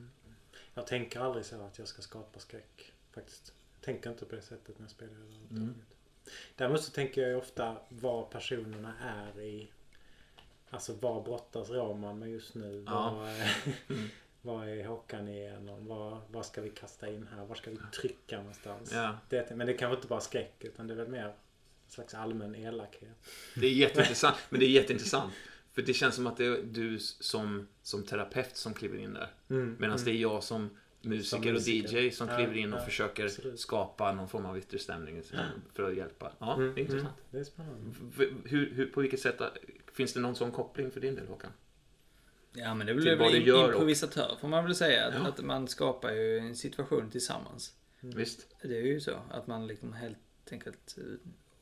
Jag 0.74 0.86
tänker 0.86 1.20
aldrig 1.20 1.44
så 1.44 1.62
att 1.62 1.78
jag 1.78 1.88
ska 1.88 2.02
skapa 2.02 2.38
skräck. 2.38 2.92
Faktiskt. 3.14 3.52
Jag 3.74 3.84
tänker 3.84 4.10
inte 4.10 4.24
på 4.24 4.34
det 4.36 4.42
sättet 4.42 4.78
när 4.78 4.84
jag 4.84 4.90
spelar 4.90 5.12
överhuvudtaget. 5.12 5.86
Däremot 6.56 6.82
så 6.82 6.90
tänker 6.90 7.28
jag 7.28 7.38
ofta 7.38 7.76
vad 7.88 8.30
personerna 8.30 8.94
är 9.00 9.40
i. 9.40 9.70
Alltså 10.72 10.92
vad 11.00 11.24
brottas 11.24 11.70
Roman 11.70 12.18
med 12.18 12.30
just 12.30 12.54
nu? 12.54 12.84
Ja. 12.86 13.28
Vad, 14.42 14.68
är- 14.68 14.76
är 14.78 14.86
Håkan 14.86 15.28
igenom? 15.28 15.86
Vad, 15.86 16.20
vad 16.30 16.46
ska 16.46 16.60
vi 16.60 16.70
kasta 16.70 17.08
in 17.08 17.28
här? 17.36 17.44
Var 17.44 17.54
ska 17.54 17.70
vi 17.70 17.78
trycka 18.00 18.36
någonstans? 18.38 18.90
Ja. 18.92 19.18
Det, 19.28 19.56
men 19.56 19.66
det 19.66 19.72
kanske 19.74 19.96
inte 19.96 20.08
bara 20.08 20.20
skräck 20.20 20.54
utan 20.60 20.86
det 20.86 20.94
är 20.94 20.96
väl 20.96 21.08
mer 21.08 21.24
en 21.24 21.32
slags 21.88 22.14
allmän 22.14 22.54
elakhet. 22.54 23.08
Det 23.56 23.66
är 23.66 23.70
jätteintressant. 23.72 24.36
men 24.50 24.60
det 24.60 24.66
är 24.66 24.70
jätteintressant. 24.70 25.32
För 25.72 25.82
det 25.82 25.94
känns 25.94 26.14
som 26.14 26.26
att 26.26 26.36
det 26.36 26.44
är 26.46 26.62
du 26.62 26.98
som, 26.98 27.68
som 27.82 28.02
terapeut 28.02 28.56
som 28.56 28.74
kliver 28.74 28.98
in 28.98 29.14
där. 29.14 29.30
Mm, 29.50 29.76
Medan 29.80 29.98
det 30.04 30.10
är 30.10 30.14
jag 30.14 30.42
som 30.44 30.70
musiker, 31.02 31.54
och 31.54 31.60
DJ 31.60 32.10
som 32.10 32.28
Ja, 32.28 32.36
kliver 32.36 32.56
in 32.56 32.72
och 32.72 32.80
ja, 32.80 32.84
försöker 32.84 33.24
absolut. 33.24 33.60
skapa 33.60 34.12
någon 34.12 34.28
form 34.28 34.46
av 34.46 34.58
yttre 34.58 34.78
stämning 34.78 35.22
för 35.74 35.90
att 35.90 35.96
hjälpa. 35.96 36.32
Ja, 36.38 36.54
Mm, 36.54 36.74
det 36.74 36.80
är 36.80 36.82
intressant. 36.82 37.08
mm, 37.18 37.24
det 37.30 37.38
är 37.38 37.44
spännande. 37.44 37.90
V- 38.16 38.26
Hur, 38.44 38.70
hur, 38.74 38.86
på 38.86 39.00
vilket 39.00 39.20
sätt 39.20 39.40
finns 39.92 40.12
det 40.12 40.20
någon 40.20 40.36
sån 40.36 40.50
koppling 40.52 40.90
för 40.90 41.00
din 41.00 41.14
del 41.14 41.26
Håkan? 41.26 41.50
Ja 42.54 42.74
men 42.74 42.86
det 42.86 42.92
är 42.92 42.96
Till 42.96 43.04
väl 43.16 43.20
och- 43.54 43.64
improvisatör 43.66 44.36
får 44.40 44.48
man 44.48 44.64
väl 44.64 44.74
säga. 44.74 45.06
Att, 45.06 45.14
Ja. 45.14 45.20
att 45.28 45.44
man 45.44 45.68
skapar 45.68 46.12
ju 46.12 46.38
en 46.38 46.56
situation 46.56 47.10
tillsammans. 47.10 47.74
Visst? 48.00 48.46
Det 48.62 48.78
är 48.78 48.82
ju 48.82 49.00
så 49.00 49.12
att 49.30 49.46
man 49.46 49.66
liksom 49.66 49.92
helt 49.92 50.16
enkelt 50.50 50.98
eh, 50.98 51.04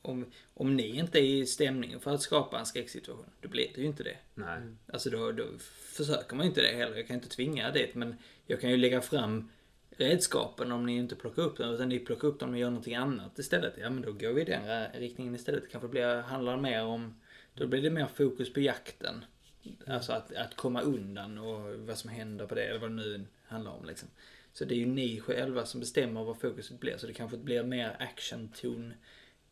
om, 0.01 0.25
om 0.53 0.75
ni 0.75 0.87
inte 0.97 1.19
är 1.19 1.23
i 1.23 1.45
stämningen 1.45 1.99
för 1.99 2.11
att 2.13 2.21
skapa 2.21 2.59
en 2.59 2.65
skräcksituation, 2.65 3.25
då 3.41 3.49
blir 3.49 3.71
det 3.75 3.81
ju 3.81 3.87
inte 3.87 4.03
det. 4.03 4.17
Nej. 4.33 4.61
Alltså 4.93 5.09
då, 5.09 5.31
då 5.31 5.43
försöker 5.95 6.35
man 6.35 6.45
ju 6.45 6.49
inte 6.49 6.61
det 6.61 6.67
heller. 6.77 6.95
Jag 6.97 7.07
kan 7.07 7.15
inte 7.15 7.29
tvinga 7.29 7.71
det, 7.71 7.95
men 7.95 8.15
jag 8.51 8.61
kan 8.61 8.69
ju 8.69 8.77
lägga 8.77 9.01
fram 9.01 9.49
redskapen 9.89 10.71
om 10.71 10.85
ni 10.85 10.95
inte 10.95 11.15
plockar 11.15 11.41
upp 11.41 11.57
dem, 11.57 11.73
utan 11.73 11.89
ni 11.89 11.99
plockar 11.99 12.27
upp 12.27 12.39
dem 12.39 12.49
och 12.49 12.57
gör 12.57 12.69
någonting 12.69 12.95
annat 12.95 13.39
istället. 13.39 13.73
Ja, 13.77 13.89
men 13.89 14.01
då 14.01 14.11
går 14.11 14.33
vi 14.33 14.41
i 14.41 14.45
den 14.45 14.91
riktningen 14.93 15.35
istället. 15.35 15.63
Det 15.63 15.69
kanske 15.69 15.87
blir, 15.87 16.21
handlar 16.21 16.57
mer 16.57 16.83
om, 16.83 17.21
då 17.53 17.67
blir 17.67 17.81
det 17.81 17.89
mer 17.89 18.07
fokus 18.15 18.53
på 18.53 18.59
jakten. 18.59 19.25
Alltså 19.87 20.13
att, 20.13 20.35
att 20.35 20.55
komma 20.55 20.81
undan 20.81 21.37
och 21.37 21.79
vad 21.79 21.97
som 21.97 22.09
händer 22.09 22.47
på 22.47 22.55
det, 22.55 22.63
eller 22.63 22.79
vad 22.79 22.89
det 22.89 22.95
nu 22.95 23.25
handlar 23.43 23.71
om 23.71 23.85
liksom. 23.85 24.09
Så 24.53 24.65
det 24.65 24.75
är 24.75 24.79
ju 24.79 24.85
ni 24.85 25.19
själva 25.19 25.65
som 25.65 25.79
bestämmer 25.79 26.23
vad 26.23 26.39
fokuset 26.39 26.79
blir, 26.79 26.97
så 26.97 27.07
det 27.07 27.13
kanske 27.13 27.37
blir 27.37 27.63
mer 27.63 27.95
action-ton 27.99 28.93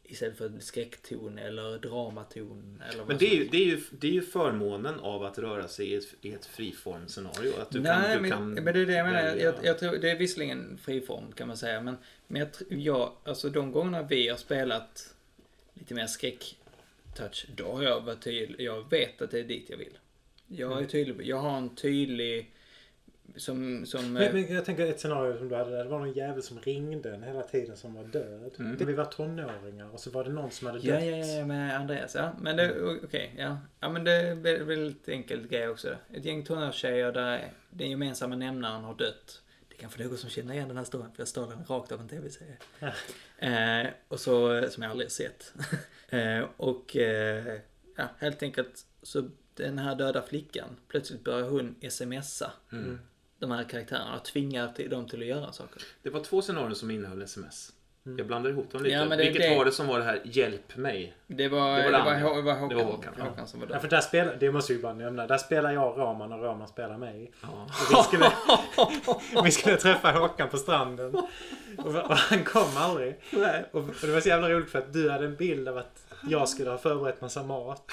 istället 0.10 0.38
för 0.38 0.52
skräckton 0.60 1.38
eller 1.38 1.80
dramaton 1.80 2.84
eller 2.90 3.06
Men 3.06 3.18
det 3.18 3.26
är, 3.26 3.36
ju, 3.36 3.48
det, 3.48 3.58
är 3.58 3.66
ju, 3.66 3.82
det 3.92 4.08
är 4.08 4.12
ju 4.12 4.22
förmånen 4.22 5.00
av 5.00 5.24
att 5.24 5.40
röra 5.40 5.68
sig 5.68 5.88
i 5.92 5.96
ett, 5.96 6.16
i 6.22 6.34
ett 6.34 6.46
friformscenario. 6.46 7.54
Att 7.62 7.72
du 7.72 7.80
Nej, 7.80 7.94
kan, 7.94 8.12
du 8.14 8.22
men, 8.22 8.32
kan 8.32 8.54
men 8.54 8.74
det 8.74 8.80
är 8.80 8.86
det 8.86 8.94
jag 8.94 9.06
menar. 9.06 9.36
Jag, 9.36 9.56
jag 9.64 9.80
tror, 9.80 9.98
det 9.98 10.12
är 10.12 10.18
visserligen 10.18 10.78
friform 10.78 11.32
kan 11.32 11.48
man 11.48 11.58
säga, 11.58 11.82
men, 11.82 11.98
men 12.28 12.40
jag, 12.40 12.80
jag, 12.80 13.12
alltså 13.24 13.50
de 13.50 13.72
gångerna 13.72 14.02
vi 14.02 14.28
har 14.28 14.38
spelat 14.38 15.14
lite 15.74 15.94
mer 15.94 16.08
skräck-touch, 16.08 17.48
då 17.56 17.72
har 17.72 17.84
jag 17.84 18.02
varit 18.02 18.22
tydlig. 18.22 18.66
Jag 18.66 18.90
vet 18.90 19.22
att 19.22 19.32
det 19.32 19.40
är 19.40 19.44
dit 19.44 19.66
jag 19.70 19.78
vill. 19.78 19.98
Jag 20.48 20.82
är 20.82 20.86
tydlig. 20.86 21.28
Jag 21.28 21.38
har 21.38 21.58
en 21.58 21.76
tydlig, 21.76 22.52
som, 23.36 23.86
som... 23.86 24.00
eh, 24.00 24.12
Men, 24.12 24.34
men 24.34 24.56
jag 24.56 24.66
tänker 24.66 24.86
ett 24.86 25.00
scenario 25.00 25.38
som 25.38 25.50
du 25.50 25.56
hade 25.56 25.72
där. 25.72 25.84
Det 25.84 25.90
var 25.90 26.00
någon 26.00 26.14
jävel 26.14 26.44
som 26.44 26.60
ringde 26.60 27.14
en 27.14 27.24
hela 27.24 27.42
tiden 27.44 27.78
som 27.78 27.94
var 27.94 28.04
död. 28.04 28.52
Mm. 28.60 28.78
Det, 28.78 28.86
vi 28.86 28.94
var 28.94 29.06
tonåringar 29.06 29.90
och 29.94 30.00
så 30.00 30.10
var 30.12 30.24
det 30.24 30.30
någon 30.30 30.52
som 30.52 30.68
hade 30.68 30.80
Ja, 30.80 30.94
dött. 30.94 31.04
ja, 31.06 31.18
ja, 31.26 31.46
med 31.46 31.76
Andreas. 31.80 32.16
Ja, 32.16 32.32
men 32.42 32.58
det, 32.58 32.82
okej, 33.04 33.36
ja. 33.38 33.58
Ja, 33.80 33.90
men 33.90 34.04
det 34.04 34.12
är 34.12 34.36
väl- 34.36 34.64
väldigt 34.64 35.10
enkelt 35.10 35.50
grej 35.50 35.68
också. 35.70 35.96
Ett 36.14 36.26
gäng 36.26 36.44
tonårstjejer 36.44 37.12
där 37.12 37.52
den 37.70 37.90
gemensamma 37.90 38.36
nämnaren 38.36 38.84
har 38.84 38.96
dött. 38.96 39.42
Det 39.70 39.76
är 39.76 39.80
kanske 39.80 40.04
någon 40.04 40.18
som 40.18 40.30
känner 40.30 40.54
igen 40.54 40.68
den 40.68 40.78
här 40.78 40.84
storyn, 40.84 41.12
för 41.16 41.22
jag 41.22 41.28
står 41.28 41.48
den 41.48 41.66
rakt 41.68 41.92
av 41.92 42.00
en 42.02 42.08
tv-serie. 42.08 42.58
eh, 43.86 43.92
och 44.08 44.20
så, 44.20 44.68
som 44.70 44.84
jag 44.84 44.90
aldrig 44.92 45.06
har 45.06 45.12
sett. 45.12 45.54
eh, 46.10 46.46
och, 46.58 46.98
eh, 46.98 47.60
ja, 47.96 48.04
helt 48.20 48.44
enkelt, 48.44 48.86
så 49.04 49.30
den 49.54 49.78
här 49.80 49.96
döda 49.96 50.22
flickan, 50.22 50.70
plötsligt 50.88 51.24
börjar 51.24 51.50
hon 51.50 51.76
smsa 51.90 52.52
Mm. 52.72 53.00
De 53.40 53.52
här 53.52 53.64
karaktärerna 53.64 54.16
och 54.18 54.26
tvingar 54.26 54.68
till, 54.68 54.90
dem 54.90 55.08
till 55.08 55.20
att 55.22 55.28
göra 55.28 55.52
saker. 55.52 55.82
Det 56.04 56.10
var 56.10 56.20
två 56.24 56.42
scenarion 56.42 56.76
som 56.76 56.92
innehöll 56.92 57.22
sms. 57.22 57.72
Jag 58.18 58.28
blandade 58.28 58.54
ihop 58.54 58.72
dem 58.72 58.84
lite. 58.84 58.96
Ja, 58.96 59.06
Vilket 59.16 59.42
det- 59.42 59.56
var 59.58 59.66
det 59.66 59.72
som 59.72 59.88
var 59.88 59.98
det 60.00 60.06
här 60.06 60.22
hjälp 60.24 60.78
mig? 60.78 61.14
Det 61.28 61.48
var, 61.48 61.78
Det 61.78 61.84
det 61.84 61.92
var 61.92 62.00
var, 62.06 62.12
det 62.14 62.20
det 62.20 62.42
var, 62.42 62.52
andra. 62.52 62.54
Håkan, 62.54 62.70
Det 62.70 62.76
var 62.76 62.84
Håkan, 62.84 63.14
ja. 63.18 63.24
Håkan 63.24 63.48
som 63.48 63.60
var 63.60 63.68
Ja, 63.68 63.74
död. 63.74 63.82
för 63.82 63.88
där 63.90 64.02
spelar, 64.02 64.38
det 64.40 64.52
måste 64.52 64.74
vi 64.74 64.80
bara 64.80 64.94
nämna. 64.94 65.28
Där 65.28 65.38
spelar 65.38 65.72
jag 65.72 65.98
Raman 66.00 66.34
och 66.34 66.44
Raman 66.44 66.68
spelar 66.68 66.98
mig. 66.98 67.32
Ja. 67.42 67.68
Vi, 67.90 67.96
skulle, 68.04 68.32
vi 69.44 69.52
skulle 69.52 69.78
träffa 69.78 70.12
Håkan 70.12 70.50
på 70.50 70.58
stranden. 70.58 71.16
Och, 71.16 71.30
och 71.86 71.94
han 72.18 72.44
kom 72.44 72.78
aldrig. 72.78 73.16
Och, 73.72 73.80
och 73.82 73.86
det 74.02 74.08
var 74.14 74.22
så 74.22 74.30
jävla 74.30 74.50
roligt 74.50 74.70
för 74.70 74.80
att 74.80 74.94
du 74.94 75.10
hade 75.10 75.26
en 75.26 75.36
bild 75.36 75.68
av 75.68 75.78
att 75.78 76.09
jag 76.28 76.50
skulle 76.50 76.70
ha 76.70 76.78
förberett 76.78 77.22
massa 77.22 77.44
mat. 77.44 77.92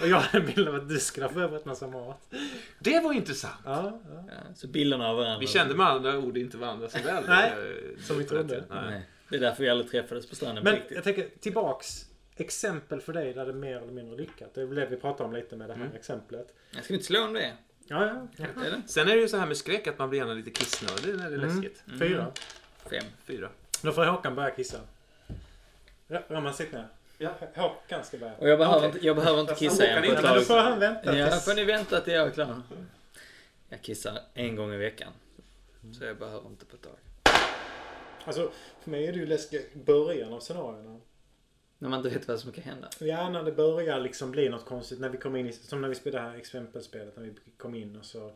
Och 0.00 0.08
jag 0.08 0.16
hade 0.20 0.46
en 0.46 0.54
bild 0.54 0.68
av 0.68 0.74
att 0.74 0.88
du 0.88 0.98
skulle 0.98 1.26
ha 1.26 1.32
förberett 1.32 1.64
massa 1.64 1.86
mat. 1.86 2.34
Det 2.78 3.00
var 3.00 3.12
intressant. 3.12 3.54
Ja, 3.64 4.00
ja. 4.14 4.24
Ja, 4.28 4.54
så 4.54 4.66
bilderna 4.68 5.08
av 5.08 5.16
varandra. 5.16 5.38
Vi 5.38 5.46
kände 5.46 5.74
med 5.74 5.86
andra 5.86 6.18
ord 6.18 6.36
inte 6.36 6.56
varandra 6.56 6.88
så 6.88 6.98
väl. 6.98 7.24
Nej, 7.28 7.50
eh, 7.50 8.02
som 8.02 8.18
vi 8.18 8.24
trodde. 8.24 8.64
Nej. 8.70 8.84
Nej. 8.90 9.08
Det 9.28 9.36
är 9.36 9.40
därför 9.40 9.62
vi 9.62 9.68
aldrig 9.70 9.90
träffades 9.90 10.26
på 10.28 10.36
stranden 10.36 10.64
Men 10.64 10.74
riktigt. 10.74 10.94
jag 10.94 11.04
tänker 11.04 11.28
tillbaks. 11.40 12.06
Exempel 12.36 13.00
för 13.00 13.12
dig 13.12 13.32
där 13.34 13.44
det 13.44 13.50
är 13.52 13.54
mer 13.54 13.76
eller 13.76 13.92
mindre 13.92 14.16
lyckat. 14.16 14.54
Det 14.54 14.62
är 14.62 14.66
det 14.66 14.86
vi 14.86 14.96
pratar 14.96 15.24
om 15.24 15.32
lite 15.32 15.56
med 15.56 15.68
det 15.68 15.74
här 15.74 15.90
exemplet. 15.94 16.54
Jag 16.70 16.84
ska 16.84 16.94
inte 16.94 17.06
slå 17.06 17.24
om 17.24 17.32
det? 17.32 17.52
Ja, 17.86 18.06
ja. 18.06 18.28
ja. 18.36 18.62
Eller? 18.66 18.82
Sen 18.86 19.08
är 19.08 19.14
det 19.16 19.20
ju 19.22 19.28
så 19.28 19.36
här 19.36 19.46
med 19.46 19.56
skräck 19.56 19.86
att 19.86 19.98
man 19.98 20.10
blir 20.10 20.20
gärna 20.20 20.34
lite 20.34 20.50
kissnödig 20.50 21.18
när 21.20 21.30
det 21.30 21.36
är 21.36 21.38
Mm. 21.42 21.56
läskigt. 21.56 21.82
Fyra. 21.98 22.26
Fem. 22.90 23.04
Fyra. 23.24 23.48
Då 23.82 23.92
får 23.92 24.04
Håkan 24.06 24.34
börja 24.34 24.50
kissa. 24.50 24.76
Ja, 26.08 26.22
Raman 26.28 26.54
sitt 26.54 26.72
ner. 26.72 26.88
Ja. 27.18 27.30
Håkan 27.54 28.04
ska 28.04 28.18
börja. 28.18 28.34
Och 28.38 28.48
jag 28.48 28.58
behöver, 28.58 28.78
Okej. 28.78 28.88
inte, 28.94 29.06
jag 29.06 29.16
behöver 29.16 29.40
inte 29.40 29.54
kissa 29.54 29.84
igen 29.84 30.00
på 30.02 30.06
inte 30.06 30.16
ett 30.18 30.22
men 30.24 30.32
då 30.32 30.38
tag. 30.38 30.46
får 30.46 30.58
han 30.58 30.78
vänta 30.80 31.18
Ja, 31.18 31.30
tills... 31.30 31.44
får 31.44 31.54
ni 31.54 31.64
vänta 31.64 32.00
till 32.00 32.12
jag 32.12 32.26
är 32.26 32.30
klar. 32.30 32.62
Jag 33.68 33.82
kissar 33.82 34.18
en 34.34 34.56
gång 34.56 34.72
i 34.72 34.76
veckan. 34.76 35.12
Så 35.98 36.04
jag 36.04 36.18
behöver 36.18 36.48
inte 36.48 36.64
på 36.66 36.76
ett 36.76 36.82
tag. 36.82 36.96
Alltså, 38.24 38.50
för 38.80 38.90
mig 38.90 39.06
är 39.06 39.12
det 39.12 39.18
ju 39.18 39.26
läskigt 39.26 39.74
början 39.74 40.32
av 40.32 40.40
scenarierna. 40.40 41.00
När 41.78 41.88
man 41.88 41.98
inte 41.98 42.08
vet 42.18 42.28
vad 42.28 42.40
som 42.40 42.52
kan 42.52 42.64
hända. 42.64 42.88
Ja, 43.00 43.28
när 43.28 43.42
det 43.42 43.52
börjar 43.52 44.00
liksom 44.00 44.30
bli 44.30 44.48
något 44.48 44.64
konstigt. 44.64 45.00
När 45.00 45.08
vi 45.08 45.18
kom 45.18 45.36
in 45.36 45.46
i, 45.46 45.52
som 45.52 45.80
när 45.80 45.88
vi 45.88 45.94
spelade 45.94 46.24
det 46.24 46.30
här 46.30 46.38
exempelspelet. 46.38 47.16
När 47.16 47.24
vi 47.24 47.34
kom 47.56 47.74
in 47.74 47.96
och 47.96 48.04
så... 48.04 48.32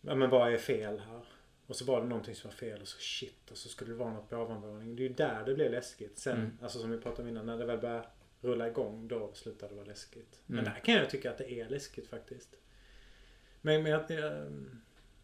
Ja, 0.00 0.14
men 0.14 0.30
vad 0.30 0.52
är 0.54 0.58
fel 0.58 0.98
här? 0.98 1.20
Och 1.68 1.76
så 1.76 1.84
var 1.84 2.00
det 2.00 2.06
någonting 2.06 2.34
som 2.34 2.50
var 2.50 2.54
fel 2.56 2.80
och 2.80 2.88
så 2.88 2.98
shit 2.98 3.50
och 3.50 3.56
så 3.56 3.68
skulle 3.68 3.90
det 3.90 3.96
vara 3.96 4.12
något 4.12 4.30
på 4.30 4.36
ovanvåningen. 4.36 4.96
Det 4.96 5.02
är 5.04 5.08
ju 5.08 5.14
där 5.14 5.42
det 5.46 5.54
blir 5.54 5.70
läskigt. 5.70 6.18
Sen, 6.18 6.36
Mm. 6.38 6.58
alltså 6.62 6.78
som 6.78 6.90
vi 6.90 6.98
pratade 6.98 7.22
om 7.22 7.28
innan, 7.28 7.46
när 7.46 7.58
det 7.58 7.64
väl 7.64 7.78
börjar 7.78 8.06
rulla 8.40 8.68
igång 8.68 9.08
då 9.08 9.30
slutar 9.34 9.68
det 9.68 9.74
vara 9.74 9.84
läskigt. 9.86 10.40
Men 10.46 10.58
Mm. 10.58 10.72
där 10.74 10.80
kan 10.80 10.94
jag 10.94 11.10
tycka 11.10 11.30
att 11.30 11.38
det 11.38 11.52
är 11.52 11.68
läskigt 11.68 12.08
faktiskt. 12.08 12.48
Men, 13.60 13.82
men 13.82 13.92
jag, 13.92 14.10
jag, 14.10 14.32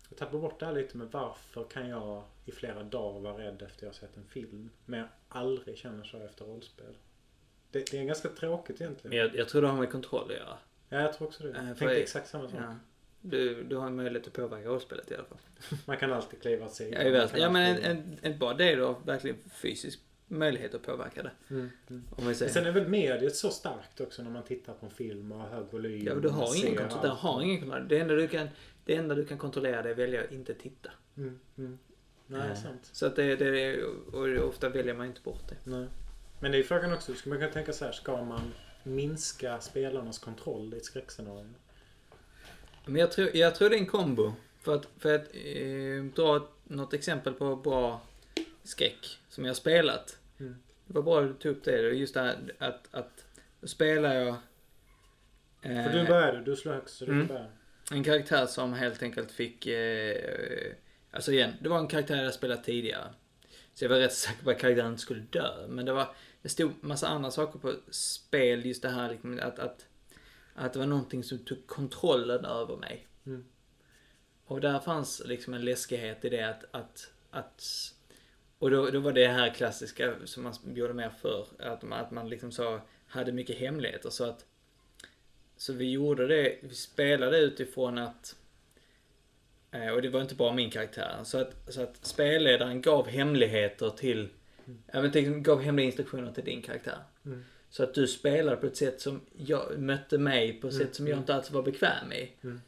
jag 0.09 0.19
tappar 0.19 0.39
bort 0.39 0.61
det 0.61 0.67
här 0.67 0.73
lite 0.73 0.97
med 0.97 1.07
varför 1.11 1.65
kan 1.65 1.89
jag 1.89 2.25
i 2.45 2.53
flera 2.53 2.83
dagar 2.83 3.21
vara 3.21 3.39
rädd 3.39 3.63
efter 3.63 3.85
jag 3.85 3.89
har 3.89 3.95
sett 3.95 4.17
en 4.17 4.27
film. 4.27 4.71
Men 4.85 5.01
jag 5.01 5.09
aldrig 5.29 5.79
känner 5.79 6.05
så 6.05 6.19
efter 6.19 6.45
rollspel. 6.45 6.97
Det, 7.71 7.91
det 7.91 7.99
är 7.99 8.05
ganska 8.05 8.29
tråkigt 8.29 8.81
egentligen. 8.81 9.09
Men 9.11 9.19
jag, 9.19 9.37
jag 9.37 9.49
tror 9.49 9.63
det 9.63 9.69
har 9.69 9.79
med 9.79 9.91
kontroll 9.93 10.31
att 10.31 10.37
göra. 10.37 10.59
Ja, 10.89 11.01
jag 11.01 11.13
tror 11.13 11.29
också 11.29 11.43
det. 11.43 11.59
Eh, 11.59 11.69
Jag 11.69 11.79
tänkte 11.79 11.97
exakt 11.97 12.29
samma 12.29 12.49
sak. 12.49 12.61
Ja. 12.63 12.75
Du, 13.27 13.65
du 13.65 13.77
har 13.77 13.87
en 13.87 13.97
möjlighet 13.97 14.27
att 14.27 14.33
påverka 14.33 14.69
rollspelet 14.69 15.11
i 15.11 15.15
alla 15.15 15.25
fall. 15.25 15.39
Man 15.87 15.97
kan 15.97 16.13
alltid 16.13 16.43
kliva 16.43 16.69
sidan. 16.69 17.13
Ja, 17.13 17.29
ja 17.37 17.51
men 17.51 17.77
en, 17.77 17.83
en, 17.83 18.19
en, 18.23 18.39
bara 18.39 18.55
det 18.55 18.75
du 18.75 18.83
har 18.83 18.97
verkligen 19.05 19.37
fysisk 19.51 20.01
möjlighet 20.29 20.75
att 20.75 20.83
påverka 20.83 21.23
det. 21.23 21.31
Mm, 21.51 21.71
mm. 21.91 22.05
Om 22.11 22.29
vi 22.29 22.35
säger. 22.35 22.53
Sen 22.53 22.67
är 22.67 22.73
väl 22.73 22.89
mediet 22.89 23.37
så 23.37 23.51
starkt 23.51 24.01
också 24.01 24.23
när 24.23 24.31
man 24.31 24.43
tittar 24.43 24.73
på 24.73 24.87
en 24.87 24.93
film 24.93 25.33
och 25.33 25.39
har 25.39 25.49
hög 25.49 25.67
volym. 25.71 26.07
Ja, 26.07 26.15
du 26.15 26.29
har 26.29 26.57
ingen 26.57 26.77
kontroll. 26.77 27.03
Du 27.03 27.09
har 27.09 27.43
ingen 27.43 27.61
kontroll. 27.61 27.89
Det 27.89 27.99
enda 27.99 28.15
du 28.15 28.29
kan, 28.29 28.49
det 28.85 28.97
enda 28.97 29.15
du 29.15 29.25
kan 29.25 29.39
kontrollera 29.39 29.83
det 29.83 29.89
är 29.89 29.93
att 29.93 29.99
välja 29.99 30.25
att 30.25 30.33
inte 30.33 30.55
titta. 30.55 30.91
Mm, 31.17 31.41
mm. 31.59 31.79
Nej, 32.27 32.51
Eh, 32.51 32.55
sant. 32.55 32.89
Så 32.93 33.07
att 33.07 33.17
det, 33.17 33.37
det 33.37 33.61
är, 33.61 33.85
och 34.15 34.49
ofta 34.49 34.69
väljer 34.69 34.95
man 34.95 35.07
inte 35.07 35.21
bort 35.21 35.49
det. 35.49 35.71
Nej. 35.71 35.87
Men 36.41 36.53
det 36.53 36.59
är 36.59 36.63
frågan 36.63 36.93
också, 36.93 37.15
ska 37.15 37.31
man 37.31 37.39
kunna 37.39 37.51
tänka 37.51 37.73
så 37.73 37.85
här, 37.85 37.93
ska 37.93 38.25
man 38.25 38.53
minska 38.83 39.61
spelarnas 39.61 40.19
kontroll 40.19 40.75
i 40.75 40.77
ett 40.77 40.85
skräckscenario? 40.85 41.55
Men 42.87 42.97
jag 42.97 43.13
tror, 43.13 43.37
jag 43.37 43.55
tror 43.55 43.71
det 43.71 43.77
är 43.77 43.81
en 43.81 43.87
kombo. 43.87 44.33
För 44.61 44.75
att, 44.75 44.89
för 44.99 45.15
att 45.15 45.29
eh, 45.35 46.05
dra 46.15 46.49
något 46.65 46.95
exempel 46.95 47.33
på 47.35 47.57
bra 47.57 48.01
skräck 48.63 49.19
som 49.29 49.45
jag 49.45 49.51
har 49.51 49.55
spelat. 49.55 50.19
Mm. 50.41 50.57
Det 50.87 50.95
var 50.95 51.03
bra 51.03 51.21
att 51.21 51.27
du 51.29 51.35
tog 51.35 51.53
upp 51.57 51.65
det. 51.65 51.81
Just 51.81 52.15
det 52.15 52.21
här 52.21 52.37
att, 52.59 52.89
att 52.91 53.25
spelar 53.63 54.15
jag 54.15 54.29
eh, 55.63 55.85
För 55.85 55.93
du 55.99 56.05
började, 56.07 56.41
du 56.41 56.57
slår 56.57 56.73
högst 56.73 56.97
så 56.97 57.05
du 57.05 57.13
Mm. 57.13 57.29
får 57.29 57.35
börja. 57.35 57.47
en 57.91 58.05
karaktär 58.05 58.47
som 58.47 58.73
helt 58.73 59.03
enkelt 59.03 59.33
fick... 59.33 59.67
Eh, 59.67 60.73
alltså 61.11 61.33
igen, 61.33 61.53
det 61.61 61.69
var 61.69 61.79
en 61.79 61.89
karaktär 61.89 62.23
jag 62.25 62.35
spelat 62.35 62.65
tidigare. 62.65 63.09
Så 63.75 63.85
jag 63.85 63.89
var 63.91 63.97
rätt 63.97 64.13
säker 64.13 64.45
på 64.45 64.51
att 64.51 64.59
karaktären 64.59 64.99
skulle 64.99 65.21
dö. 65.21 65.67
Men 65.69 65.87
det 65.87 65.93
var... 65.93 66.09
Det 66.43 66.49
stod 66.49 66.73
massa 66.81 67.09
andra 67.09 67.31
saker 67.31 67.59
på 67.59 67.75
spel. 67.91 68.67
Just 68.67 68.83
det 68.83 68.89
här 68.89 69.11
liksom, 69.11 69.41
att, 69.43 69.59
att, 69.59 69.87
att 70.55 70.73
det 70.73 70.79
var 70.79 70.87
någonting 70.87 71.25
som 71.25 71.39
tog 71.39 71.67
kontrollen 71.67 72.45
över 72.45 72.77
mig. 72.77 73.07
Mm. 73.27 73.45
Och 74.45 74.61
där 74.61 74.81
fanns 74.81 75.23
liksom 75.25 75.55
en 75.55 75.65
läskighet 75.65 76.25
i 76.25 76.29
det 76.29 76.43
att... 76.43 76.65
att, 76.71 77.11
att 77.31 77.65
och 78.59 78.71
då, 78.71 78.91
då 78.91 79.01
var 79.01 79.13
det 79.13 79.27
här 79.29 79.55
klassiska 79.55 80.15
som 80.25 80.43
man 80.43 80.55
gjorde 80.75 80.95
mer 80.95 81.11
för 81.11 81.47
Att 81.59 81.83
man, 81.83 82.01
att 82.01 82.11
man 82.11 82.29
liksom 82.29 82.53
så 82.53 82.81
hade 83.07 83.33
mycket 83.33 83.59
hemligheter. 83.59 84.11
Så 84.11 84.25
att... 84.25 84.45
Så 85.57 85.73
vi 85.73 85.91
gjorde 85.91 86.27
det, 86.27 86.59
vi 86.63 86.75
spelade 86.75 87.39
utifrån 87.39 87.99
att... 87.99 88.37
eh, 89.71 89.89
Och 89.89 90.03
det 90.03 90.09
var 90.09 90.21
inte 90.21 90.35
bara 90.35 90.53
min 90.53 90.71
karaktär. 90.71 91.21
Så 91.25 91.39
att, 91.39 91.55
så 91.69 91.83
att 91.83 92.07
spelledaren 92.07 92.83
gav 92.83 93.09
hemligheter 93.09 93.91
till... 93.91 94.29
Jag 94.93 95.03
vet 95.03 95.17
inte, 95.17 95.41
gav 95.41 95.61
hemliga 95.63 95.87
instruktioner 95.87 96.33
till 96.33 96.45
din 96.45 96.63
karaktär. 96.63 96.99
Mm. 97.25 97.45
Så 97.77 97.83
att 97.83 97.95
du 97.95 98.07
spelade 98.07 98.57
på 98.57 98.67
ett 98.67 98.77
sätt 98.77 99.01
som 99.01 99.21
jag 99.37 99.79
mötte 99.79 100.19
mig 100.19 100.61
på 100.61 100.69
ett 100.69 100.75
Mm, 100.75 100.87
sätt 100.87 100.97
som 100.97 101.07
jag 101.07 101.13
mm. 101.13 101.23
inte 101.23 101.35
alls 101.35 101.51
var 101.51 101.63
bekväm 101.63 102.13
i. 102.13 102.33
Mm. 102.43 102.61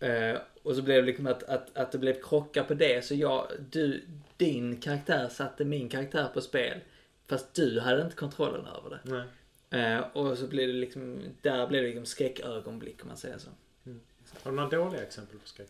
Eh, 0.00 0.40
och 0.62 0.76
så 0.76 0.82
blev 0.82 0.96
det 0.96 1.06
liksom 1.06 1.26
att, 1.26 1.42
att, 1.42 1.76
att 1.76 1.92
det 1.92 1.98
blev 1.98 2.22
krockar 2.22 2.64
på 2.64 2.74
det. 2.74 3.04
Så 3.04 3.14
jag, 3.14 3.46
du, 3.70 4.04
din 4.36 4.80
karaktär 4.80 5.28
satte 5.28 5.64
min 5.64 5.88
karaktär 5.88 6.28
på 6.34 6.40
spel. 6.40 6.78
Fast 7.26 7.54
du 7.54 7.80
hade 7.80 8.02
inte 8.02 8.16
kontrollen 8.16 8.66
över 8.66 8.90
det. 8.90 9.00
Nej. 9.70 9.92
Eh, 9.94 10.00
och 10.12 10.38
så 10.38 10.46
blev 10.46 10.68
det 10.68 10.74
liksom, 10.74 11.20
där 11.42 11.66
blev 11.66 11.82
det 11.82 11.88
liksom 11.88 12.06
skräckögonblick 12.06 13.02
om 13.02 13.08
man 13.08 13.16
säger 13.16 13.38
så. 13.38 13.50
Har 14.42 14.50
du 14.50 14.56
några 14.56 14.68
dåliga 14.68 15.02
exempel 15.02 15.38
på 15.38 15.48
skräck? 15.48 15.68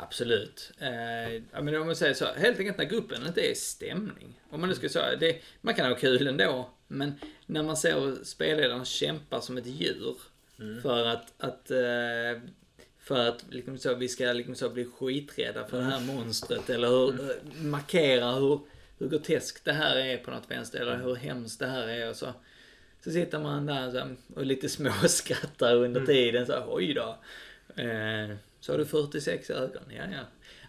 Absolut. 0.00 0.72
Eh, 0.78 1.62
men 1.62 1.76
om 1.76 1.86
man 1.86 1.96
säger 1.96 2.14
så, 2.14 2.24
helt 2.24 2.58
enkelt 2.58 2.78
när 2.78 2.84
gruppen 2.84 3.26
inte 3.26 3.50
är 3.50 3.54
stämning. 3.54 4.40
Om 4.50 4.60
man 4.60 4.68
nu 4.68 4.74
ska 4.74 4.88
säga, 4.88 5.16
det, 5.16 5.42
man 5.60 5.74
kan 5.74 5.86
ha 5.86 5.94
kul 5.96 6.26
ändå. 6.26 6.70
Men 6.88 7.14
när 7.46 7.62
man 7.62 7.76
ser 7.76 8.24
spelledaren 8.24 8.84
kämpar 8.84 9.40
som 9.40 9.56
ett 9.56 9.66
djur. 9.66 10.16
För 10.82 11.06
att, 11.06 11.32
att 11.38 11.70
eh, 11.70 12.42
för 12.98 13.28
att 13.28 13.44
liksom 13.50 13.78
så, 13.78 13.94
vi 13.94 14.08
ska 14.08 14.32
liksom 14.32 14.54
så 14.54 14.70
bli 14.70 14.84
skiträdda 14.84 15.64
för 15.64 15.78
det 15.78 15.84
här 15.84 16.00
monstret. 16.00 16.70
Eller 16.70 16.88
hur, 16.88 17.30
eh, 17.30 17.62
markera 17.62 18.32
hur, 18.32 18.60
hur 18.98 19.08
groteskt 19.08 19.64
det 19.64 19.72
här 19.72 19.96
är 19.96 20.16
på 20.16 20.30
något 20.30 20.50
vänster. 20.50 20.80
Eller 20.80 20.96
hur 20.96 21.14
hemskt 21.14 21.58
det 21.58 21.66
här 21.66 21.88
är. 21.88 22.10
Och 22.10 22.16
så, 22.16 22.32
så 23.04 23.10
sitter 23.10 23.38
man 23.38 23.66
där 23.66 23.90
så, 23.90 24.14
och 24.34 24.46
lite 24.46 24.68
småskrattar 24.68 25.76
under 25.76 26.06
tiden. 26.06 26.46
Så, 26.46 26.64
oj 26.66 26.94
då. 26.94 27.18
Eh, 27.82 28.36
så 28.68 28.72
har 28.72 28.78
du 28.78 28.86
46 28.86 29.50
ögon, 29.50 29.82
ja 29.88 30.02
ja. 30.12 30.20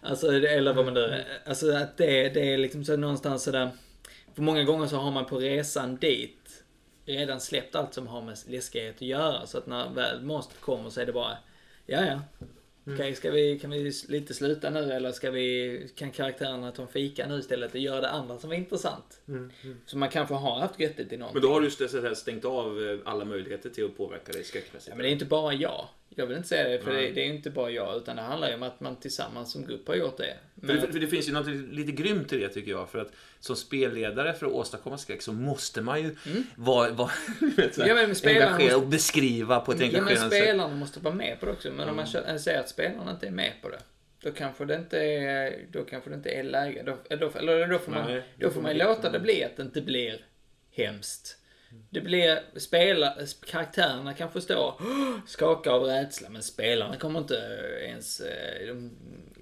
Alltså, 0.02 0.32
eller 0.32 0.72
vad 0.72 0.84
man 0.84 0.94
nu... 0.94 1.24
Alltså 1.44 1.72
att 1.72 1.96
det, 1.96 2.28
det 2.28 2.54
är 2.54 2.58
liksom 2.58 2.84
så 2.84 2.96
någonstans 2.96 3.42
sådär... 3.42 3.70
För 4.34 4.42
många 4.42 4.64
gånger 4.64 4.86
så 4.86 4.96
har 4.96 5.10
man 5.10 5.26
på 5.26 5.38
resan 5.38 5.96
dit 5.96 6.64
redan 7.04 7.40
släppt 7.40 7.74
allt 7.74 7.94
som 7.94 8.06
har 8.06 8.22
med 8.22 8.38
läskighet 8.46 8.94
att 8.94 9.02
göra. 9.02 9.46
Så 9.46 9.58
att 9.58 9.66
när 9.66 9.90
väl 9.90 10.22
monstret 10.22 10.60
kommer 10.60 10.90
så 10.90 11.00
är 11.00 11.06
det 11.06 11.12
bara... 11.12 11.36
Ja 11.86 12.04
ja. 12.04 12.20
Okej, 12.94 13.14
ska 13.14 13.30
vi, 13.30 13.58
kan 13.58 13.70
vi 13.70 13.92
lite 14.08 14.34
sluta 14.34 14.70
nu 14.70 14.92
eller 14.92 15.12
ska 15.12 15.30
vi, 15.30 15.90
kan 15.96 16.10
karaktärerna 16.10 16.72
ta 16.72 16.82
en 16.82 16.88
fika 16.88 17.26
nu 17.26 17.38
istället 17.38 17.72
och 17.74 17.80
göra 17.80 18.00
det 18.00 18.10
andra 18.10 18.38
som 18.38 18.52
är 18.52 18.56
intressant? 18.56 19.20
Mm. 19.28 19.50
Mm. 19.64 19.80
Så 19.86 19.98
man 19.98 20.08
kanske 20.08 20.34
har 20.34 20.60
haft 20.60 20.80
göttigt 20.80 21.12
i 21.12 21.16
någonting. 21.16 21.42
Men 21.42 21.50
då 21.50 21.54
har 21.54 21.60
du 22.08 22.14
stängt 22.14 22.44
av 22.44 22.82
eh, 22.82 22.98
alla 23.04 23.24
möjligheter 23.24 23.70
till 23.70 23.84
att 23.84 23.96
påverka 23.96 24.32
dig 24.32 24.44
skräckmässigt. 24.44 24.88
Ja, 24.88 24.94
men 24.94 25.02
det 25.02 25.08
är 25.08 25.12
inte 25.12 25.24
bara 25.24 25.52
jag. 25.52 25.88
Jag 26.16 26.26
vill 26.26 26.36
inte 26.36 26.48
säga 26.48 26.68
det, 26.68 26.78
för 26.84 26.92
det, 26.92 27.10
det 27.10 27.20
är 27.20 27.26
inte 27.26 27.50
bara 27.50 27.70
jag, 27.70 27.96
utan 27.96 28.16
det 28.16 28.22
handlar 28.22 28.48
ju 28.48 28.54
om 28.54 28.62
att 28.62 28.80
man 28.80 28.96
tillsammans 28.96 29.52
som 29.52 29.66
grupp 29.66 29.88
har 29.88 29.94
gjort 29.94 30.16
det. 30.16 30.36
För 30.60 30.66
Men, 30.66 30.76
det, 30.76 30.92
för 30.92 31.00
det 31.00 31.06
finns 31.06 31.28
ju 31.28 31.32
något 31.32 31.46
lite 31.74 31.92
grymt 31.92 32.32
i 32.32 32.38
det 32.38 32.48
tycker 32.48 32.70
jag. 32.70 32.88
För 32.90 32.98
att 32.98 33.12
som 33.40 33.56
spelledare 33.56 34.32
för 34.32 34.46
att 34.46 34.52
åstadkomma 34.52 34.98
skräck 34.98 35.22
så 35.22 35.32
måste 35.32 35.80
man 35.82 36.02
ju 36.02 36.16
vara, 36.56 36.90
vara 36.90 37.10
vet, 37.56 37.76
Mm. 37.78 37.88
Ja, 37.88 37.94
men 37.94 38.14
engagerad 38.24 38.60
måste- 38.60 38.74
och 38.76 38.86
beskriva 38.86 39.60
på 39.60 39.72
ett 39.72 39.80
ja, 39.80 39.86
men 39.86 39.94
engagerande 40.00 40.30
sätt. 40.36 40.42
spelarna 40.44 40.74
måste 40.76 41.00
vara 41.00 41.14
med 41.14 41.40
på 41.40 41.46
det 41.46 41.52
också. 41.52 41.70
Men 41.72 41.88
om 41.88 41.96
man 41.96 42.06
kö- 42.06 42.38
säger 42.38 42.60
att 42.60 42.68
spelarna 42.68 43.10
inte 43.10 43.26
är 43.26 43.30
med 43.30 43.52
på 43.62 43.68
det, 43.68 43.80
då 44.22 44.30
kanske 44.32 44.64
det 44.64 44.74
inte 44.74 44.98
är, 44.98 45.66
då 45.72 45.84
kanske 45.84 46.10
det 46.10 46.16
inte 46.16 46.30
är 46.30 46.42
läge. 46.42 46.82
Då, 46.86 47.16
då, 47.16 47.30
eller 47.38 47.66
då 47.66 47.78
får 47.78 47.92
man, 47.92 48.10
Nej, 48.12 48.22
då 48.36 48.50
får 48.50 48.62
man 48.62 48.78
låta 48.78 49.10
det 49.10 49.20
bli 49.20 49.44
att 49.44 49.56
det 49.56 49.62
inte 49.62 49.80
blir 49.82 50.24
hemskt. 50.72 51.36
Det 51.90 52.00
blir, 52.00 52.40
spela, 52.56 53.16
karaktärerna 53.46 54.14
kan 54.14 54.32
förstå, 54.32 54.80
skaka 55.26 55.70
av 55.70 55.82
rädsla, 55.82 56.28
men 56.28 56.42
spelarna 56.42 56.96
kommer 56.96 57.18
inte 57.18 57.34
ens 57.84 58.20
eh, 58.20 58.66
de, 58.66 58.90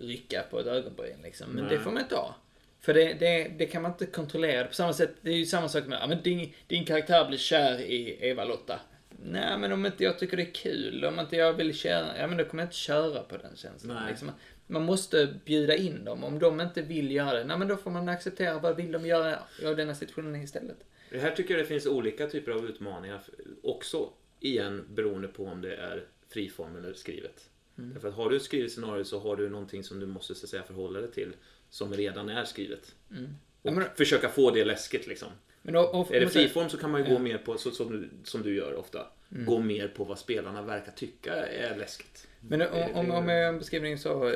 rycka 0.01 0.43
på 0.51 0.61
ett 0.61 0.67
ögonbryn 0.67 1.17
liksom. 1.23 1.51
Men 1.51 1.65
Nej. 1.65 1.77
det 1.77 1.81
får 1.81 1.91
man 1.91 2.03
inte 2.03 2.15
ha. 2.15 2.35
För 2.81 2.95
det, 2.95 3.15
det, 3.15 3.49
det 3.59 3.67
kan 3.67 3.83
man 3.83 3.91
inte 3.91 4.07
kontrollera. 4.07 4.65
På 4.65 4.75
samma 4.75 4.93
sätt, 4.93 5.15
det 5.21 5.31
är 5.31 5.37
ju 5.37 5.47
samma 5.47 5.69
sak 5.69 5.87
med, 5.87 5.99
ja 6.03 6.07
men 6.07 6.23
din, 6.23 6.53
din 6.67 6.85
karaktär 6.85 7.29
blir 7.29 7.39
kär 7.39 7.81
i 7.81 8.19
Eva-Lotta. 8.21 8.81
Nej 9.23 9.59
men 9.59 9.73
om 9.73 9.87
inte 9.87 10.05
jag 10.05 10.19
tycker 10.19 10.37
det 10.37 10.43
är 10.43 10.55
kul, 10.55 11.05
om 11.05 11.21
inte 11.21 11.37
jag 11.37 11.53
vill 11.53 11.75
köra, 11.75 12.19
ja 12.19 12.27
men 12.27 12.39
då 12.39 12.45
kommer 12.45 12.63
jag 12.63 12.67
inte 12.67 12.77
köra 12.77 13.23
på 13.23 13.37
den 13.37 13.57
känslan. 13.57 14.07
Liksom. 14.09 14.31
Man 14.67 14.85
måste 14.85 15.29
bjuda 15.45 15.77
in 15.77 16.05
dem. 16.05 16.25
Om 16.25 16.39
de 16.39 16.61
inte 16.61 16.83
vill 16.83 17.11
göra 17.11 17.39
det, 17.39 17.45
nej 17.45 17.59
men 17.59 17.69
då 17.69 17.77
får 17.77 17.91
man 17.91 18.09
acceptera 18.09 18.59
vad 18.59 18.77
vill 18.77 18.93
de 18.93 19.07
göra 19.07 19.39
av 19.67 19.77
denna 19.77 19.95
situationen 19.95 20.43
istället. 20.43 20.79
Det 21.11 21.19
här 21.19 21.31
tycker 21.31 21.55
jag 21.55 21.63
det 21.65 21.69
finns 21.69 21.87
olika 21.87 22.27
typer 22.27 22.53
av 22.53 22.65
utmaningar. 22.67 23.21
Också 23.63 24.13
igen 24.41 24.85
beroende 24.95 25.29
på 25.29 25.45
om 25.47 25.61
det 25.61 25.75
är 25.77 26.05
friform 26.29 26.77
eller 26.77 26.93
skrivet. 26.95 27.51
Mm. 27.79 27.93
Därför 27.95 28.09
att 28.09 28.15
har 28.15 28.31
du 28.31 28.37
ett 28.37 28.43
skrivet 28.43 28.73
scenario 28.73 29.05
så 29.05 29.19
har 29.19 29.37
du 29.37 29.49
någonting 29.49 29.85
som 29.85 30.01
du 30.01 30.07
måste 30.07 30.35
så 30.35 30.47
säga, 30.47 30.63
förhålla 30.63 31.01
dig 31.01 31.11
till. 31.11 31.33
Som 31.71 31.95
redan 31.95 32.29
är 32.29 32.45
skrivet. 32.45 32.95
Mm. 33.11 33.29
Och 33.63 33.73
men- 33.73 33.85
försöka 33.97 34.29
få 34.29 34.51
det 34.51 34.65
läskigt 34.65 35.07
liksom. 35.07 35.29
Då, 35.63 35.81
och, 35.81 36.15
Är 36.15 36.21
det 36.21 36.29
friform 36.29 36.69
så 36.69 36.77
kan 36.77 36.91
man 36.91 37.01
ju 37.01 37.07
Ja. 37.07 37.13
gå 37.13 37.19
mer 37.19 37.39
på, 37.39 37.59
så, 37.59 37.71
som, 37.71 37.93
du, 37.93 38.09
som 38.25 38.43
du 38.43 38.55
gör 38.57 38.75
ofta, 38.75 39.07
gå 39.29 39.59
mer 39.59 39.89
på 39.89 40.05
vad 40.05 40.19
spelarna 40.19 40.63
verkar 40.63 40.93
tycka 40.93 41.35
är 41.47 41.77
läskigt. 41.77 42.29
Men 42.41 42.63
om, 42.63 42.83
om, 42.95 43.11
om 43.11 43.29
jag 43.29 43.59
beskrivning 43.59 43.99
så... 43.99 44.29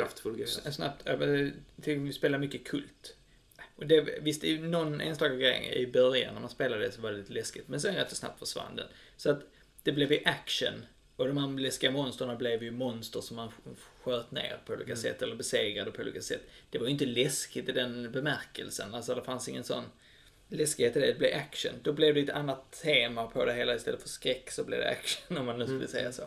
S- 0.42 0.74
Snabbt 0.74 1.06
över 1.06 1.52
till 1.82 1.98
vi 1.98 2.12
spelar 2.12 2.38
mycket 2.38 2.64
kult. 2.64 3.16
Det, 3.86 4.18
visst, 4.20 4.42
någon 4.60 5.00
enstaka 5.00 5.34
grej 5.34 5.72
i 5.74 5.86
början 5.86 6.34
när 6.34 6.40
man 6.40 6.50
spelade 6.50 6.82
det 6.82 6.92
så 6.92 7.00
var 7.00 7.10
det 7.10 7.16
lite 7.16 7.32
läskigt. 7.32 7.68
Men 7.68 7.80
sen 7.80 7.94
rätt 7.94 8.10
så 8.10 8.16
snabbt 8.16 8.38
försvann 8.38 8.76
den. 8.76 8.86
Så 9.16 9.30
att 9.30 9.40
det 9.82 9.92
blev 9.92 10.12
ju 10.12 10.20
action. 10.24 10.86
Och 11.16 11.26
de 11.28 11.36
här 11.36 11.58
läskiga 11.60 11.90
monstren 11.90 12.38
blev 12.38 12.62
ju 12.62 12.70
monster 12.70 13.20
som 13.20 13.36
man 13.36 13.48
sk- 13.48 13.76
sköt 14.02 14.30
ner 14.30 14.58
på 14.66 14.72
olika 14.72 14.96
sätt. 14.96 15.22
Eller 15.22 15.36
besegrade 15.36 15.90
på 15.90 16.02
olika 16.02 16.20
sätt. 16.20 16.40
Det 16.70 16.78
var 16.78 16.86
ju 16.86 16.92
inte 16.92 17.06
läskigt 17.06 17.68
i 17.68 17.72
den 17.72 18.12
bemärkelsen. 18.12 18.94
Alltså 18.94 19.14
det 19.14 19.22
fanns 19.22 19.48
ingen 19.48 19.64
sån 19.64 19.84
läskighet 20.48 20.96
i 20.96 21.00
det. 21.00 21.06
Det 21.06 21.18
blev 21.18 21.36
action. 21.36 21.72
Då 21.82 21.92
blev 21.92 22.14
det 22.14 22.20
ett 22.20 22.30
annat 22.30 22.72
tema 22.82 23.26
på 23.26 23.44
det 23.44 23.52
hela. 23.52 23.74
Istället 23.74 24.02
för 24.02 24.08
skräck 24.08 24.50
så 24.50 24.64
blev 24.64 24.80
det 24.80 24.88
action 24.90 25.38
om 25.38 25.46
man 25.46 25.58
nu 25.58 25.64
skulle 25.66 25.88
säga 25.88 26.12
så. 26.12 26.22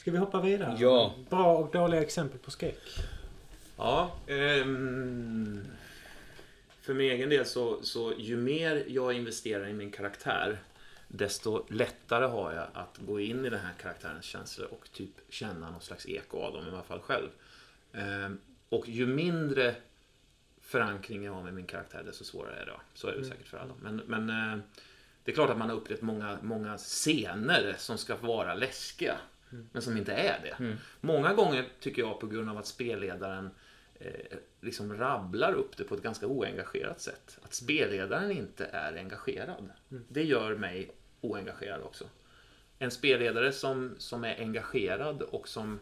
Ska 0.00 0.10
vi 0.10 0.18
hoppa 0.18 0.40
vidare? 0.42 0.76
Ja. 0.80 1.14
Bra 1.30 1.56
och 1.56 1.72
dåliga 1.72 2.02
exempel 2.02 2.38
på 2.38 2.50
skräck. 2.50 2.78
Ja, 3.78 4.16
ehm, 4.26 5.66
för 6.86 6.94
min 6.94 7.10
egen 7.10 7.30
del 7.30 7.46
så, 7.46 7.82
så 7.82 8.14
ju 8.18 8.36
mer 8.36 8.84
jag 8.88 9.12
investerar 9.12 9.68
i 9.68 9.72
min 9.72 9.90
karaktär 9.90 10.58
desto 11.08 11.66
lättare 11.68 12.24
har 12.24 12.52
jag 12.52 12.66
att 12.72 12.98
gå 12.98 13.20
in 13.20 13.44
i 13.44 13.50
den 13.50 13.60
här 13.60 13.72
karaktärens 13.80 14.24
känslor 14.24 14.68
och 14.70 14.92
typ 14.92 15.10
känna 15.28 15.70
något 15.70 15.84
slags 15.84 16.06
eko 16.06 16.38
av 16.38 16.52
dem 16.52 16.66
i 16.66 16.68
alla 16.68 16.82
fall 16.82 17.00
själv. 17.00 17.28
Ehm, 17.92 18.38
och 18.68 18.88
ju 18.88 19.06
mindre 19.06 19.74
förankring 20.60 21.24
jag 21.24 21.32
har 21.32 21.42
med 21.42 21.54
min 21.54 21.66
karaktär 21.66 22.02
desto 22.06 22.24
svårare 22.24 22.56
är 22.56 22.66
det. 22.66 22.80
Så 22.94 23.08
är 23.08 23.16
det 23.16 23.24
säkert 23.24 23.48
för 23.48 23.58
alla. 23.58 23.74
Men, 23.82 23.96
men 23.96 24.30
eh, 24.30 24.58
det 25.24 25.30
är 25.30 25.34
klart 25.34 25.50
att 25.50 25.58
man 25.58 25.70
har 25.70 25.76
upplevt 25.76 26.02
många, 26.02 26.38
många 26.42 26.78
scener 26.78 27.74
som 27.78 27.98
ska 27.98 28.16
vara 28.16 28.54
läskiga. 28.54 29.16
Men 29.72 29.82
som 29.82 29.96
inte 29.96 30.12
är 30.12 30.40
det. 30.42 30.76
Många 31.00 31.34
gånger 31.34 31.68
tycker 31.80 32.02
jag 32.02 32.20
på 32.20 32.26
grund 32.26 32.50
av 32.50 32.58
att 32.58 32.66
spelledaren 32.66 33.50
eh, 33.98 34.38
liksom 34.60 34.96
rabblar 34.96 35.52
upp 35.52 35.76
det 35.76 35.84
på 35.84 35.94
ett 35.94 36.02
ganska 36.02 36.26
oengagerat 36.26 37.00
sätt. 37.00 37.38
Att 37.42 37.54
spelledaren 37.54 38.30
inte 38.30 38.64
är 38.64 38.96
engagerad. 38.96 39.70
Det 39.88 40.24
gör 40.24 40.56
mig 40.56 40.90
oengagerad 41.20 41.82
också. 41.82 42.04
En 42.78 42.90
spelledare 42.90 43.52
som, 43.52 43.94
som 43.98 44.24
är 44.24 44.40
engagerad 44.40 45.22
och 45.22 45.48
som 45.48 45.78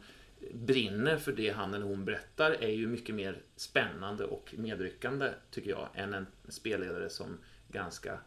brinner 0.53 1.17
för 1.17 1.33
det 1.33 1.51
han 1.51 1.75
eller 1.75 1.87
hon 1.87 2.05
berättar 2.05 2.51
är 2.51 2.69
ju 2.71 2.87
mycket 2.87 3.15
mer 3.15 3.43
spännande 3.57 4.25
och 4.25 4.55
medryckande 4.59 5.31
tycker 5.51 5.71
jag 5.71 5.89
än 5.95 6.15
en 6.15 6.27
spelledare 6.49 7.11
som 7.11 7.39
ganska 7.69 8.19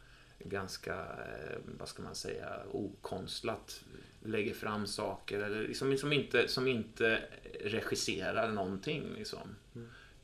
ganska, 0.50 0.96
eh, 0.96 1.58
vad 1.80 1.88
ska 1.88 2.04
man 2.04 2.16
säga, 2.16 2.50
okonstlat 2.72 3.84
lägger 4.24 4.54
fram 4.54 4.88
saker 4.88 5.40
eller 5.40 5.68
liksom, 5.68 5.98
som, 5.98 6.14
inte, 6.14 6.48
som 6.48 6.68
inte 6.68 7.22
regisserar 7.62 8.52
någonting. 8.52 9.14
Liksom. 9.18 9.56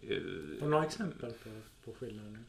Eh, 0.01 0.09
Har 0.09 0.61
du 0.61 0.67
några 0.67 0.86
exempel 0.86 1.34
på, 1.34 1.49
på 1.86 1.97
skillnaden? 1.99 2.45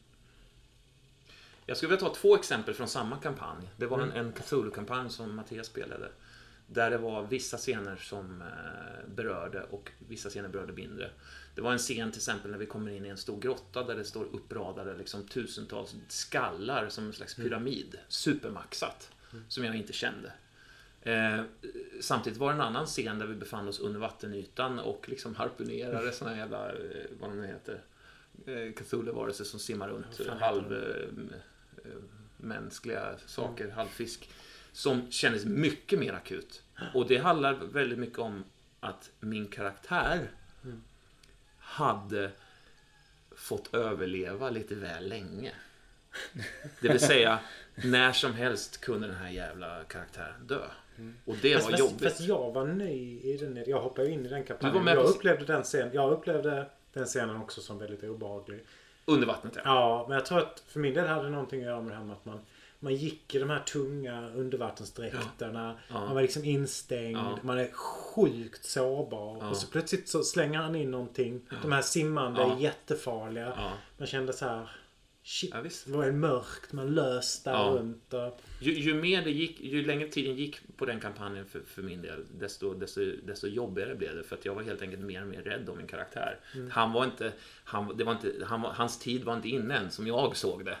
Jag 1.65 1.77
skulle 1.77 1.89
vilja 1.89 2.07
ta 2.07 2.15
två 2.15 2.35
exempel 2.35 2.73
från 2.73 2.87
samma 2.87 3.17
kampanj. 3.17 3.69
Det 3.77 3.85
var 3.85 3.99
en, 3.99 4.11
en 4.11 4.31
Cthulhu-kampanj 4.31 5.09
som 5.09 5.35
Mattias 5.35 5.67
spelade. 5.67 6.09
Där 6.67 6.91
det 6.91 6.97
var 6.97 7.23
vissa 7.23 7.57
scener 7.57 7.95
som 7.95 8.41
eh, 8.41 9.09
berörde 9.15 9.63
och 9.63 9.91
vissa 10.07 10.29
scener 10.29 10.49
berörde 10.49 10.73
mindre. 10.73 11.09
Det 11.55 11.61
var 11.61 11.71
en 11.71 11.77
scen 11.77 12.11
till 12.11 12.19
exempel 12.19 12.51
när 12.51 12.57
vi 12.57 12.65
kommer 12.65 12.91
in 12.91 13.05
i 13.05 13.09
en 13.09 13.17
stor 13.17 13.39
grotta 13.39 13.83
där 13.83 13.95
det 13.95 14.05
står 14.05 14.25
uppradade 14.25 14.97
liksom, 14.97 15.23
tusentals 15.23 15.95
skallar 16.07 16.89
som 16.89 17.05
en 17.05 17.13
slags 17.13 17.35
pyramid. 17.35 17.97
Supermaxat. 18.07 19.11
Som 19.47 19.63
jag 19.65 19.75
inte 19.75 19.93
kände. 19.93 20.31
Eh, 21.01 21.43
samtidigt 22.01 22.39
var 22.39 22.49
det 22.49 22.55
en 22.55 22.61
annan 22.61 22.85
scen 22.85 23.19
där 23.19 23.25
vi 23.25 23.35
befann 23.35 23.67
oss 23.67 23.79
under 23.79 23.99
vattenytan 23.99 24.79
och 24.79 25.09
liksom 25.09 25.35
harpunerade 25.35 26.11
såna 26.11 26.31
här 26.31 26.37
jävla, 26.37 26.69
eh, 26.69 27.05
vad 27.19 27.29
de 27.29 27.41
nu 27.41 27.47
heter, 27.47 27.81
eh, 28.45 28.73
Cthulhu-varelser 28.73 29.43
som 29.43 29.59
simmar 29.59 29.89
runt, 29.89 30.05
Ja, 30.19 30.25
fan 30.25 30.37
halv 30.37 30.73
eh, 30.73 31.91
eh, 32.91 33.17
saker, 33.25 33.71
halvfisk. 33.71 34.29
Som 34.71 35.11
kändes 35.11 35.45
mycket 35.45 35.99
mer 35.99 36.13
akut. 36.13 36.63
Och 36.93 37.07
det 37.07 37.17
handlar 37.17 37.53
väldigt 37.53 37.99
mycket 37.99 38.19
om 38.19 38.43
att 38.79 39.11
min 39.19 39.47
karaktär 39.47 40.29
hade 41.75 42.31
fått 43.35 43.73
överleva 43.73 44.49
lite 44.49 44.75
väl 44.75 45.09
länge. 45.09 45.51
Det 46.81 46.87
vill 46.89 46.99
säga, 46.99 47.39
när 47.75 48.11
som 48.11 48.33
helst 48.33 48.81
kunde 48.81 49.07
den 49.07 49.15
här 49.15 49.29
jävla 49.29 49.83
karaktären 49.83 50.47
dö. 50.47 50.61
Och 51.25 51.35
det 51.41 51.55
Fast, 51.55 51.71
var 51.71 51.77
jobbigt. 51.77 52.03
fast 52.03 52.19
jag 52.19 52.51
var 52.51 52.65
ny 52.65 53.19
i 53.19 53.37
den. 53.37 53.63
Jag 53.67 53.81
hoppade 53.81 54.09
in 54.11 54.25
i 54.25 54.29
den 54.29 54.43
kampanjen. 54.43 54.87
jag 54.87 55.05
upplevde 55.05 55.45
den 55.45 55.63
scenen. 55.63 55.89
Jag 55.93 56.11
upplevde 56.11 56.69
den 56.93 57.05
scenen 57.05 57.41
också 57.41 57.61
som 57.61 57.77
väldigt 57.77 58.03
obehaglig. 58.03 58.65
Under 59.05 59.27
vattnet, 59.27 59.53
ja. 59.55 59.61
Ja, 59.65 60.05
men 60.07 60.15
jag 60.15 60.25
tror 60.25 60.39
att 60.39 60.63
för 60.67 60.79
min 60.79 60.93
del 60.93 61.07
hade 61.07 61.23
det 61.23 61.29
någonting 61.29 61.59
att 61.59 61.65
göra 61.65 61.81
med 61.81 61.91
det 61.91 61.95
här 61.97 62.03
med 62.03 62.15
att 62.15 62.25
man, 62.25 62.39
man 62.85 62.95
gick 62.95 63.35
i 63.35 63.39
de 63.39 63.49
här 63.49 63.59
tunga 63.59 64.29
undervattensdräkterna. 64.29 65.75
Ja. 65.87 65.93
Man 66.05 66.15
var 66.15 66.21
liksom 66.21 66.43
instängd. 66.43 67.17
Man 67.41 67.57
är 67.59 67.71
sjukt 67.71 68.65
sårbar. 68.65 69.49
Och 69.49 69.57
så 69.57 69.67
plötsligt 69.67 70.09
så 70.09 70.23
slänger 70.23 70.59
han 70.59 70.75
in 70.75 70.91
någonting. 70.91 71.41
De 71.61 71.71
här 71.71 71.81
simmande 71.81 72.55
jättefarliga. 72.59 73.73
Man 73.97 74.07
kände 74.07 74.33
så 74.33 74.45
här. 74.45 74.69
Shit, 75.27 75.51
Ja, 75.53 75.61
visst. 75.61 75.85
det 75.85 75.91
var 75.97 76.03
en 76.05 76.19
mörkt. 76.19 76.73
Man 76.73 76.95
lös 76.95 77.43
där 77.43 77.51
Ja. 77.51 77.75
runt. 77.77 78.13
Och, 78.13 78.39
Ju, 78.61 78.73
ju 78.79 78.93
mer 78.93 79.21
det 79.23 79.31
gick, 79.31 79.59
ju 79.59 79.85
längre 79.85 80.07
tiden 80.07 80.35
gick 80.35 80.77
på 80.77 80.85
den 80.85 80.99
kampanjen 80.99 81.45
för, 81.45 81.59
för 81.67 81.81
min 81.81 82.01
del, 82.01 82.25
desto, 82.39 82.73
desto, 82.73 83.01
desto 83.23 83.47
jobbigare 83.47 83.95
blev 83.95 84.15
det. 84.15 84.23
För 84.23 84.35
att 84.35 84.45
jag 84.45 84.55
var 84.55 84.63
helt 84.63 84.81
enkelt 84.81 85.01
mer 85.03 85.21
och 85.21 85.27
mer 85.27 85.41
rädd 85.41 85.69
om 85.69 85.77
min 85.77 85.87
karaktär. 85.87 86.39
Han 86.71 86.91
var 86.93 87.05
inte, 87.05 87.33
han, 87.63 87.97
det 87.97 88.03
var 88.03 88.11
inte, 88.11 88.45
han 88.45 88.61
hans 88.61 88.99
tid 88.99 89.23
var 89.23 89.35
inte 89.35 89.49
inne 89.49 89.77
än, 89.77 89.91
som 89.91 90.07
jag 90.07 90.37
såg 90.37 90.65
det. 90.65 90.77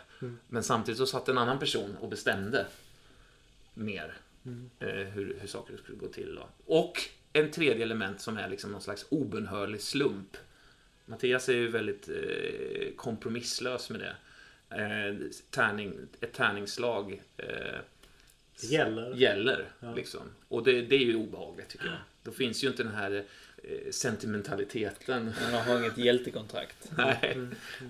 Men 0.47 0.63
samtidigt 0.63 0.97
så 0.97 1.05
satt 1.05 1.29
en 1.29 1.37
annan 1.37 1.59
person 1.59 1.97
och 2.01 2.09
bestämde 2.09 2.65
mer 3.73 4.13
eh, 4.79 4.87
hur, 4.89 5.37
hur 5.39 5.47
saker 5.47 5.77
skulle 5.77 5.97
gå 5.97 6.07
till. 6.07 6.35
Då. 6.35 6.49
Och 6.65 7.01
en 7.33 7.51
tredje 7.51 7.83
element 7.83 8.21
som 8.21 8.37
är 8.37 8.49
liksom 8.49 8.71
någon 8.71 8.81
slags 8.81 9.05
obönhörlig 9.09 9.81
slump. 9.81 10.37
Mattias 11.05 11.49
är 11.49 11.53
ju 11.53 11.67
väldigt 11.67 12.09
eh, 12.09 12.95
kompromisslös 12.95 13.89
med 13.89 13.99
det. 13.99 14.15
Eh, 14.69 15.15
tärning, 15.49 15.93
ett 16.21 16.33
tärningsslag 16.33 17.21
eh, 17.37 17.79
gäller. 18.61 19.15
gäller. 19.15 19.65
Ja. 19.79 19.93
Liksom. 19.95 20.21
Och 20.47 20.63
det, 20.63 20.81
det 20.81 20.95
är 20.95 21.05
ju 21.05 21.15
obehagligt 21.15 21.69
tycker 21.69 21.85
jag. 21.85 21.97
Då 22.23 22.31
finns 22.31 22.63
ju 22.63 22.67
inte 22.67 22.83
den 22.83 22.95
här 22.95 23.23
sentimentaliteten. 23.91 25.33
Man 25.51 25.61
har 25.61 25.79
inget 25.79 25.97
hjältekontrakt. 25.97 26.91
Nej, 26.97 27.39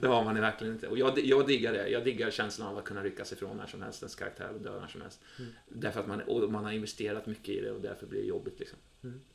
det 0.01 0.07
har 0.07 0.23
man 0.23 0.41
verkligen 0.41 0.73
inte. 0.73 0.87
Och 0.87 0.97
jag, 0.97 1.19
jag 1.19 1.47
diggar 1.47 1.73
det. 1.73 1.87
Jag 1.87 2.03
diggar 2.03 2.31
känslan 2.31 2.67
av 2.67 2.77
att 2.77 2.83
kunna 2.83 3.03
ryckas 3.03 3.33
ifrån 3.33 3.57
när 3.57 3.67
som 3.67 3.81
helst, 3.81 4.01
ens 4.01 4.15
karaktär 4.15 4.49
och 4.53 4.61
dö 4.61 4.79
när 4.79 4.87
som 4.87 5.01
helst. 5.01 5.19
Därför 5.67 5.99
att 5.99 6.07
man, 6.07 6.21
och 6.21 6.51
man 6.51 6.65
har 6.65 6.71
investerat 6.71 7.25
mycket 7.25 7.49
i 7.49 7.61
det 7.61 7.71
och 7.71 7.81
därför 7.81 8.07
blir 8.07 8.21
det 8.21 8.27
jobbigt. 8.27 8.59
Liksom. 8.59 8.79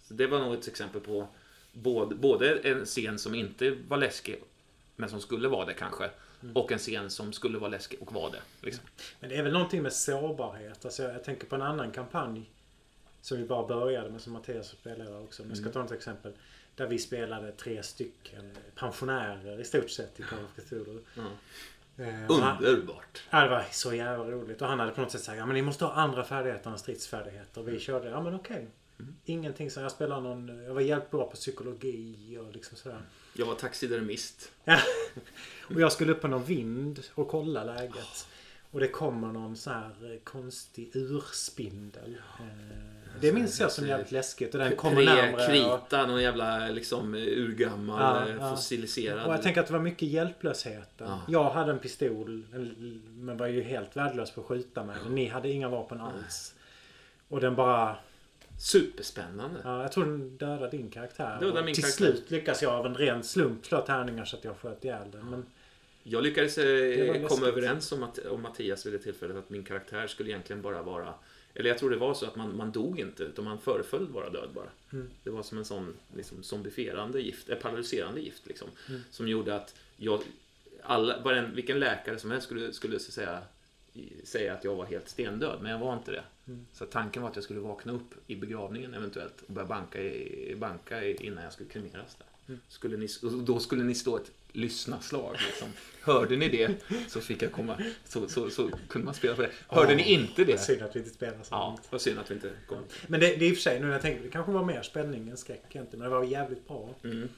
Så 0.03 0.15
det 0.15 0.27
var 0.27 0.39
nog 0.39 0.55
ett 0.55 0.69
exempel 0.69 1.01
på 1.01 1.29
både, 1.73 2.15
både 2.15 2.59
en 2.59 2.85
scen 2.85 3.19
som 3.19 3.35
inte 3.35 3.77
var 3.89 3.97
läskig, 3.97 4.43
men 4.97 5.09
som 5.09 5.21
skulle 5.21 5.49
vara 5.49 5.67
det 5.67 5.75
kanske. 5.75 6.11
Och 6.55 6.73
en 6.73 6.79
scen 6.79 7.11
som 7.11 7.33
skulle 7.33 7.59
vara 7.59 7.71
läskig 7.71 8.03
och 8.03 8.13
var 8.13 8.31
det. 8.31 8.67
Liksom. 8.67 8.85
Men 9.21 9.31
det 9.31 9.37
är 9.37 9.43
väl 9.43 9.53
någonting 9.53 9.83
med 9.83 9.93
sårbarhet. 9.93 10.85
Alltså 10.85 11.03
jag, 11.03 11.15
jag 11.15 11.25
tänker 11.25 11.47
på 11.47 11.55
en 11.55 11.63
annan 11.63 11.91
kampanj. 11.91 12.51
Som 13.23 13.39
vi 13.39 13.45
bara 13.45 13.67
började 13.67 14.11
med 14.11 14.21
som 14.21 14.33
Mattias 14.33 14.69
spelade 14.69 15.19
också. 15.19 15.43
Men 15.43 15.49
jag 15.51 15.59
ska 15.59 15.71
ta 15.71 15.85
ett 15.85 15.93
exempel. 15.93 16.33
Där 16.75 16.87
vi 16.87 16.99
spelade 16.99 17.53
tre 17.53 17.83
stycken 17.83 18.57
pensionärer 18.75 19.61
i 19.61 19.65
stort 19.65 19.91
sett 19.91 20.21
i 20.21 20.23
Call 20.23 20.39
of 20.45 20.65
Cthulhu. 20.65 20.99
Ja. 21.15 21.23
Eh, 22.05 22.27
och 22.31 22.35
han- 22.37 22.65
Underbart! 22.65 23.23
Ja, 23.31 23.41
det 23.43 23.49
var 23.49 23.65
så 23.71 23.95
jävla 23.95 24.25
roligt. 24.31 24.63
Och 24.63 24.69
han 24.69 24.81
hade 24.81 24.93
på 24.93 25.01
något 25.01 25.11
sätt 25.13 25.23
sagt 25.23 25.39
ja 25.39 25.47
men 25.47 25.55
ni 25.55 25.63
måste 25.63 25.85
ha 25.85 25.93
andra 25.93 26.25
färdigheter 26.25 26.71
än 26.71 26.79
stridsfärdigheter. 26.79 27.61
Mm. 27.61 27.73
Vi 27.75 27.81
körde, 27.81 28.09
ja 28.09 28.23
men 28.23 28.35
okej. 28.35 28.69
Ingenting 29.25 29.71
som 29.71 29.83
jag 29.83 29.93
spelade 29.93 30.21
någon, 30.21 30.65
jag 30.65 30.75
var 30.75 30.81
jävligt 30.81 31.11
bra 31.11 31.31
på 31.31 31.37
psykologi 31.37 32.39
och 32.39 32.53
liksom 32.53 32.77
sådär. 32.77 33.03
Jag 33.35 33.47
var 33.47 33.55
taxidermist. 33.55 34.53
Och 35.75 35.81
jag 35.81 35.93
skulle 35.93 36.13
upp 36.13 36.21
på 36.21 36.29
någon 36.29 36.45
vind 36.45 37.01
och 37.15 37.29
kolla 37.29 37.65
läget. 37.65 38.27
Och 38.71 38.81
det 38.81 38.89
kommer 38.89 39.29
någon 39.33 39.57
så 39.57 39.71
här 39.71 40.13
eh, 40.13 40.19
konstig 40.25 40.91
urspindel. 40.97 42.17
Eh, 42.39 43.00
Det 43.21 43.33
minns 43.33 43.61
jag 43.61 43.73
som 43.73 43.87
jävligt 43.87 44.13
läskigt. 44.13 44.55
Och 44.55 44.61
den 44.61 44.77
kommer 44.77 45.05
närmare. 45.05 45.33
Och, 45.33 45.51
Krita, 45.91 46.07
någon 46.07 46.23
jävla 46.23 46.69
liksom 46.69 47.15
urgammal 47.15 48.01
Ja, 48.01 48.29
eh, 48.35 48.37
ja. 48.41 48.51
fossiliserad. 48.57 49.27
och 49.27 49.33
jag 49.35 49.43
tänker 49.43 49.61
att 49.61 49.67
det 49.67 49.73
var 49.73 49.81
mycket 49.81 50.09
hjälplösheten. 50.09 51.07
Ja. 51.09 51.21
Jag 51.29 51.51
hade 51.51 51.73
en 51.73 51.79
pistol 51.79 52.45
en- 52.55 53.03
men 53.15 53.37
var 53.37 53.47
ju 53.47 53.63
helt 53.63 53.97
värdelös 53.97 54.31
på 54.31 54.41
att 54.41 54.47
skjuta 54.47 54.85
med. 54.85 54.97
Ni 55.11 55.29
hade 55.29 55.49
inga 55.49 55.69
vapen 55.69 56.01
alls. 56.01 56.55
Och 57.29 57.41
den 57.41 57.55
bara... 57.55 57.97
Superspännande. 58.59 59.61
Ja, 59.65 59.83
jag 59.83 59.93
tror 59.93 60.05
den 60.05 60.37
dödade 60.37 60.71
din 60.71 60.91
karaktär. 60.91 61.37
Dödade 61.41 61.59
Och 61.59 61.65
min 61.65 61.75
till 61.75 61.85
karaktär. 61.85 62.05
slut 62.07 62.31
lyckas 62.31 62.63
jag 62.63 62.73
av 62.73 62.87
en 62.87 62.95
ren 62.95 63.23
slump 63.23 63.67
slå 63.67 63.81
tärningar 63.81 64.25
så 64.25 64.37
att 64.37 64.45
jag 64.45 64.57
sköt 64.57 64.85
ihjäl 64.85 65.11
den. 65.11 65.31
Men 65.31 65.47
Jag 66.03 66.23
lyckades 66.23 66.59
eh, 66.59 67.27
komma 67.29 67.47
överens 67.47 67.93
om, 67.93 68.03
att, 68.03 68.19
om 68.19 68.43
Mattias 68.43 68.87
vid 68.87 68.93
det 68.93 68.99
tillfället 68.99 69.37
att 69.37 69.51
min 69.51 69.65
karaktär 69.65 70.07
skulle 70.07 70.31
egentligen 70.31 70.63
bara 70.63 70.83
vara 70.83 71.15
eller 71.55 71.69
jag 71.69 71.79
tror 71.79 71.91
det 71.91 71.97
var 71.97 72.15
så 72.15 72.27
att 72.27 72.37
man, 72.37 72.57
man 72.57 72.73
dog 72.73 73.01
inte, 73.01 73.23
utan 73.23 73.45
man 73.45 73.59
föreföll 73.59 74.07
vara 74.07 74.31
död 74.31 74.49
bara. 74.55 74.69
Mm. 74.93 75.11
Det 75.25 75.31
var 75.31 75.43
som 75.43 75.59
en 75.59 75.65
sån 75.65 75.97
liksom, 76.17 76.43
zombifierande 76.43 77.21
gift, 77.21 77.49
eh, 77.49 77.59
paralyserande 77.59 78.21
gift 78.21 78.47
liksom. 78.47 78.69
Mm. 78.89 79.01
Som 79.11 79.29
gjorde 79.29 79.55
att 79.55 79.75
jag, 79.97 80.23
alla, 80.83 81.21
bara 81.23 81.39
en, 81.39 81.55
vilken 81.55 81.79
läkare 81.79 82.19
som 82.19 82.31
helst 82.31 82.47
skulle, 82.47 82.73
skulle 82.73 82.99
så 82.99 83.13
säga, 83.13 83.43
säga 84.25 84.55
att 84.55 84.65
jag 84.65 84.75
var 84.75 84.85
helt 84.85 85.09
stendöd, 85.09 85.59
men 85.63 85.73
jag 85.73 85.79
var 85.79 85.95
inte 85.95 86.11
det. 86.11 86.25
Mm. 86.47 86.67
Så 86.73 86.87
tanken 86.87 87.23
var 87.23 87.31
att 87.31 87.37
jag 87.37 87.45
skulle 87.45 87.61
vakna 87.61 87.93
upp 87.93 88.15
i 88.27 88.37
begravningen 88.37 88.95
eventuellt 88.95 89.43
och 89.47 89.55
börja 89.55 89.69
banka, 89.69 90.03
i, 90.03 90.55
banka 90.57 91.05
innan 91.05 91.45
jag 91.45 91.53
skulle 91.53 91.69
kremeras 91.69 92.15
där. 92.15 92.27
Skulle 92.69 92.97
ni, 92.97 93.09
och 93.23 93.33
då 93.33 93.59
skulle 93.59 93.85
ni 93.85 93.95
stå 93.95 94.17
ett 94.17 94.31
lyssnaslag. 94.53 95.37
Liksom. 95.47 95.69
Hörde 96.03 96.37
ni 96.37 96.49
det 96.49 96.75
så 97.09 97.21
fick 97.21 97.43
jag 97.43 97.53
komma, 97.53 97.83
så, 98.05 98.29
så, 98.29 98.51
så 98.51 98.71
kunde 98.89 99.05
man 99.05 99.15
spela 99.15 99.37
på 99.37 99.43
det. 99.43 99.51
Hörde 99.69 99.95
ni 99.95 100.13
inte 100.13 100.45
det? 100.45 100.59
synd 100.59 100.83
att 100.83 100.97
vi 100.97 101.01
inte 101.01 101.11
spelar 101.11 101.43
så 101.43 101.49
Ja, 101.51 101.79
vad 101.91 102.01
synd 102.01 102.19
att 102.19 102.31
vi 102.31 102.35
inte 102.35 102.51
kom. 102.67 102.79
Men 103.07 103.21
det, 103.21 103.27
det 103.27 103.45
är 103.45 103.49
i 103.49 103.53
och 103.53 103.57
för 103.57 103.63
sig, 103.63 103.81
nu 103.81 103.87
när 103.87 103.93
jag 103.93 104.03
tänker, 104.03 104.23
det 104.23 104.29
kanske 104.29 104.53
var 104.53 104.65
mer 104.65 104.83
spänning 104.83 105.29
än 105.29 105.37
skräck 105.37 105.63
egentligen. 105.71 105.99
Men 105.99 106.11
det 106.11 106.17
var 106.17 106.25
jävligt 106.25 106.69
bra. 106.69 106.95
Mm. 107.05 107.29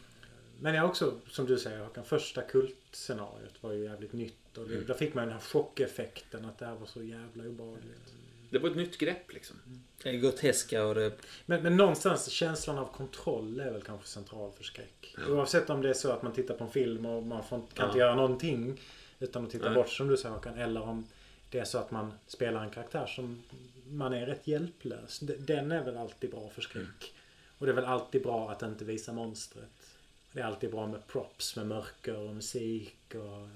Men 0.61 0.75
jag 0.75 0.87
också, 0.87 1.15
som 1.31 1.47
du 1.47 1.59
säger 1.59 1.79
Håkan, 1.79 2.05
första 2.05 2.43
kultscenariot 2.43 3.55
var 3.61 3.73
ju 3.73 3.85
jävligt 3.85 4.13
nytt. 4.13 4.59
Och 4.59 4.69
det, 4.69 4.75
Mm. 4.75 4.87
Där 4.87 4.95
fick 4.95 5.15
man 5.15 5.25
den 5.25 5.33
här 5.33 5.41
chockeffekten 5.41 6.45
att 6.45 6.59
det 6.59 6.67
här 6.67 6.75
var 6.75 6.87
så 6.87 7.03
jävla 7.03 7.45
obehagligt. 7.45 8.15
Det 8.53 8.59
var 8.59 8.71
ett 8.71 8.77
nytt 8.77 8.99
grepp 8.99 9.33
liksom. 9.33 9.57
Det 10.03 10.09
är 10.09 10.13
groteska 10.13 10.85
och 10.85 10.95
det... 10.95 11.13
Men, 11.47 11.63
men 11.63 11.77
någonstans 11.77 12.31
känslan 12.31 12.79
av 12.79 12.93
kontroll 12.93 13.61
är 13.61 13.71
väl 13.71 13.83
kanske 13.83 14.09
central 14.09 14.53
för 14.53 14.65
skräck. 14.65 15.15
Ja. 15.19 15.27
Oavsett 15.35 15.71
om 15.71 15.83
det 15.83 15.89
är 15.89 15.95
så 15.95 16.11
att 16.11 16.23
man 16.23 16.33
tittar 16.33 16.55
på 16.55 16.65
en 16.65 16.71
film 16.71 17.07
och 17.07 17.23
man 17.23 17.45
får, 17.45 17.63
kan 17.75 17.87
inte 17.87 17.99
Ja. 17.99 18.05
göra 18.05 18.15
någonting 18.15 18.81
utan 19.19 19.45
att 19.45 19.51
titta 19.51 19.65
Nej. 19.65 19.75
bort 19.75 19.89
som 19.89 20.09
du 20.09 20.17
säger 20.17 20.35
Håkan. 20.35 20.59
Eller 20.59 20.83
om 20.83 21.07
det 21.51 21.59
är 21.59 21.65
så 21.65 21.79
att 21.79 21.91
man 21.91 22.13
spelar 22.27 22.65
en 22.65 22.71
karaktär 22.71 23.07
som 23.07 23.43
man 23.89 24.13
är 24.13 24.27
rätt 24.27 24.47
hjälplös. 24.47 25.19
Den 25.39 25.73
är 25.73 25.85
väl 25.85 25.97
alltid 25.97 26.31
bra 26.31 26.51
för 26.55 26.63
skräck. 26.63 26.83
Mm. 26.83 27.57
Och 27.59 27.67
det 27.67 27.73
är 27.73 27.77
väl 27.77 27.85
alltid 27.85 28.23
bra 28.23 28.51
att 28.51 28.63
inte 28.63 28.85
visa 28.85 29.13
monstret. 29.13 29.97
Det 30.33 30.41
är 30.41 30.45
alltid 30.45 30.71
bra 30.71 30.87
med 30.87 31.07
props, 31.07 31.57
med 31.57 31.67
mörker 31.67 32.17
och 32.17 32.35
musik 32.35 32.97
och... 33.15 33.49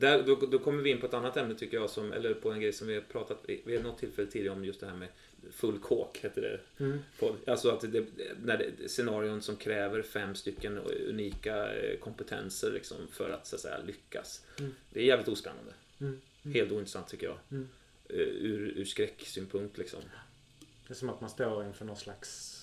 Där, 0.00 0.22
då, 0.22 0.34
då 0.36 0.58
kommer 0.58 0.82
vi 0.82 0.90
in 0.90 1.00
på 1.00 1.06
ett 1.06 1.14
annat 1.14 1.36
ämne 1.36 1.54
tycker 1.54 1.76
jag, 1.76 1.90
som, 1.90 2.12
eller 2.12 2.34
på 2.34 2.52
en 2.52 2.60
grej 2.60 2.72
som 2.72 2.86
vi 2.86 2.94
har 2.94 3.00
pratat 3.00 3.38
vid 3.64 3.82
något 3.82 3.98
tillfälle 3.98 4.30
tidigare 4.30 4.56
om 4.56 4.64
just 4.64 4.80
det 4.80 4.86
här 4.86 4.96
med 4.96 5.08
full 5.52 5.78
kåk, 5.78 6.18
heter 6.22 6.42
det. 6.42 6.84
Mm. 6.84 6.98
Alltså 7.46 7.70
att 7.70 7.80
det, 7.92 8.06
när 8.44 8.58
det, 8.58 8.88
scenarion 8.88 9.42
som 9.42 9.56
kräver 9.56 10.02
fem 10.02 10.34
stycken 10.34 10.78
unika 11.08 11.72
eh, 11.74 11.98
kompetenser 11.98 12.72
liksom, 12.72 12.96
för 13.12 13.30
att 13.30 13.46
så 13.46 13.56
att 13.56 13.62
säga 13.62 13.78
lyckas. 13.86 14.44
Mm. 14.58 14.74
Det 14.90 15.00
är 15.00 15.04
jävligt 15.04 15.28
ospännande. 15.28 15.72
Mm. 16.00 16.20
Mm. 16.42 16.54
Helt 16.54 16.72
ointressant 16.72 17.08
tycker 17.08 17.26
jag. 17.26 17.38
Mm. 17.50 17.68
Eh, 18.08 18.16
Ur, 18.18 18.72
ur 18.76 18.84
skräcksynpunkt 18.84 19.78
liksom. 19.78 20.00
Det 20.86 20.92
är 20.92 20.96
som 20.96 21.08
att 21.08 21.20
man 21.20 21.30
står 21.30 21.64
inför 21.64 21.84
någon 21.84 21.96
slags 21.96 22.56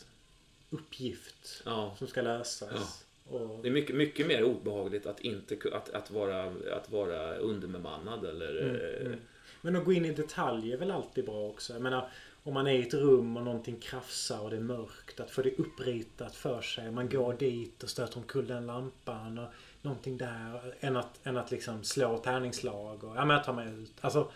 uppgift 0.69 1.61
Ja. 1.65 1.95
som 1.97 2.07
ska 2.07 2.21
lösas. 2.21 3.05
Och, 3.29 3.59
Det 3.61 3.67
är 3.67 3.71
mycket, 3.71 3.95
mycket 3.95 4.27
mer 4.27 4.43
obehagligt 4.43 5.05
att, 5.05 5.19
inte, 5.19 5.57
att, 5.73 5.89
att, 5.89 6.11
vara, 6.11 6.43
att 6.77 6.91
vara 6.91 7.37
underbemannad 7.37 8.25
eller... 8.25 8.61
Mm, 8.61 8.75
eh, 8.75 9.05
mm. 9.05 9.19
Men 9.61 9.75
att 9.75 9.85
gå 9.85 9.93
in 9.93 10.05
i 10.05 10.13
detalj 10.13 10.73
är 10.73 10.77
väl 10.77 10.91
alltid 10.91 11.25
bra 11.25 11.47
också. 11.49 11.73
Jag 11.73 11.81
menar, 11.81 12.09
om 12.43 12.53
man 12.53 12.67
är 12.67 12.71
i 12.71 12.81
ett 12.81 12.93
rum 12.93 13.37
och 13.37 13.43
någonting 13.43 13.79
krafsar 13.79 14.39
och 14.39 14.49
det 14.49 14.55
är 14.55 14.61
mörkt. 14.61 15.19
Att 15.19 15.31
få 15.31 15.41
det 15.41 15.57
uppritat 15.57 16.35
för 16.35 16.61
sig. 16.61 16.91
Man 16.91 17.09
går 17.09 17.33
dit 17.33 17.83
och 17.83 17.89
stöter 17.89 18.17
omkull 18.17 18.47
den 18.47 18.65
lampan 18.65 19.37
och 19.37 19.47
någonting 19.81 20.17
där. 20.17 20.75
Än 20.79 20.95
att, 20.95 21.19
än 21.23 21.37
att 21.37 21.51
liksom 21.51 21.83
slå 21.83 22.17
tärningslag 22.17 23.03
och 23.03 23.15
ja, 23.15 23.25
men 23.25 23.35
jag 23.35 23.45
tar 23.45 23.53
mig 23.53 23.73
ut. 23.73 23.93
Alltså, 24.01 24.31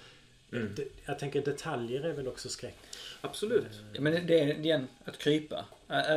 Mm. 0.51 0.75
jag 1.05 1.19
tänker 1.19 1.41
detaljer 1.41 2.03
är 2.03 2.13
väl 2.13 2.27
också 2.27 2.49
skräck. 2.49 2.75
Absolut. 3.21 3.65
Ja, 3.93 4.01
men 4.01 4.27
det 4.27 4.39
är 4.39 4.59
igen 4.59 4.87
att 5.05 5.17
krypa. 5.17 5.65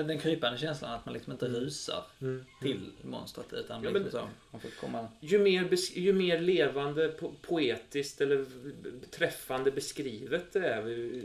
Den 0.07 0.19
krypande 0.19 0.59
känslan 0.59 0.93
att 0.95 1.07
man 1.07 1.13
liksom 1.15 1.33
inte 1.33 1.47
rusar 1.49 2.05
Mm. 2.21 2.45
till 2.63 2.91
monstret 3.03 3.53
utan 3.53 3.85
Ja, 3.85 3.91
liksom 3.91 4.03
men- 4.03 4.11
så. 4.11 4.29
Man 4.51 4.61
får 4.61 4.71
komma... 4.81 5.09
Ju 5.21 5.39
mer, 5.39 5.69
ju 5.99 6.13
mer 6.13 6.39
levande, 6.41 7.09
po- 7.09 7.35
poetiskt 7.43 8.21
eller 8.21 8.47
träffande 9.11 9.71
beskrivet 9.71 10.53
det 10.53 10.69
är 10.69 10.83
vi, 10.83 11.23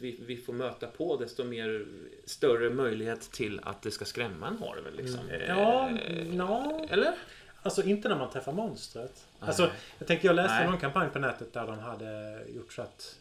vi, 0.00 0.18
vi 0.26 0.36
får 0.36 0.52
möta 0.52 0.86
på, 0.86 1.16
desto 1.16 1.44
mer 1.44 1.86
större 2.24 2.70
möjlighet 2.70 3.20
till 3.32 3.60
att 3.62 3.82
det 3.82 3.90
ska 3.90 4.04
skrämma 4.04 4.46
en 4.48 4.56
har 4.58 4.76
det 4.76 4.82
väl 4.82 4.96
liksom. 4.96 5.20
Mm. 5.28 5.42
Ja, 5.48 5.90
Eh, 6.06 6.36
ja. 6.36 6.86
Eller? 6.90 7.14
Alltså 7.62 7.82
inte 7.82 8.08
när 8.08 8.16
man 8.16 8.30
träffar 8.30 8.52
monstret. 8.52 9.26
Nej. 9.40 9.48
Alltså, 9.48 9.70
jag 9.98 10.08
tänkte 10.08 10.26
jag 10.26 10.36
läste 10.36 10.54
Nej. 10.54 10.66
någon 10.66 10.78
kampanj 10.78 11.08
på 11.10 11.18
nätet 11.18 11.52
där 11.52 11.66
de 11.66 11.78
hade 11.78 12.40
gjort 12.54 12.72
så 12.72 12.82
att 12.82 13.16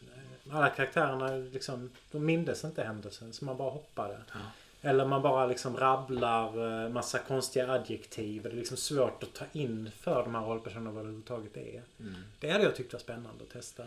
eh, 0.47 0.55
alla 0.55 0.69
karaktärerna 0.69 1.27
liksom, 1.27 1.89
de 2.11 2.25
mindes 2.25 2.63
inte 2.63 2.83
händelsen 2.83 3.33
så 3.33 3.45
man 3.45 3.57
bara 3.57 3.71
hoppade. 3.71 4.17
Ja. 4.33 4.39
Eller 4.81 5.05
man 5.05 5.21
bara 5.21 5.45
liksom 5.45 5.77
rabblar 5.77 6.83
eh, 6.83 6.89
massa 6.89 7.19
konstiga 7.19 7.71
adjektiv. 7.71 8.43
Det 8.43 8.49
är 8.49 8.53
liksom 8.53 8.77
svårt 8.77 9.23
att 9.23 9.33
ta 9.33 9.45
in 9.51 9.91
för 9.99 10.23
de 10.23 10.35
här 10.35 10.41
rollpersonerna 10.41 10.91
vad 10.91 10.95
det 10.95 10.99
överhuvudtaget 10.99 11.57
är. 11.57 11.81
Mm. 11.99 12.15
Det 12.39 12.51
hade 12.51 12.63
jag 12.63 12.75
tyckt 12.75 12.93
var 12.93 12.99
spännande 12.99 13.43
att 13.43 13.53
testa. 13.53 13.83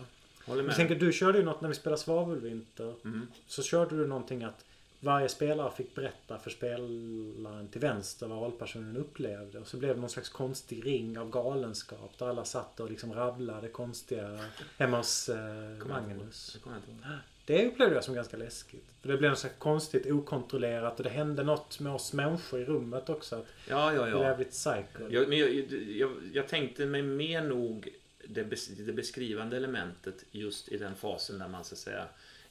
Håller 0.46 0.60
Jag 0.60 0.66
med. 0.66 0.76
tänker, 0.76 0.94
du 0.94 1.12
körde 1.12 1.38
ju 1.38 1.44
något 1.44 1.60
när 1.60 1.68
vi 1.68 1.74
spelade 1.74 2.02
Svavelvinter. 2.02 2.94
Mm. 3.04 3.26
Så 3.46 3.62
körde 3.62 3.96
du 3.96 4.06
någonting 4.06 4.44
att 4.44 4.64
varje 5.04 5.28
spelare 5.28 5.72
fick 5.76 5.94
berätta 5.94 6.38
för 6.38 6.50
spelaren 6.50 7.68
till 7.72 7.80
vänster 7.80 8.26
vad 8.26 8.38
rollpersonen 8.38 8.96
upplevde. 8.96 9.58
Och 9.58 9.66
så 9.66 9.76
blev 9.76 9.94
det 9.94 10.00
någon 10.00 10.10
slags 10.10 10.28
konstig 10.28 10.86
ring 10.86 11.18
av 11.18 11.30
galenskap. 11.30 12.18
Där 12.18 12.26
alla 12.26 12.44
satt 12.44 12.80
och 12.80 12.90
liksom 12.90 13.14
rabblade 13.14 13.68
konstiga 13.68 14.38
hemma 14.78 14.96
hos 14.96 15.28
eh. 15.28 15.86
Magnus. 15.88 16.58
Det. 16.64 17.18
Det 17.46 17.66
upplevde 17.66 17.94
jag 17.94 18.04
som 18.04 18.14
ganska 18.14 18.36
läskigt. 18.36 18.84
För 19.02 19.08
det 19.08 19.16
blev 19.16 19.30
något 19.30 19.38
slags 19.38 19.58
konstigt 19.58 20.10
okontrollerat 20.10 20.98
och 20.98 21.04
det 21.04 21.10
hände 21.10 21.42
något 21.44 21.80
med 21.80 21.92
oss 21.92 22.12
människor 22.12 22.60
i 22.60 22.64
rummet 22.64 23.08
också. 23.08 23.36
Att 23.36 23.46
Ja, 23.68 23.92
ja, 23.92 24.02
det 24.02 24.08
är 24.08 24.12
ja. 24.12 24.22
jävligt 24.22 24.50
psycho. 24.50 25.08
Jag, 25.10 25.28
men 25.28 25.38
jag, 25.38 25.50
jag, 25.72 26.10
jag 26.32 26.48
tänkte 26.48 26.86
mig 26.86 27.02
mer 27.02 27.42
nog 27.42 27.88
det, 28.28 28.44
bes, 28.44 28.66
det 28.66 28.92
beskrivande 28.92 29.56
elementet 29.56 30.24
just 30.30 30.68
i 30.68 30.78
den 30.78 30.94
fasen 30.94 31.38
där 31.38 31.48
man 31.48 31.64
så 31.64 31.74
att 31.74 31.78
säga, 31.78 32.04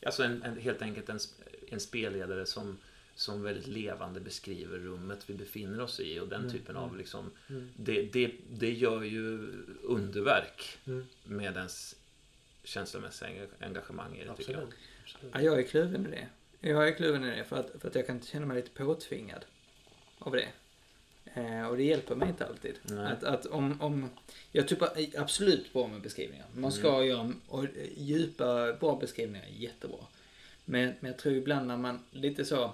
alltså 0.05 0.23
en, 0.23 0.43
en, 0.43 0.57
helt 0.59 0.81
enkelt 0.81 1.09
en, 1.09 1.19
en 1.67 1.79
spelledare 1.79 2.45
som, 2.45 2.77
som 3.15 3.43
väldigt 3.43 3.67
levande 3.67 4.19
beskriver 4.19 4.77
rummet 4.79 5.29
vi 5.29 5.33
befinner 5.33 5.81
oss 5.81 5.99
i 5.99 6.19
och 6.19 6.27
den 6.27 6.41
Mm, 6.41 6.51
typen 6.53 6.75
av 6.77 6.97
liksom, 6.97 7.31
Mm. 7.49 7.69
det, 7.77 8.01
det, 8.01 8.31
det 8.51 8.71
gör 8.71 9.01
ju 9.03 9.47
underverk 9.83 10.77
Mm. 10.87 11.05
med 11.23 11.57
ens 11.57 11.95
känslomässiga 12.63 13.29
enga- 13.29 13.65
engagemang 13.65 14.17
i 14.17 14.25
det 14.25 14.35
tycker 14.35 14.51
jag. 14.53 14.61
Absolut. 14.63 14.79
Absolut. 15.15 15.33
Ja, 15.35 15.41
jag 15.41 15.59
är 15.59 15.63
kluven 15.63 16.05
i 16.07 16.09
det. 16.09 16.27
Jag 16.69 16.87
är 16.87 16.91
kluven 16.95 17.23
i 17.23 17.35
det 17.37 17.43
för 17.43 17.55
att, 17.59 17.71
för 17.81 17.87
att 17.87 17.95
jag 17.95 18.07
kan 18.07 18.21
känna 18.21 18.45
mig 18.45 18.55
lite 18.57 18.69
påtvingad 18.69 19.45
av 20.19 20.31
det. 20.31 20.47
Eh, 21.25 21.67
och 21.67 21.77
det 21.77 21.83
hjälper 21.83 22.15
mig 22.15 22.29
inte 22.29 22.45
alltid. 22.45 22.75
Nej. 22.83 23.11
Att, 23.11 23.23
att 23.23 23.45
om, 23.45 23.81
om, 23.81 24.09
jag 24.51 24.67
tycker 24.67 25.19
absolut 25.19 25.73
bra 25.73 25.87
med 25.87 26.01
beskrivningar. 26.01 26.45
Man 26.53 26.71
ska 26.71 27.03
göra 27.03 27.33
och 27.47 27.65
djupa, 27.97 28.73
bra 28.73 28.97
beskrivningar 29.01 29.47
jättebra. 29.57 29.99
Men, 30.65 30.93
men 30.99 31.11
jag 31.11 31.19
tror 31.19 31.35
ibland 31.35 31.67
när 31.67 31.77
man 31.77 31.99
lite 32.11 32.45
så 32.45 32.71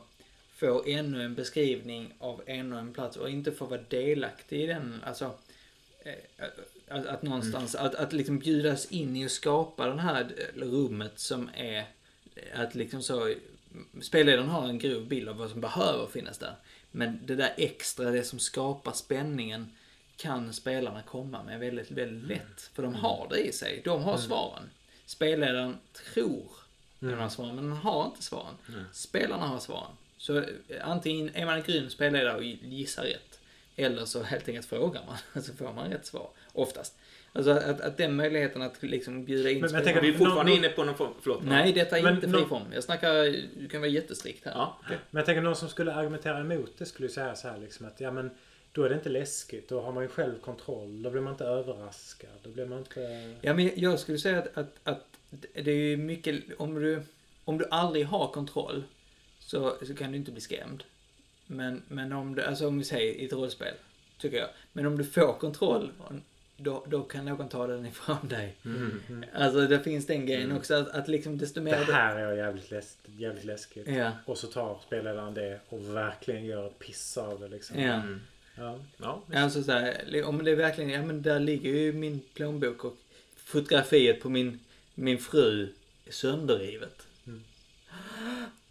får 0.55 0.89
ännu 0.89 1.23
en 1.23 1.35
beskrivning 1.35 2.13
av 2.19 2.41
ännu 2.45 2.77
en 2.77 2.93
plats 2.93 3.17
och 3.17 3.29
inte 3.29 3.51
får 3.51 3.67
vara 3.67 3.81
delaktig 3.89 4.63
i 4.63 4.67
den, 4.67 5.03
alltså 5.05 5.33
eh, 6.05 6.45
att, 6.87 7.05
att 7.05 7.21
någonstans, 7.21 7.75
att, 7.75 7.95
att 7.95 8.13
liksom 8.13 8.39
bjudas 8.39 8.91
in 8.91 9.15
i 9.15 9.25
att 9.25 9.31
skapa 9.31 9.87
det 9.87 10.01
här 10.01 10.27
rummet 10.55 11.19
som 11.19 11.49
är 11.55 11.85
att 12.53 12.75
liksom 12.75 13.01
så 13.01 13.33
spelledaren 14.01 14.49
har 14.49 14.67
en 14.67 14.79
grov 14.79 15.07
bild 15.07 15.29
av 15.29 15.37
vad 15.37 15.49
som 15.49 15.61
behöver 15.61 16.07
finnas 16.07 16.37
där. 16.37 16.55
Men 16.91 17.19
det 17.25 17.35
där 17.35 17.53
extra, 17.57 18.11
det 18.11 18.23
som 18.23 18.39
skapar 18.39 18.91
spänningen 18.91 19.71
kan 20.17 20.53
spelarna 20.53 21.01
komma 21.01 21.43
med 21.43 21.59
väldigt, 21.59 21.91
väldigt 21.91 22.27
lätt. 22.27 22.61
För 22.73 22.83
de 22.83 22.95
har 22.95 23.27
det 23.29 23.39
i 23.39 23.51
sig. 23.51 23.81
De 23.85 24.03
har 24.03 24.17
svaren. 24.17 24.69
Spelledaren 25.05 25.77
tror 26.13 26.45
att 26.99 27.09
de 27.09 27.13
har 27.13 27.29
svaren, 27.29 27.55
men 27.55 27.71
han 27.71 27.77
har 27.77 28.05
inte 28.05 28.23
svaren. 28.23 28.55
Spelarna 28.93 29.47
har 29.47 29.59
svaren. 29.59 29.91
Så 30.17 30.37
eh, 30.37 30.45
antingen 30.81 31.35
är 31.35 31.45
man 31.45 31.55
en 31.55 31.63
grym 31.63 31.89
spelledare 31.89 32.35
och 32.35 32.43
gissar 32.43 33.03
rätt. 33.03 33.39
Eller 33.75 34.05
så 34.05 34.23
helt 34.23 34.47
enkelt 34.47 34.65
frågar 34.65 35.01
man, 35.05 35.43
så 35.43 35.53
får 35.53 35.73
man 35.73 35.89
rätt 35.89 36.05
svar. 36.05 36.29
Oftast. 36.53 36.95
Alltså 37.33 37.51
att, 37.51 37.81
att 37.81 37.97
den 37.97 38.15
möjligheten 38.15 38.61
att 38.61 38.83
liksom 38.83 39.25
bjuda 39.25 39.49
in 39.49 39.61
Men- 39.61 39.71
men 39.71 39.83
tänker- 39.83 40.01
Vi 40.01 40.09
är 40.09 40.13
fortfarande 40.17 40.51
Nå- 40.51 40.57
inne 40.57 40.69
på 40.69 40.83
någon 40.83 40.95
form, 40.97 41.13
förlåt. 41.21 41.43
Nej, 41.43 41.73
detta 41.73 41.97
är 41.97 42.03
Men 42.03 42.15
inte 42.15 42.27
nå- 42.27 42.37
friform. 42.39 42.63
Jag 42.73 42.83
snackar, 42.83 43.35
du 43.59 43.67
kan 43.69 43.81
vara 43.81 43.91
jättestrikt 43.91 44.45
här. 44.45 44.51
Ja, 44.55 44.77
Men 44.89 44.97
jag 45.19 45.25
tänker 45.25 45.41
någon 45.41 45.55
som 45.55 45.69
skulle 45.69 45.93
argumentera 45.93 46.39
emot 46.39 46.71
det 46.77 46.85
skulle 46.85 47.07
ju 47.07 47.13
säga 47.13 47.35
så 47.35 47.47
här 47.47 47.57
liksom 47.57 47.85
att 47.87 47.99
ja 47.99 48.11
men 48.11 48.29
då 48.71 48.83
är 48.83 48.89
det 48.89 48.95
inte 48.95 49.09
läskigt. 49.09 49.69
Då 49.69 49.81
har 49.81 49.91
man 49.91 50.03
ju 50.03 50.09
själv 50.09 50.39
kontroll. 50.39 51.03
Då 51.03 51.09
blir 51.09 51.21
man 51.21 51.33
inte 51.33 51.45
överraskad. 51.45 52.29
Då 52.43 52.49
blir 52.49 52.65
man 52.65 52.79
inte... 52.79 53.33
Ja, 53.41 53.53
men 53.53 53.71
jag 53.75 53.99
skulle 53.99 54.17
säga 54.17 54.37
att, 54.39 54.57
att, 54.57 54.75
att 54.83 55.05
det 55.53 55.71
är 55.71 55.75
ju 55.75 55.97
mycket, 55.97 56.43
om 56.57 56.75
du, 56.81 57.01
om 57.45 57.57
du 57.57 57.65
aldrig 57.71 58.05
har 58.05 58.27
kontroll 58.27 58.83
så, 59.39 59.75
så 59.87 59.95
kan 59.95 60.11
du 60.11 60.17
inte 60.17 60.31
bli 60.31 60.41
skrämd. 60.41 60.83
Men, 61.47 61.81
men 61.87 62.13
om 62.13 62.35
du, 62.35 62.43
alltså 62.43 62.67
om 62.67 62.77
vi 62.77 62.83
säger 62.83 63.13
i 63.13 63.25
ett 63.25 63.33
rollspel, 63.33 63.73
tycker 64.19 64.37
jag. 64.37 64.49
Men 64.73 64.85
om 64.85 64.97
du 64.97 65.03
får 65.03 65.33
kontroll, 65.39 65.91
då, 66.59 66.85
då 66.87 67.03
kan 67.03 67.25
någon 67.25 67.49
ta 67.49 67.67
den 67.67 67.85
ifrån 67.85 68.27
dig. 68.27 68.55
Mm. 68.65 69.25
Alltså 69.33 69.67
det 69.67 69.79
finns 69.79 70.07
den 70.07 70.25
grejen 70.25 70.51
också, 70.51 70.73
att, 70.73 70.89
att 70.89 71.07
liksom 71.07 71.37
desto 71.37 71.61
mer... 71.61 71.85
Det 71.85 71.93
här 71.93 72.15
är 72.15 72.33
jävligt, 72.33 72.71
läs 72.71 72.97
jävligt 73.05 73.45
läskigt. 73.45 73.87
Ja. 73.87 74.11
Och 74.25 74.37
så 74.37 74.47
tar 74.47 74.79
spelledaren 74.87 75.33
det 75.33 75.59
och 75.69 75.95
verkligen 75.95 76.45
gör 76.45 76.67
ett 76.67 76.79
piss 76.79 77.17
av 77.17 77.39
det 77.39 77.47
liksom. 77.47 77.79
Ja. 77.79 77.93
Mm. 77.93 78.21
Ja. 78.55 78.79
Ja, 78.97 79.23
Alltså 79.33 79.63
så 79.63 79.71
här, 79.71 80.23
om 80.23 80.43
det 80.43 80.51
är 80.51 80.55
verkligen, 80.55 80.89
ja 80.89 81.01
men 81.01 81.21
där 81.21 81.39
ligger 81.39 81.71
ju 81.71 81.93
min 81.93 82.19
plånbok 82.33 82.85
och 82.85 82.97
fotografiet 83.35 84.21
på 84.21 84.29
min, 84.29 84.59
min 84.95 85.17
fru 85.17 85.73
sönderrivet. 86.09 87.07
Mm. 87.27 87.43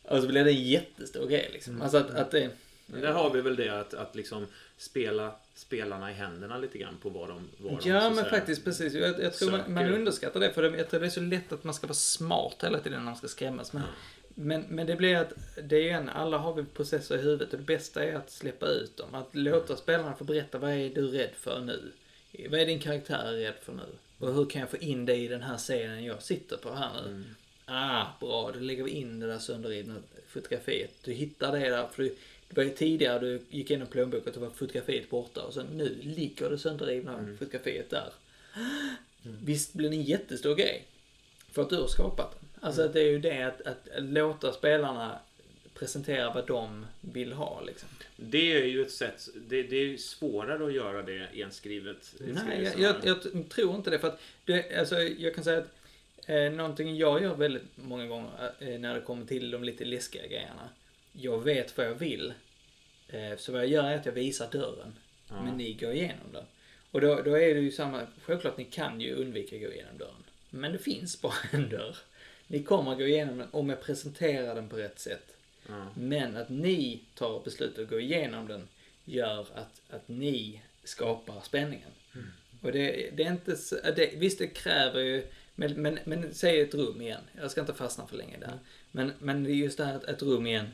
Och 0.03 0.22
så 0.22 0.28
blir 0.28 0.45
det 0.45 0.51
en 0.51 0.62
jättestor 0.62 1.28
grej 1.28 1.51
liksom. 1.53 1.82
Alltså 1.82 1.99
att, 1.99 2.11
att 2.11 2.30
det... 2.30 2.51
Men 2.91 3.01
där 3.01 3.12
har 3.12 3.30
vi 3.30 3.41
väl 3.41 3.57
det 3.57 3.68
att, 3.68 3.95
att 3.95 4.14
liksom 4.16 4.47
spela 4.76 5.34
spelarna 5.55 6.11
i 6.11 6.14
händerna 6.14 6.59
lite 6.59 6.78
grann 6.78 6.97
på 7.03 7.09
vad 7.09 7.28
de... 7.28 7.49
Vad 7.59 7.82
de 7.82 7.89
Ja 7.91 7.97
att 7.97 8.05
men 8.14 8.24
säga, 8.24 8.30
faktiskt 8.36 8.64
precis. 8.64 8.95
Jag, 8.95 9.22
jag 9.22 9.34
tror 9.34 9.51
man, 9.51 9.72
man 9.72 9.93
underskattar 9.95 10.41
det 10.41 10.53
för 10.53 10.62
det- 10.62 10.78
jag 10.78 10.91
tror 10.91 11.01
det 11.01 11.07
är 11.07 11.11
så 11.11 11.20
lätt 11.20 11.53
att 11.53 11.64
man 11.64 11.74
ska 11.74 11.86
vara 11.86 11.95
smart 11.95 12.57
hela 12.62 12.78
tiden 12.80 12.99
när 12.99 13.05
man 13.05 13.16
ska 13.16 13.28
skrämmas. 13.28 13.72
Men, 13.72 13.82
Men, 14.34 14.64
men 14.68 14.86
det 14.86 14.97
blir 14.97 15.16
att, 15.16 15.32
det 15.62 15.91
är 15.91 15.95
en, 15.95 16.09
alla 16.09 16.39
har 16.39 16.55
vi 16.55 16.64
processer 16.64 17.14
i 17.14 17.18
huvudet 17.22 17.53
och 17.53 17.59
det 17.59 17.64
bästa 17.64 18.05
är 18.05 18.14
att 18.14 18.30
släppa 18.30 18.66
ut 18.66 18.97
dem. 18.97 19.14
Att 19.14 19.28
låta 19.34 19.76
spelarna 19.76 20.14
få 20.14 20.24
berätta 20.24 20.59
vad 20.59 20.70
är 20.70 20.89
du 20.95 21.09
rädd 21.09 21.30
för 21.41 21.61
nu? 21.61 21.93
Vad 22.51 22.61
är 22.61 22.66
din 22.66 22.78
karaktär 22.80 23.32
rädd 23.32 23.55
för 23.62 23.72
nu? 23.72 23.82
Och 24.18 24.34
hur 24.34 24.47
kan 24.47 24.61
jag 24.61 24.70
få 24.70 24.76
in 24.76 25.07
det 25.07 25.14
i 25.16 25.28
den 25.28 25.43
här 25.43 25.57
scenen 25.59 26.05
jag 26.05 26.22
sitter 26.22 26.57
på 26.57 26.74
här 26.74 26.91
nu? 27.03 27.09
Mm. 27.11 27.24
Ah, 27.66 28.07
bra. 28.20 28.51
Då 28.55 28.61
lägger 28.61 28.82
vi 28.84 28.91
in 28.91 29.20
det 29.20 29.26
där 29.26 29.39
sönderrivna 29.39 29.95
fotografiet. 30.28 30.91
Du 31.05 31.12
hittar 31.12 31.53
det 31.53 31.68
där. 31.70 31.86
För 31.93 32.03
du, 32.03 32.14
det 32.49 32.57
var 32.57 32.64
ju 32.64 32.70
tidigare 32.70 33.18
du 33.18 33.40
gick 33.51 33.70
igenom 33.70 33.88
plånboken 33.88 34.28
och 34.34 34.40
då 34.40 34.46
var 34.46 34.51
fotografiet 34.55 35.11
borta. 35.11 35.42
Och 35.42 35.55
sen 35.55 35.66
nu 35.66 35.99
ligger 36.03 36.51
det 36.51 36.59
sönderrivna 36.59 37.18
Mm. 37.18 37.38
fotografiet 37.38 37.90
där. 37.90 38.12
Visst 39.44 39.72
blir 39.74 39.90
det 39.90 39.96
en 39.96 40.03
jättestor 40.03 40.55
grej. 40.55 40.84
För 41.53 41.62
att 41.62 41.70
du 41.70 41.76
har 41.76 41.86
skapat 41.86 42.30
den. 42.40 42.49
Alltså 42.61 42.80
Mm. 42.82 42.92
det 42.92 43.01
är 43.01 43.11
ju 43.11 43.18
det 43.18 43.42
att, 43.42 43.61
att 43.66 43.86
låta 44.03 44.53
spelarna 44.53 45.18
presentera 45.74 46.34
vad 46.34 46.46
de 46.46 46.86
vill 47.01 47.32
ha 47.32 47.61
liksom. 47.66 47.88
Det 48.16 48.53
är 48.53 48.64
ju 48.66 48.82
ett 48.82 48.92
sätt, 48.92 49.28
det, 49.49 49.62
det 49.62 49.76
är 49.76 49.84
ju 49.86 49.99
svårare 49.99 50.66
att 50.66 50.72
göra 50.72 51.03
det 51.03 51.28
enskrivet. 51.34 52.14
Nej, 52.18 52.62
jag, 52.76 52.80
jag, 53.05 53.22
jag 53.34 53.49
tror 53.49 53.74
inte 53.76 53.90
det. 53.90 53.99
För 53.99 54.09
att 54.09 54.20
det, 54.44 54.78
alltså, 54.78 55.03
jag 55.03 55.34
kan 55.34 55.44
säga 55.44 55.59
att 55.59 55.68
eh, 56.26 56.53
någonting 56.53 56.96
jag 56.96 57.22
gör 57.22 57.34
väldigt 57.34 57.62
många 57.74 58.07
gånger 58.07 58.53
eh, 58.59 58.78
när 58.78 58.94
det 58.94 59.01
kommer 59.01 59.26
till 59.26 59.51
de 59.51 59.64
lite 59.64 59.84
läskiga 59.84 60.26
grejerna. 60.26 60.68
Jag 61.21 61.45
vet 61.45 61.77
vad 61.77 61.87
jag 61.87 61.95
vill. 61.95 62.35
Eh, 63.09 63.37
så 63.37 63.53
vad 63.53 63.61
jag 63.61 63.69
gör 63.69 63.85
är 63.85 63.97
att 63.97 64.07
jag 64.07 64.12
visar 64.12 64.51
dörren. 64.51 64.99
Ja. 65.29 65.43
Men 65.43 65.57
ni 65.57 65.73
går 65.73 65.93
igenom 65.93 66.33
den. 66.33 66.45
Och 66.91 67.01
då, 67.01 67.23
då 67.23 67.39
är 67.39 67.55
det 67.55 67.61
ju 67.61 67.71
samma, 67.71 68.07
självklart 68.23 68.59
ni 68.59 68.64
kan 68.64 69.01
ju 69.01 69.14
undvika 69.14 69.57
att 69.57 69.62
gå 69.62 69.73
igenom 69.73 69.99
dörren. 69.99 70.25
Men 70.51 70.73
det 70.73 70.79
finns 70.79 71.21
bara 71.21 71.35
en 71.53 71.69
dörr. 71.69 71.97
Ni 72.47 72.62
kommer 72.62 72.93
att 72.93 72.99
gå 72.99 73.07
igenom 73.07 73.39
den 73.39 73.49
om 73.51 73.69
jag 73.69 73.83
presenterar 73.83 74.55
den 74.55 74.69
på 74.69 74.77
rätt 74.77 74.99
sätt. 74.99 75.37
Ja. 75.69 75.87
Men 75.97 76.37
att 76.37 76.49
ni 76.49 77.01
tar 77.14 77.41
beslutet 77.45 77.79
att 77.79 77.91
gå 77.91 78.01
igenom 78.01 78.49
den 78.49 78.69
gör 79.05 79.41
att, 79.41 79.81
att 79.91 80.09
ni 80.09 80.62
skapar 80.85 81.41
spänningen. 81.41 81.91
Och 82.62 82.73
det, 82.73 83.11
det 83.16 83.23
är 83.23 83.33
inte 83.33 83.57
så, 83.57 83.77
det, 83.97 84.12
visst 84.16 84.39
det 84.39 84.47
kräver 84.47 85.01
ju, 85.01 85.27
men, 85.55 85.83
men, 85.83 85.99
men 86.05 86.35
säg 86.35 86.61
ett 86.61 86.75
rum 86.75 87.01
igen. 87.01 87.21
Jag 87.41 87.51
ska 87.51 87.61
inte 87.61 87.75
fastna 87.75 88.07
för 88.07 88.16
länge 88.16 88.39
där. 88.39 88.59
Men, 88.93 89.12
men 89.19 89.45
det 89.45 89.51
är 89.51 89.55
just 89.55 89.79
det 89.79 89.85
här, 89.85 90.11
ett 90.11 90.23
rum 90.23 90.47
igen. 90.47 90.69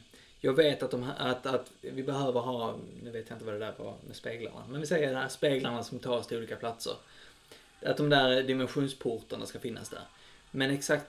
Jag 0.45 0.55
vet 0.55 0.83
att, 0.83 0.91
de, 0.91 1.11
att, 1.19 1.47
att 1.47 1.71
vi 1.81 2.03
behöver 2.03 2.41
ha, 2.41 2.77
nu 3.03 3.11
vet 3.11 3.29
jag 3.29 3.37
inte 3.37 3.45
vad 3.45 3.55
det 3.55 3.59
där 3.59 3.75
var 3.79 3.95
med 4.07 4.17
speglarna. 4.17 4.65
Men 4.69 4.81
vi 4.81 4.87
säger 4.87 5.09
de 5.09 5.17
här 5.17 5.29
speglarna 5.29 5.85
som 5.85 5.99
tar 5.99 6.19
oss 6.19 6.27
till 6.27 6.37
olika 6.37 6.57
platser. 6.57 6.93
Att 7.83 7.97
de 7.97 8.09
där 8.09 8.43
dimensionsportarna 8.43 9.47
ska 9.47 9.59
finnas 9.59 9.89
där. 9.89 10.03
Men 10.51 10.71
exakt 10.71 11.07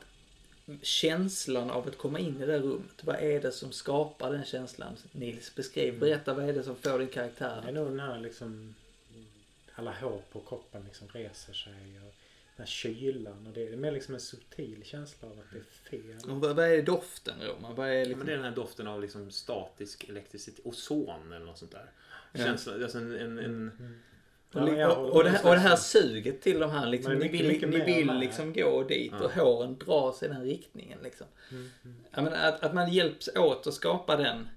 känslan 0.81 1.69
av 1.71 1.87
att 1.87 1.97
komma 1.97 2.19
in 2.19 2.41
i 2.41 2.45
det 2.45 2.59
rummet. 2.59 3.03
Vad 3.03 3.15
är 3.15 3.41
det 3.41 3.51
som 3.51 3.71
skapar 3.71 4.31
den 4.31 4.45
känslan? 4.45 4.97
Nils, 5.11 5.55
beskriv. 5.55 5.99
Berätta 5.99 6.33
vad 6.33 6.49
är 6.49 6.53
det 6.53 6.63
som 6.63 6.75
får 6.75 6.99
din 6.99 7.07
Det 7.07 7.13
är 7.13 7.13
karaktär? 7.13 7.71
nog 7.71 7.87
den 7.87 7.99
här 7.99 8.19
liksom 8.19 8.75
alla 9.75 9.91
hår 9.91 10.21
på 10.31 10.39
kroppen 10.39 10.83
liksom 10.85 11.07
reser 11.07 11.53
sig 11.53 12.01
och 12.07 12.15
här 12.57 12.65
kylan 12.65 13.47
och 13.47 13.53
det 13.53 13.67
är 13.67 13.75
mer 13.77 13.91
liksom 13.91 14.13
en 14.13 14.19
subtil 14.19 14.83
känsla 14.83 15.27
av 15.29 15.39
att 15.39 15.51
det 15.51 15.57
är 15.57 16.01
fel. 16.01 16.31
Och 16.31 16.41
vad, 16.41 16.55
vad 16.55 16.65
är 16.65 16.81
doften 16.81 17.35
Roman? 17.41 17.75
Vad 17.75 17.87
är 17.89 17.93
Ja, 17.93 17.99
liksom... 17.99 18.17
men 18.17 18.27
det 18.27 18.33
är 18.33 18.37
den 18.37 18.45
här 18.45 18.55
doften 18.55 18.87
av 18.87 19.01
liksom 19.01 19.31
statisk 19.31 20.09
elektricitet, 20.09 20.65
ozon 20.65 21.31
eller 21.31 21.45
något 21.45 21.57
sånt 21.57 21.71
där. 21.71 21.91
Ja. 22.33 22.49
Alltså 22.49 22.97
en, 22.97 23.11
en, 23.19 23.39
en, 23.39 23.71
Och, 24.53 24.69
Ja, 24.69 24.95
och, 24.95 25.15
och, 25.15 25.23
det, 25.23 25.29
här- 25.29 25.45
och 25.45 25.51
det 25.53 25.59
här 25.59 25.75
suget 25.75 26.41
till 26.41 26.59
de 26.59 26.71
här 26.71 26.87
liksom, 26.87 27.11
Men 27.13 27.19
ni 27.19 27.25
mycket, 27.25 27.39
vill, 27.39 27.47
mycket 27.53 27.69
ni 27.69 28.03
vill 28.03 28.13
liksom 28.19 28.53
gå 28.53 28.83
dit 28.83 29.11
Ja. 29.19 29.25
och 29.25 29.31
håren 29.31 29.77
dras 29.77 30.23
i 30.23 30.27
den 30.27 30.43
riktningen 30.43 30.99
liksom. 31.03 31.27
Jag 32.11 32.23
menar, 32.23 32.37
att, 32.47 32.63
att 32.63 32.73
man 32.73 32.93
hjälps 32.93 33.29
åt 33.35 33.67
att 33.67 33.73
skapa 33.73 34.15
den 34.15 34.47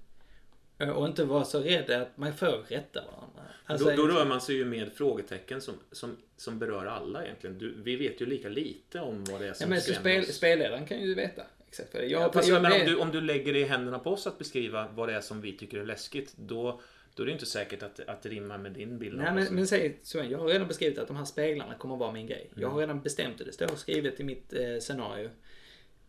och 0.95 1.05
inte 1.07 1.23
vara 1.25 1.45
så 1.45 1.59
rädd 1.59 1.89
att 1.89 2.17
man 2.17 2.33
får 2.33 2.65
rätta 2.67 3.01
varandra. 3.05 3.41
Alltså, 3.65 3.89
då, 3.89 3.95
då 3.95 4.07
rör 4.07 4.25
man 4.25 4.41
sig 4.41 4.55
ju 4.55 4.65
med 4.65 4.93
frågetecken 4.93 5.61
som, 5.61 5.73
som, 5.91 6.17
som 6.39 6.59
berör 6.59 6.85
alla 6.85 7.25
egentligen. 7.25 7.57
Du, 7.57 7.73
vi 7.83 7.95
vet 7.95 8.21
ju 8.21 8.25
lika 8.25 8.49
lite 8.49 8.99
om 8.99 9.23
vad 9.23 9.39
det 9.41 9.45
är 9.45 9.47
ja, 9.47 9.53
som 9.53 9.69
men 9.69 9.81
så 9.81 9.93
skrämmer 9.93 9.99
spel, 10.21 10.29
oss. 10.29 10.35
spelledaren 10.35 10.85
kan 10.85 11.01
ju 11.01 11.15
veta 11.15 11.43
exakt 11.67 11.93
vad 11.93 12.03
det 12.03 12.07
är. 12.07 12.09
Ja, 12.11 12.21
Jag, 12.21 12.33
fast 12.33 12.47
jag, 12.47 12.63
jag 12.63 12.71
det- 12.71 12.79
om, 12.79 12.85
du, 12.85 12.95
om 12.97 13.11
du 13.11 13.21
lägger 13.21 13.53
det 13.53 13.59
i 13.59 13.63
händerna 13.63 13.99
på 13.99 14.11
oss 14.11 14.27
att 14.27 14.37
beskriva 14.37 14.87
vad 14.95 15.09
det 15.09 15.15
är 15.15 15.21
som 15.21 15.41
vi 15.41 15.57
tycker 15.57 15.79
är 15.79 15.85
läskigt, 15.85 16.33
då, 16.37 16.81
då 17.15 17.23
är 17.23 17.27
det 17.27 17.33
inte 17.33 17.45
säkert 17.45 17.83
att, 17.83 17.99
att 17.99 18.21
det 18.21 18.29
rimmar 18.29 18.57
med 18.57 18.71
din 18.71 18.99
bild 18.99 19.17
Nej 19.17 19.33
men, 19.33 19.55
men 19.55 19.67
säg 19.67 19.99
så, 20.03 20.17
jag 20.17 20.39
har 20.39 20.47
redan 20.47 20.67
beskrivit 20.67 20.97
att 20.99 21.07
de 21.07 21.17
här 21.17 21.25
speglarna 21.25 21.73
kommer 21.75 21.95
att 21.95 21.99
vara 21.99 22.11
min 22.11 22.27
grej. 22.27 22.47
Jag 22.53 22.57
Mm. 22.59 22.71
har 22.73 22.79
redan 22.79 23.01
bestämt 23.01 23.37
det, 23.37 23.43
det 23.43 23.51
står 23.53 23.75
skrivet 23.75 24.19
i 24.19 24.23
mitt 24.23 24.53
eh, 24.53 24.77
scenario. 24.79 25.29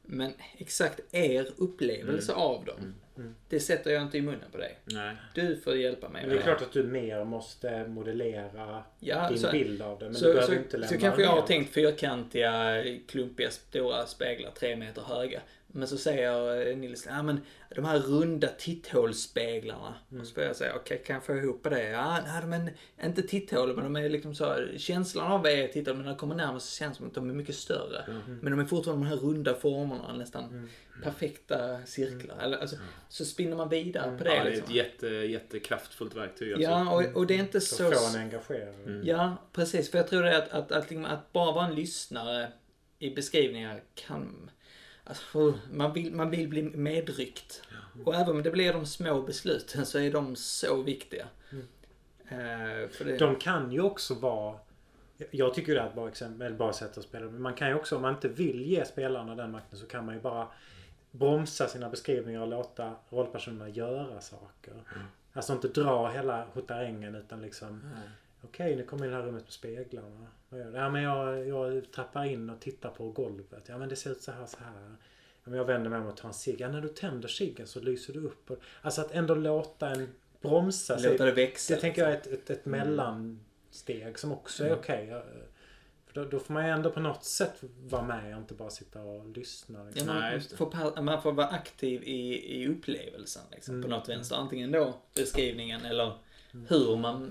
Men 0.03 0.33
exakt 0.59 1.01
er 1.15 1.49
upplevelse 1.57 2.33
Mm. 2.33 2.43
av 2.43 2.65
dem, 2.65 2.95
det 3.49 3.61
sätter 3.61 3.91
jag 3.91 4.03
inte 4.03 4.19
i 4.19 4.23
munnen 4.23 4.51
på 4.53 4.59
dig. 4.59 4.79
Nej. 4.85 5.17
Du 5.35 5.57
får 5.57 5.77
hjälpa 5.77 6.09
mig 6.09 6.23
Men 6.23 6.31
det 6.31 6.39
är 6.39 6.43
klart 6.43 6.63
att 6.63 6.73
du 6.73 6.83
mer 6.83 7.25
måste 7.25 7.89
modellera 7.89 8.83
Ja, 9.01 9.29
din 9.29 9.39
så- 9.39 9.51
bild 9.51 9.83
av 9.83 9.99
det. 9.99 10.05
Men 10.05 10.15
så, 10.15 10.27
du 10.27 10.33
behöver 10.35 10.55
så, 10.55 10.59
inte 10.61 10.71
så 10.71 10.77
lämna 10.77 10.97
kanske 10.99 11.23
jag 11.23 11.31
har 11.31 11.43
tänkt 11.47 11.75
fyrkantiga, 11.75 12.85
klumpiga, 13.09 13.51
stora 13.51 14.07
speglar, 14.07 14.51
tre 14.51 14.77
meter 14.77 15.03
höga. 15.03 15.41
Men 15.73 15.89
så 15.89 15.97
säger 15.97 16.67
eh, 16.67 16.77
Nils, 16.77 17.07
ja 17.07 17.23
men 17.23 17.41
de 17.77 17.85
här 17.85 17.99
runda 17.99 18.49
titthålsspeglarna. 18.49 19.95
Mm. 20.11 20.21
Och 20.21 20.27
så 20.27 20.35
får 20.35 20.43
jag 20.43 20.57
säga, 20.57 20.73
okej 20.77 21.03
kan 21.07 21.15
jag 21.15 21.25
få 21.25 21.37
ihop 21.37 21.67
det? 21.71 21.89
Ja, 21.89 22.19
nej 22.27 22.47
men 22.47 22.71
inte 23.05 23.23
titthål, 23.23 23.75
men 23.77 23.85
de 23.85 23.97
är 23.97 24.09
liksom 24.09 24.35
så, 24.35 24.57
känslan 24.77 25.33
av 25.33 25.47
är 25.47 25.69
titthål, 25.69 25.95
men 25.95 26.05
när 26.05 26.13
de 26.13 26.19
kommer 26.19 26.35
närmare 26.35 26.61
så 26.61 26.77
känns 26.77 26.93
det 26.93 26.97
som 26.97 27.07
att 27.07 27.15
de 27.15 27.31
är 27.31 27.35
mycket 27.35 27.57
större. 27.57 28.05
Men 28.43 28.51
de 28.51 28.61
är 28.61 28.65
fortfarande 28.65 29.05
de 29.05 29.09
här 29.11 29.17
runda 29.17 29.55
formerna, 29.55 30.13
nästan 30.13 30.45
Mm. 30.45 31.13
perfekta 31.13 31.87
cirklar. 31.87 32.39
Eller, 32.39 32.59
alltså, 32.59 32.77
Så 33.09 33.25
spinner 33.25 33.57
man 33.57 33.69
vidare 33.69 34.19
på 34.19 34.25
det. 34.25 34.35
Ja, 34.35 34.43
det 34.45 34.49
är 34.49 34.51
liksom. 34.51 34.65
ett 34.65 34.75
jätte, 34.75 35.07
jättekraftfullt 35.07 36.17
verktyg. 36.17 36.53
Alltså. 36.53 36.71
Ja, 36.71 36.95
och, 36.95 37.17
och 37.17 37.27
det 37.27 37.35
är 37.35 37.39
inte 37.39 37.61
så... 37.61 37.77
Så 37.77 37.93
få 37.93 38.17
en 38.17 38.23
engagerad. 38.23 38.75
Mm. 38.87 39.07
Ja, 39.07 39.37
precis. 39.53 39.91
För 39.91 39.99
jag 39.99 40.09
tror 40.09 40.23
det 40.23 40.37
att, 40.37 40.49
att, 40.49 40.73
att, 40.73 40.91
liksom, 40.91 41.05
att 41.05 41.33
bara 41.33 41.53
vara 41.53 41.67
en 41.67 41.75
lyssnare 41.75 42.53
i 42.99 43.11
beskrivningar 43.11 43.83
kan... 43.95 44.51
Alltså, 45.11 45.59
man, 45.73 45.93
vill, 45.93 46.15
man 46.15 46.31
vill 46.31 46.49
bli 46.49 46.63
medryckt. 46.63 47.63
Och 48.05 48.15
även 48.15 48.37
om 48.37 48.43
det 48.43 48.51
blir 48.51 48.73
de 48.73 48.87
små 48.87 49.23
besluten 49.23 49.87
så 49.87 49.99
är 49.99 50.13
de 50.13 50.37
så 50.37 50.83
viktiga. 50.83 51.27
Eh, 52.29 52.89
för 52.91 53.05
det, 53.05 53.19
De 53.19 53.37
kan 53.37 53.73
ju 53.73 53.81
också 53.81 54.15
vara... 54.15 54.57
Jag 55.31 55.55
tycker 55.55 55.75
det 55.75 55.81
är 55.81 55.87
ett 55.87 55.95
bra 55.95 56.09
exempel, 56.09 56.47
eller 56.47 56.57
bra 56.57 56.73
sätt 56.73 56.99
att 56.99 57.05
spela. 57.05 57.27
Men 57.27 57.43
man 57.43 57.55
kan 57.55 57.69
ju 57.69 57.75
också, 57.75 57.97
om 57.97 58.03
man 58.03 58.15
inte 58.15 58.29
vill 58.29 58.63
ge 58.63 58.85
spelarna 58.85 59.35
den 59.35 59.51
makten 59.51 59.79
så 59.79 59.87
kan 59.87 60.07
man 60.07 60.15
ju 60.15 60.21
bara 60.21 60.49
bromsa 61.11 61.69
sina 61.69 61.89
beskrivningar 61.89 62.41
och 62.41 62.49
låta 62.49 62.95
rollpersonerna 63.09 63.69
göra 63.69 64.21
saker. 64.21 64.75
Alltså 65.33 65.53
inte 65.53 65.69
dra 65.69 66.09
hela 66.09 66.45
hotärängen 66.55 67.15
utan 67.15 67.43
liksom 67.43 67.83
Okej, 68.43 68.77
nu 68.77 68.85
kommer 68.85 69.05
in 69.05 69.11
i 69.11 69.13
det 69.13 69.21
här 69.21 69.27
rummet 69.27 69.45
med 69.45 69.53
speglarna. 69.53 70.27
Ja, 70.75 70.89
men 70.91 71.03
jag, 71.03 71.49
jag 71.49 71.91
trappar 71.93 72.25
in 72.25 72.51
och 72.51 72.61
tittar 72.61 72.91
på 72.91 73.11
golvet. 73.11 73.65
Ja, 73.67 73.79
men 73.79 73.89
det 73.89 73.97
ser 73.97 74.11
ut 74.11 74.23
så 74.23 74.33
här 74.33 74.47
så 74.47 74.57
här. 74.59 74.97
Ja, 75.45 75.51
men 75.51 75.59
jag 75.59 75.65
vänder 75.65 75.91
mig 75.91 76.01
om 76.01 76.07
och 76.07 76.17
tar 76.17 76.29
en 76.29 76.35
cigg. 76.35 76.61
Ja, 76.61 76.69
när 76.69 76.81
du 76.81 76.89
tänder 76.89 77.29
ciggen 77.29 77.67
så 77.67 77.81
lyser 77.81 78.13
du 78.13 78.21
upp. 78.21 78.51
Alltså 78.83 79.01
att 79.01 79.13
ändå 79.13 79.35
låta 79.35 79.89
en 79.91 80.09
bromsa 80.41 80.99
sig. 80.99 81.13
låta 81.13 81.25
det 81.25 81.33
växa. 81.33 81.75
Det 81.75 81.81
tänker 81.81 82.03
jag 82.03 82.11
är 82.13 82.17
ett, 82.17 82.27
ett, 82.27 82.51
ett 82.51 82.67
mellansteg 82.67 84.19
som 84.19 84.33
också 84.33 84.65
är 84.65 84.75
okej. 84.75 85.07
Ja, 85.11 85.23
För 86.07 86.15
då, 86.15 86.25
då 86.31 86.39
får 86.39 86.55
man 86.55 86.65
ju 86.67 86.71
ändå 86.73 86.91
på 86.91 87.01
något 87.01 87.25
sätt 87.25 87.63
vara 87.89 88.03
med 88.03 88.35
och 88.35 88.41
inte 88.41 88.55
bara 88.55 88.71
sitta 88.71 89.03
och 89.03 89.29
lyssna. 89.29 89.79
Ja, 89.79 89.85
Liksom. 89.85 90.07
man, 90.07 90.21
Nej, 90.21 90.41
får, 90.41 91.03
man 91.03 91.23
får 91.23 91.33
vara 91.33 91.47
aktiv 91.49 92.03
i, 92.03 92.53
i 92.63 92.69
upplevelsen 92.69 93.43
liksom, 93.53 93.83
på 93.83 93.87
Mm. 93.89 93.99
något 93.99 94.09
vänster. 94.09 94.37
Antingen 94.37 94.73
då 94.73 94.95
beskrivningen 95.15 95.85
eller 95.85 96.13
hur 96.69 96.97
man 96.97 97.31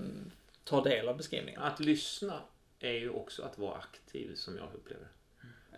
tar 0.64 0.84
del 0.84 1.08
av 1.08 1.16
beskrivningen. 1.16 1.62
Att 1.62 1.80
lyssna 1.80 2.40
är 2.80 2.92
ju 2.92 3.10
också 3.10 3.42
att 3.42 3.58
vara 3.58 3.74
aktiv 3.78 4.34
som 4.34 4.56
jag 4.56 4.68
upplever. 4.74 5.08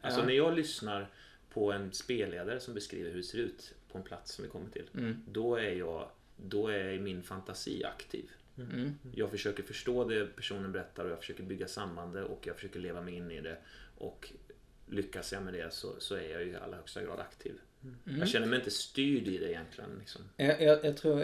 Alltså 0.01 0.21
Ja. 0.21 0.27
när 0.27 0.33
jag 0.33 0.55
lyssnar 0.55 1.11
på 1.51 1.73
en 1.73 1.93
spelledare 1.93 2.61
som 2.61 2.75
beskriver 2.75 3.11
hur 3.11 3.17
det 3.17 3.23
ser 3.23 3.39
ut 3.39 3.75
på 3.93 3.99
en 3.99 4.05
plats 4.05 4.33
som 4.33 4.45
vi 4.45 4.51
kommer 4.51 4.71
till. 4.71 4.89
Mm. 4.95 5.23
Då 5.29 5.57
är 5.57 5.73
jag, 5.73 6.09
då 6.37 6.69
är 6.69 6.99
min 6.99 7.23
fantasi 7.23 7.85
aktiv. 7.85 8.31
Mm. 8.59 8.95
Jag 9.15 9.31
försöker 9.31 9.63
förstå 9.63 10.05
det 10.05 10.27
personen 10.37 10.73
berättar 10.73 11.05
och 11.05 11.11
jag 11.11 11.19
försöker 11.19 11.43
bygga 11.43 11.69
samman 11.69 12.13
det 12.13 12.25
och 12.25 12.47
jag 12.47 12.57
försöker 12.57 12.81
leva 12.81 13.01
mig 13.01 13.15
in 13.15 13.31
i 13.31 13.41
det. 13.41 13.59
Och 13.99 14.33
lyckas 14.87 15.33
jag 15.33 15.43
med 15.43 15.55
det 15.55 15.73
så, 15.73 16.01
så 16.01 16.15
är 16.15 16.31
jag 16.31 16.45
ju 16.45 16.51
i 16.51 16.57
allra 16.57 16.77
högsta 16.77 17.03
grad 17.03 17.21
aktiv. 17.21 17.61
Mm. 17.85 18.19
Jag 18.21 18.29
känner 18.29 18.47
mig 18.47 18.59
inte 18.59 18.71
styrd 18.71 19.29
i 19.29 19.39
det 19.39 19.51
egentligen. 19.51 19.91
Liksom. 19.99 20.23
Jag, 20.37 20.63
jag, 20.63 20.85
jag 20.85 20.97
tror, 20.97 21.17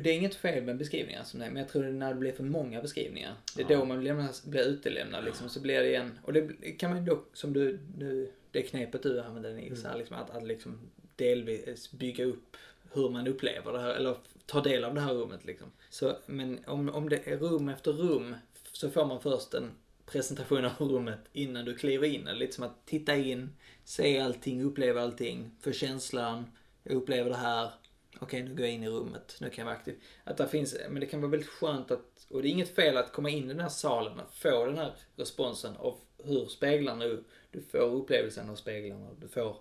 det 0.00 0.10
är 0.10 0.14
inget 0.14 0.34
fel 0.34 0.64
med 0.64 0.76
beskrivningar 0.76 1.24
som 1.24 1.40
det, 1.40 1.46
men 1.46 1.56
jag 1.56 1.68
tror 1.68 1.82
det 1.82 1.88
är 1.88 1.92
när 1.92 2.08
det 2.08 2.20
blir 2.20 2.32
för 2.32 2.44
många 2.44 2.82
beskrivningar. 2.82 3.34
Det 3.56 3.62
är 3.62 3.70
Ja. 3.70 3.78
då 3.78 3.84
man 3.84 4.04
lämnas, 4.04 4.44
blir 4.44 4.62
utelämnad 4.68 5.24
liksom, 5.24 5.48
så 5.48 5.60
blir 5.60 5.80
det 5.80 5.94
en, 5.94 6.18
och 6.22 6.32
det 6.32 6.48
kan 6.78 6.90
man 6.90 6.98
ju 6.98 7.04
då, 7.10 7.24
som 7.32 7.52
du, 7.52 7.78
du 7.96 8.30
det 8.50 8.62
knepet 8.62 9.02
du 9.02 9.20
använder 9.20 9.54
Nils, 9.54 9.84
här, 9.84 9.98
liksom, 9.98 10.16
att, 10.16 10.30
att 10.30 10.46
liksom 10.46 10.78
delvis 11.16 11.92
bygga 11.92 12.24
upp 12.24 12.56
hur 12.92 13.08
man 13.10 13.26
upplever 13.26 13.72
det 13.72 13.80
här, 13.80 13.94
eller 13.94 14.16
ta 14.46 14.60
del 14.60 14.84
av 14.84 14.94
det 14.94 15.00
här 15.00 15.14
rummet 15.14 15.44
liksom. 15.44 15.68
Så, 15.90 16.16
men 16.26 16.64
om, 16.66 16.88
om 16.88 17.08
det 17.08 17.28
är 17.28 17.36
rum 17.36 17.68
efter 17.68 17.92
rum 17.92 18.34
så 18.72 18.90
får 18.90 19.06
man 19.06 19.20
först 19.20 19.54
en 19.54 19.70
presentation 20.06 20.64
av 20.64 20.72
rummet 20.78 21.20
innan 21.32 21.64
du 21.64 21.74
kliver 21.74 22.06
in. 22.08 22.26
Eller 22.26 22.38
lite 22.38 22.52
som 22.52 22.64
att 22.64 22.86
titta 22.86 23.16
in, 23.16 23.56
se 23.84 24.18
allting, 24.18 24.62
uppleva 24.62 25.02
allting, 25.02 25.50
få 25.60 25.72
känslan, 25.72 26.50
jag 26.82 26.96
upplever 26.96 27.30
det 27.30 27.36
här, 27.36 27.70
okej 28.20 28.42
nu 28.42 28.54
går 28.54 28.60
jag 28.60 28.74
in 28.74 28.82
i 28.82 28.88
rummet, 28.88 29.36
nu 29.40 29.50
kan 29.50 29.62
jag 29.62 29.66
vara 29.66 29.76
aktiv. 29.76 30.02
Att 30.24 30.36
det 30.36 30.48
finns, 30.48 30.76
men 30.88 31.00
det 31.00 31.06
kan 31.06 31.20
vara 31.20 31.30
väldigt 31.30 31.48
skönt 31.48 31.90
att, 31.90 32.26
och 32.30 32.42
det 32.42 32.48
är 32.48 32.50
inget 32.50 32.74
fel 32.74 32.96
att 32.96 33.12
komma 33.12 33.30
in 33.30 33.44
i 33.44 33.48
den 33.48 33.60
här 33.60 33.68
salen 33.68 34.20
och 34.20 34.34
få 34.34 34.66
den 34.66 34.78
här 34.78 34.92
responsen 35.16 35.76
av 35.76 35.98
hur 36.24 36.46
speglarna, 36.46 37.04
du 37.50 37.62
får 37.62 37.78
upplevelsen 37.78 38.50
av 38.50 38.56
speglarna, 38.56 39.10
du 39.20 39.28
får 39.28 39.56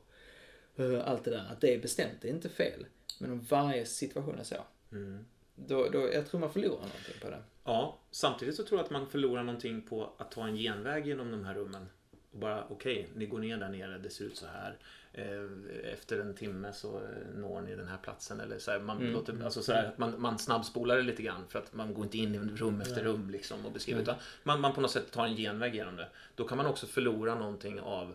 eh, 0.75 1.07
allt 1.07 1.23
det 1.23 1.31
där. 1.31 1.47
Att 1.51 1.61
det 1.61 1.73
är 1.73 1.79
bestämt, 1.79 2.21
det 2.21 2.29
är 2.29 2.33
inte 2.33 2.49
fel. 2.49 2.85
Men 3.19 3.31
om 3.31 3.41
varje 3.41 3.85
situation 3.85 4.39
är 4.39 4.43
så, 4.43 4.55
Mm 4.91 5.25
då, 5.55 5.89
då, 5.89 5.99
jag 6.13 6.27
tror 6.27 6.39
man 6.39 6.53
förlorar 6.53 6.71
någonting 6.75 7.15
på 7.21 7.29
det. 7.29 7.39
Ja, 7.63 7.99
samtidigt 8.11 8.55
så 8.55 8.63
tror 8.63 8.79
jag 8.79 8.85
att 8.85 8.91
man 8.91 9.07
förlorar 9.07 9.43
någonting 9.43 9.81
på 9.81 10.09
att 10.17 10.31
ta 10.31 10.47
en 10.47 10.55
genväg 10.55 11.07
genom 11.07 11.31
de 11.31 11.43
här 11.45 11.53
rummen. 11.53 11.85
Och 12.31 12.39
bara, 12.39 12.63
okej, 12.69 13.07
ni 13.15 13.25
går 13.25 13.39
ner 13.39 13.57
där 13.57 13.69
nere, 13.69 13.97
det 13.97 14.09
ser 14.09 14.25
ut 14.25 14.37
så 14.37 14.45
här. 14.47 14.77
Eh, 15.13 15.93
Efter 15.93 16.19
en 16.19 16.33
timme 16.35 16.73
så 16.73 16.95
eh, 16.97 17.37
når 17.39 17.61
ni 17.61 17.75
den 17.75 17.87
här 17.87 17.97
platsen. 17.97 18.39
Eller 18.39 18.59
så 18.59 18.71
här, 18.71 18.79
man, 18.79 18.97
Mm. 18.97 19.13
låter, 19.13 19.43
alltså 19.43 19.61
så 19.61 19.71
här, 19.73 19.91
man, 19.97 20.21
man 20.21 20.39
snabbspolar 20.39 20.95
det 20.95 21.01
lite 21.03 21.23
grann 21.23 21.41
för 21.49 21.59
att 21.59 21.73
man 21.73 21.93
går 21.93 22.03
inte 22.05 22.17
in 22.17 22.35
i 22.35 22.39
rum 22.39 22.81
efter 22.81 23.03
rum 23.03 23.29
liksom 23.29 23.65
och 23.65 23.71
beskriver. 23.71 24.01
Utan 24.01 24.15
man, 24.43 24.61
man 24.61 24.73
på 24.73 24.81
något 24.81 24.91
sätt 24.91 25.11
tar 25.11 25.25
en 25.25 25.35
genväg 25.35 25.75
genom 25.75 25.95
det. 25.95 26.07
Då 26.35 26.47
kan 26.47 26.57
man 26.57 26.65
också 26.67 26.87
förlora 26.87 27.35
någonting 27.35 27.79
av 27.79 28.13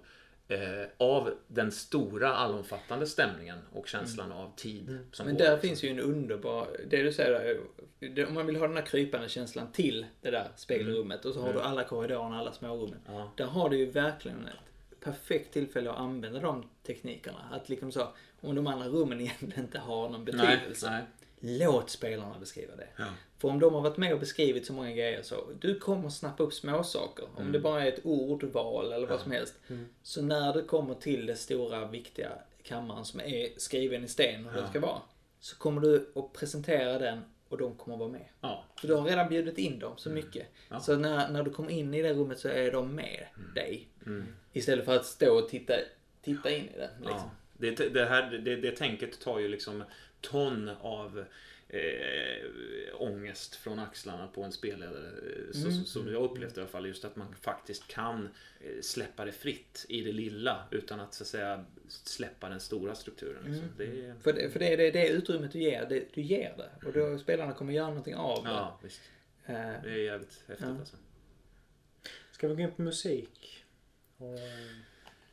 av 0.96 1.34
den 1.48 1.72
stora 1.72 2.34
allomfattande 2.34 3.06
stämningen 3.06 3.58
och 3.72 3.88
känslan 3.88 4.32
av 4.32 4.52
tid. 4.56 4.98
Som 5.12 5.26
Men 5.26 5.34
går, 5.34 5.44
där 5.44 5.52
liksom. 5.52 5.68
finns 5.68 5.82
ju 5.82 5.88
en 5.88 6.00
underbar, 6.00 6.68
det 6.90 7.02
du 7.02 7.12
säger 7.12 7.60
där, 8.00 8.26
om 8.26 8.34
man 8.34 8.46
vill 8.46 8.56
ha 8.56 8.66
den 8.68 8.76
här 8.76 8.84
krypande 8.86 9.28
känslan 9.28 9.72
till 9.72 10.06
det 10.20 10.30
där 10.30 10.48
spegelrummet 10.56 11.24
och 11.24 11.34
så 11.34 11.40
har 11.40 11.52
du 11.52 11.60
alla 11.60 11.84
korridorerna, 11.84 12.38
alla 12.38 12.52
smårummen. 12.52 12.98
Ja. 13.06 13.32
Där 13.36 13.44
har 13.44 13.68
du 13.70 13.78
ju 13.78 13.90
verkligen 13.90 14.46
ett 14.46 15.00
perfekt 15.00 15.52
tillfälle 15.52 15.90
att 15.90 15.98
använda 15.98 16.40
de 16.40 16.64
teknikerna. 16.86 17.38
Att 17.52 17.68
liksom 17.68 17.92
så, 17.92 18.08
om 18.40 18.54
de 18.54 18.66
andra 18.66 18.88
rummen 18.88 19.20
egentligen 19.20 19.64
inte 19.64 19.78
har 19.78 20.08
någon 20.08 20.24
Nej, 20.24 20.46
betydelse. 20.56 20.90
nej. 20.90 21.02
Låt 21.40 21.90
spelarna 21.90 22.38
beskriva 22.38 22.76
det. 22.76 22.88
Ja. 22.96 23.04
För 23.38 23.48
om 23.48 23.60
de 23.60 23.74
har 23.74 23.80
varit 23.80 23.96
med 23.96 24.12
och 24.14 24.20
beskrivit 24.20 24.66
så 24.66 24.72
många 24.72 24.90
grejer 24.92 25.22
så, 25.22 25.34
du 25.60 25.78
kommer 25.78 26.08
snappa 26.08 26.42
upp 26.42 26.54
småsaker. 26.54 27.24
Om 27.24 27.40
Mm. 27.40 27.52
det 27.52 27.60
bara 27.60 27.84
är 27.84 27.88
ett 27.88 28.00
ordval 28.04 28.92
eller 28.92 29.06
vad 29.06 29.20
som 29.20 29.30
helst. 29.32 29.54
Så 30.02 30.22
när 30.22 30.52
det 30.54 30.62
kommer 30.62 30.94
till 30.94 31.26
det 31.26 31.36
stora 31.36 31.86
viktiga 31.88 32.32
kammaren 32.62 33.04
som 33.04 33.20
är 33.20 33.48
skriven 33.58 34.04
i 34.04 34.08
sten 34.08 34.46
och 34.46 34.52
det 34.52 34.68
ska 34.68 34.80
vara. 34.80 35.00
Så 35.40 35.56
kommer 35.56 35.80
du 35.80 36.12
att 36.14 36.32
presentera 36.32 36.98
den 36.98 37.20
och 37.48 37.58
de 37.58 37.74
kommer 37.74 37.94
att 37.96 38.00
vara 38.00 38.10
med. 38.10 38.28
Ja. 38.40 38.64
För 38.80 38.88
du 38.88 38.94
har 38.94 39.04
redan 39.04 39.28
bjudit 39.28 39.58
in 39.58 39.78
dem 39.78 39.92
så 39.96 40.10
mycket. 40.10 40.42
Mm. 40.42 40.52
Ja. 40.68 40.80
Så 40.80 40.96
när, 40.96 41.28
när 41.28 41.42
du 41.42 41.50
kommer 41.50 41.70
in 41.70 41.94
i 41.94 42.02
det 42.02 42.14
rummet 42.14 42.38
så 42.38 42.48
är 42.48 42.72
de 42.72 42.94
med 42.94 43.26
dig. 43.54 43.88
Mm. 44.06 44.26
Istället 44.52 44.84
för 44.84 44.96
att 44.96 45.06
stå 45.06 45.38
och 45.38 45.48
titta, 45.48 45.74
titta 46.22 46.50
in 46.50 46.64
i 46.64 46.78
det. 46.78 46.90
Liksom. 47.00 47.16
Ja. 47.16 47.30
Det, 47.60 47.70
det, 47.94 48.04
här, 48.04 48.30
det, 48.30 48.56
det 48.56 48.70
tänket 48.70 49.20
tar 49.20 49.38
ju 49.38 49.48
liksom 49.48 49.84
ton 50.20 50.68
av 50.80 51.24
eh, 51.68 52.50
ångest 52.94 53.54
från 53.54 53.78
axlarna 53.78 54.26
på 54.28 54.42
en 54.42 54.52
spelledare. 54.52 55.06
eh, 55.06 55.52
Så, 55.52 55.68
Mm. 55.68 55.84
Som 55.84 56.08
jag 56.12 56.22
upplevt 56.22 56.56
i 56.56 56.60
alla 56.60 56.68
fall. 56.68 56.86
Just 56.86 57.04
att 57.04 57.16
man 57.16 57.34
faktiskt 57.40 57.88
kan 57.88 58.28
eh, 58.60 58.80
släppa 58.82 59.24
det 59.24 59.32
fritt 59.32 59.86
i 59.88 60.00
det 60.00 60.12
lilla 60.12 60.64
utan 60.70 61.00
att 61.00 61.14
så 61.14 61.24
att 61.24 61.28
säga 61.28 61.64
släppa 61.88 62.48
den 62.48 62.60
stora 62.60 62.94
strukturen. 62.94 63.42
Liksom. 63.44 63.64
Mm. 63.64 63.70
Det 63.78 63.84
är, 64.06 64.14
För, 64.20 64.32
det, 64.32 64.50
för 64.50 64.58
det 64.58 64.72
är 64.72 64.76
det, 64.76 64.90
det 64.90 65.08
utrymmet 65.08 65.52
du 65.52 65.58
ger, 65.58 65.86
det, 65.88 66.14
du 66.14 66.20
ger 66.22 66.54
det. 66.56 66.86
Och 66.86 66.92
då 66.92 67.18
spelarna 67.18 67.52
kommer 67.54 67.72
göra 67.72 67.88
någonting 67.88 68.14
av 68.14 68.44
det. 68.44 68.50
ja, 68.50 68.80
visst. 68.82 69.00
Eh, 69.46 69.54
Det 69.54 69.90
är 69.90 69.96
jävligt 69.96 70.42
häftigt 70.48 70.66
Ja. 70.68 70.78
alltså. 70.78 70.96
Ska 72.32 72.48
vi 72.48 72.54
gå 72.54 72.60
in 72.60 72.70
på 72.72 72.82
musik? 72.82 73.64
Och, 74.16 74.38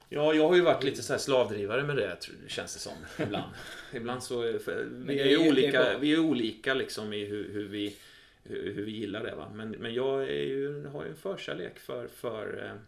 Ja, 0.09 0.33
jag 0.33 0.47
har 0.47 0.55
ju 0.55 0.61
varit 0.61 0.83
lite 0.83 1.03
så 1.03 1.13
här 1.13 1.19
slavdrivare 1.19 1.83
med 1.83 1.95
det, 1.97 2.17
känns 2.47 2.73
det 2.73 2.79
som. 2.79 2.93
Ibland. 3.19 3.51
ibland 3.93 4.23
så... 4.23 4.59
För, 4.59 4.87
vi, 4.91 5.19
är 5.19 5.25
ju 5.25 5.49
olika, 5.49 5.97
vi 5.97 6.13
är 6.13 6.19
olika 6.19 6.73
liksom 6.73 7.13
i 7.13 7.25
hur, 7.25 7.53
hur, 7.53 7.67
vi, 7.67 7.97
hur, 8.43 8.83
vi 8.85 8.91
gillar 8.91 9.23
det. 9.23 9.35
Va? 9.35 9.51
Men, 9.53 9.69
men 9.71 9.93
jag 9.93 10.23
är 10.23 10.43
ju, 10.43 10.85
har 10.85 11.03
ju 11.03 11.09
en 11.09 11.15
förkärlek 11.15 11.79
för, 11.79 12.07
för, 12.07 12.63
eh, 12.65 12.79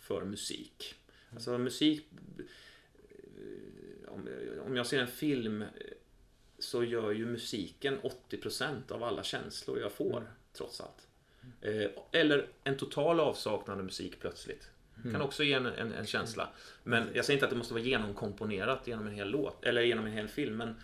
för 0.00 0.24
musik. 0.24 0.94
Alltså 1.32 1.58
musik... 1.58 2.06
eh, 2.38 4.12
Om, 4.12 4.28
om 4.66 4.76
jag 4.76 4.86
ser 4.86 5.00
en 5.00 5.06
film 5.08 5.62
eh, 5.62 5.68
så 6.58 6.84
gör 6.84 7.12
ju 7.12 7.26
musiken 7.26 7.98
80% 8.30 8.92
av 8.92 9.02
alla 9.02 9.22
känslor 9.22 9.80
jag 9.80 9.92
får, 9.92 10.30
trots 10.52 10.80
allt. 10.80 11.06
Eh, 11.60 11.90
Eller 12.12 12.48
en 12.64 12.76
total 12.76 13.20
avsaknad 13.20 13.78
av 13.78 13.84
musik 13.84 14.20
plötsligt. 14.20 14.68
Kan 15.12 15.22
också 15.22 15.44
ge 15.44 15.52
en, 15.52 15.66
en, 15.66 15.92
en 15.92 16.06
känsla. 16.06 16.48
Men 16.82 17.08
jag 17.14 17.24
säger 17.24 17.36
inte 17.36 17.46
att 17.46 17.50
det 17.50 17.56
måste 17.56 17.74
vara 17.74 17.84
genomkomponerat 17.84 18.86
genom 18.86 19.06
en 19.06 19.14
hel 19.14 19.30
låt, 19.30 19.64
eller 19.64 19.82
genom 19.82 20.06
en 20.06 20.12
hel 20.12 20.28
film. 20.28 20.56
Men, 20.56 20.74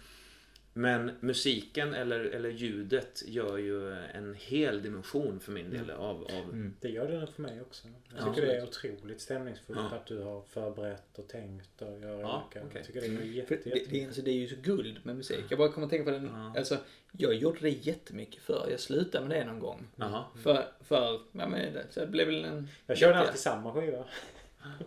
men 0.74 1.10
musiken 1.20 1.94
eller, 1.94 2.20
eller 2.20 2.50
ljudet 2.50 3.22
gör 3.26 3.58
ju 3.58 3.92
en 3.94 4.34
hel 4.34 4.82
dimension 4.82 5.40
för 5.40 5.52
min 5.52 5.70
del 5.70 5.90
av, 5.90 6.16
av 6.24 6.72
det 6.80 6.88
gör 6.88 7.08
det 7.20 7.26
för 7.26 7.42
mig 7.42 7.60
också. 7.60 7.88
Jag 8.16 8.28
Ja, 8.28 8.34
tycker 8.34 8.46
det 8.48 8.56
är 8.56 8.62
otroligt 8.62 9.20
stämningsfullt 9.20 9.78
Ja. 9.90 9.96
att 9.96 10.06
du 10.06 10.18
har 10.22 10.42
förberett 10.48 11.18
och 11.18 11.28
tänkt 11.28 11.82
och 11.82 11.98
gör 12.00 12.20
Ja, 12.20 12.44
olika. 12.46 12.66
okej. 12.66 12.70
Jag 12.74 12.84
tycker 12.86 13.00
det 13.00 13.06
är 13.06 13.22
jätte, 13.24 13.46
För 13.48 13.54
jätte, 13.54 13.70
det, 13.70 13.98
det, 13.98 14.06
alltså, 14.06 14.22
det 14.22 14.30
är 14.30 14.34
ju 14.34 14.48
så 14.48 14.56
guld 14.62 15.00
med 15.02 15.16
musik. 15.16 15.44
Jag 15.48 15.58
bara 15.58 15.68
kommer 15.72 15.84
att 15.86 15.90
tänka 15.90 16.04
på 16.04 16.10
den, 16.10 16.30
Ja. 16.34 16.54
alltså, 16.58 16.78
jag 17.12 17.34
gjorde 17.34 17.60
det 17.60 17.70
jättemycket 17.70 18.42
förr. 18.42 18.66
Jag 18.70 18.80
slutade 18.80 19.26
med 19.28 19.36
det 19.36 19.44
någon 19.44 19.58
gång. 19.60 19.86
Jaha. 19.96 20.24
För, 20.42 20.64
för, 20.80 21.20
ja 21.32 21.48
men 21.48 21.72
det, 21.72 21.86
så 21.90 22.00
det 22.00 22.06
blev 22.06 22.26
väl 22.26 22.44
en... 22.44 22.68
Jag 22.86 22.98
körde 22.98 23.12
jätte- 23.12 23.26
alltid 23.28 23.40
samma 23.40 23.72
skiva. 23.74 24.04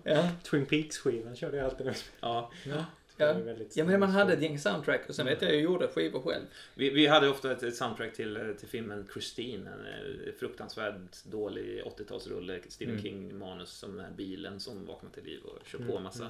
Ja, 0.04 0.30
Twin 0.44 0.66
Peaks-skivan 0.66 1.36
körde 1.36 1.58
jag 1.58 1.66
alltid. 1.66 1.88
Ja. 2.20 2.52
ja. 2.66 2.86
Ja. 3.18 3.26
är 3.26 3.68
ja 3.74 3.86
men 3.86 4.00
man 4.00 4.10
hade 4.10 4.34
ett 4.34 4.42
gäng 4.42 4.60
soundtrack 4.60 5.10
och 5.10 5.16
sen 5.16 5.26
vet 5.26 5.42
jag 5.42 5.54
jag 5.54 5.62
gjorde 5.62 5.88
skivor 5.88 6.22
själv. 6.22 6.46
Vi, 6.76 6.90
vi 6.90 7.08
hade 7.08 7.30
ofta 7.30 7.52
ett, 7.52 7.64
ett 7.64 7.76
soundtrack 7.76 8.14
till, 8.14 8.38
eh, 8.38 8.52
till 8.52 8.68
filmen 8.68 9.08
Christine. 9.14 9.70
En 9.70 9.86
eh, 9.86 10.34
fruktansvärt 10.40 11.24
dålig 11.24 11.84
80-talsrulle. 11.84 12.62
Stephen 12.70 12.96
Mm. 12.96 13.04
King-manus 13.04 13.70
som 13.70 13.96
den 13.96 14.06
här 14.06 14.12
bilen 14.12 14.60
som 14.60 14.86
vaknar 14.86 15.10
till 15.10 15.24
liv 15.24 15.42
och 15.44 15.68
kör 15.68 15.80
på 15.80 16.00
massa, 16.00 16.30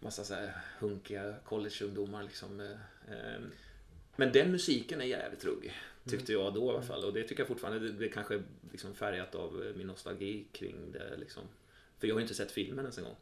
massa 0.00 0.24
så 0.24 0.34
här 0.34 0.52
hunkiga 0.78 1.34
collegeungdomar. 1.44 2.22
Liksom. 2.22 2.60
eh, 2.60 2.70
eh. 3.10 3.40
Men 4.16 4.32
den 4.32 4.52
musiken 4.52 5.00
är 5.00 5.04
jävligt 5.04 5.44
ruggig. 5.44 5.72
Tyckte 6.10 6.32
jag 6.32 6.54
då 6.54 6.66
i 6.66 6.68
alla 6.68 6.82
fall. 6.82 7.04
Och 7.04 7.12
det 7.12 7.22
tycker 7.22 7.40
jag 7.40 7.48
fortfarande. 7.48 7.92
Det, 7.92 8.04
är 8.04 8.10
kanske 8.10 8.42
liksom 8.72 8.94
färgat 8.94 9.34
av 9.34 9.72
min 9.76 9.86
nostalgi 9.86 10.44
kring 10.52 10.92
det. 10.92 11.16
Liksom. 11.16 11.42
För 11.98 12.06
jag 12.06 12.14
har 12.14 12.20
ju 12.20 12.24
inte 12.24 12.34
sett 12.34 12.52
filmen 12.52 12.78
ens 12.84 12.98
en 12.98 13.04
gång. 13.04 13.16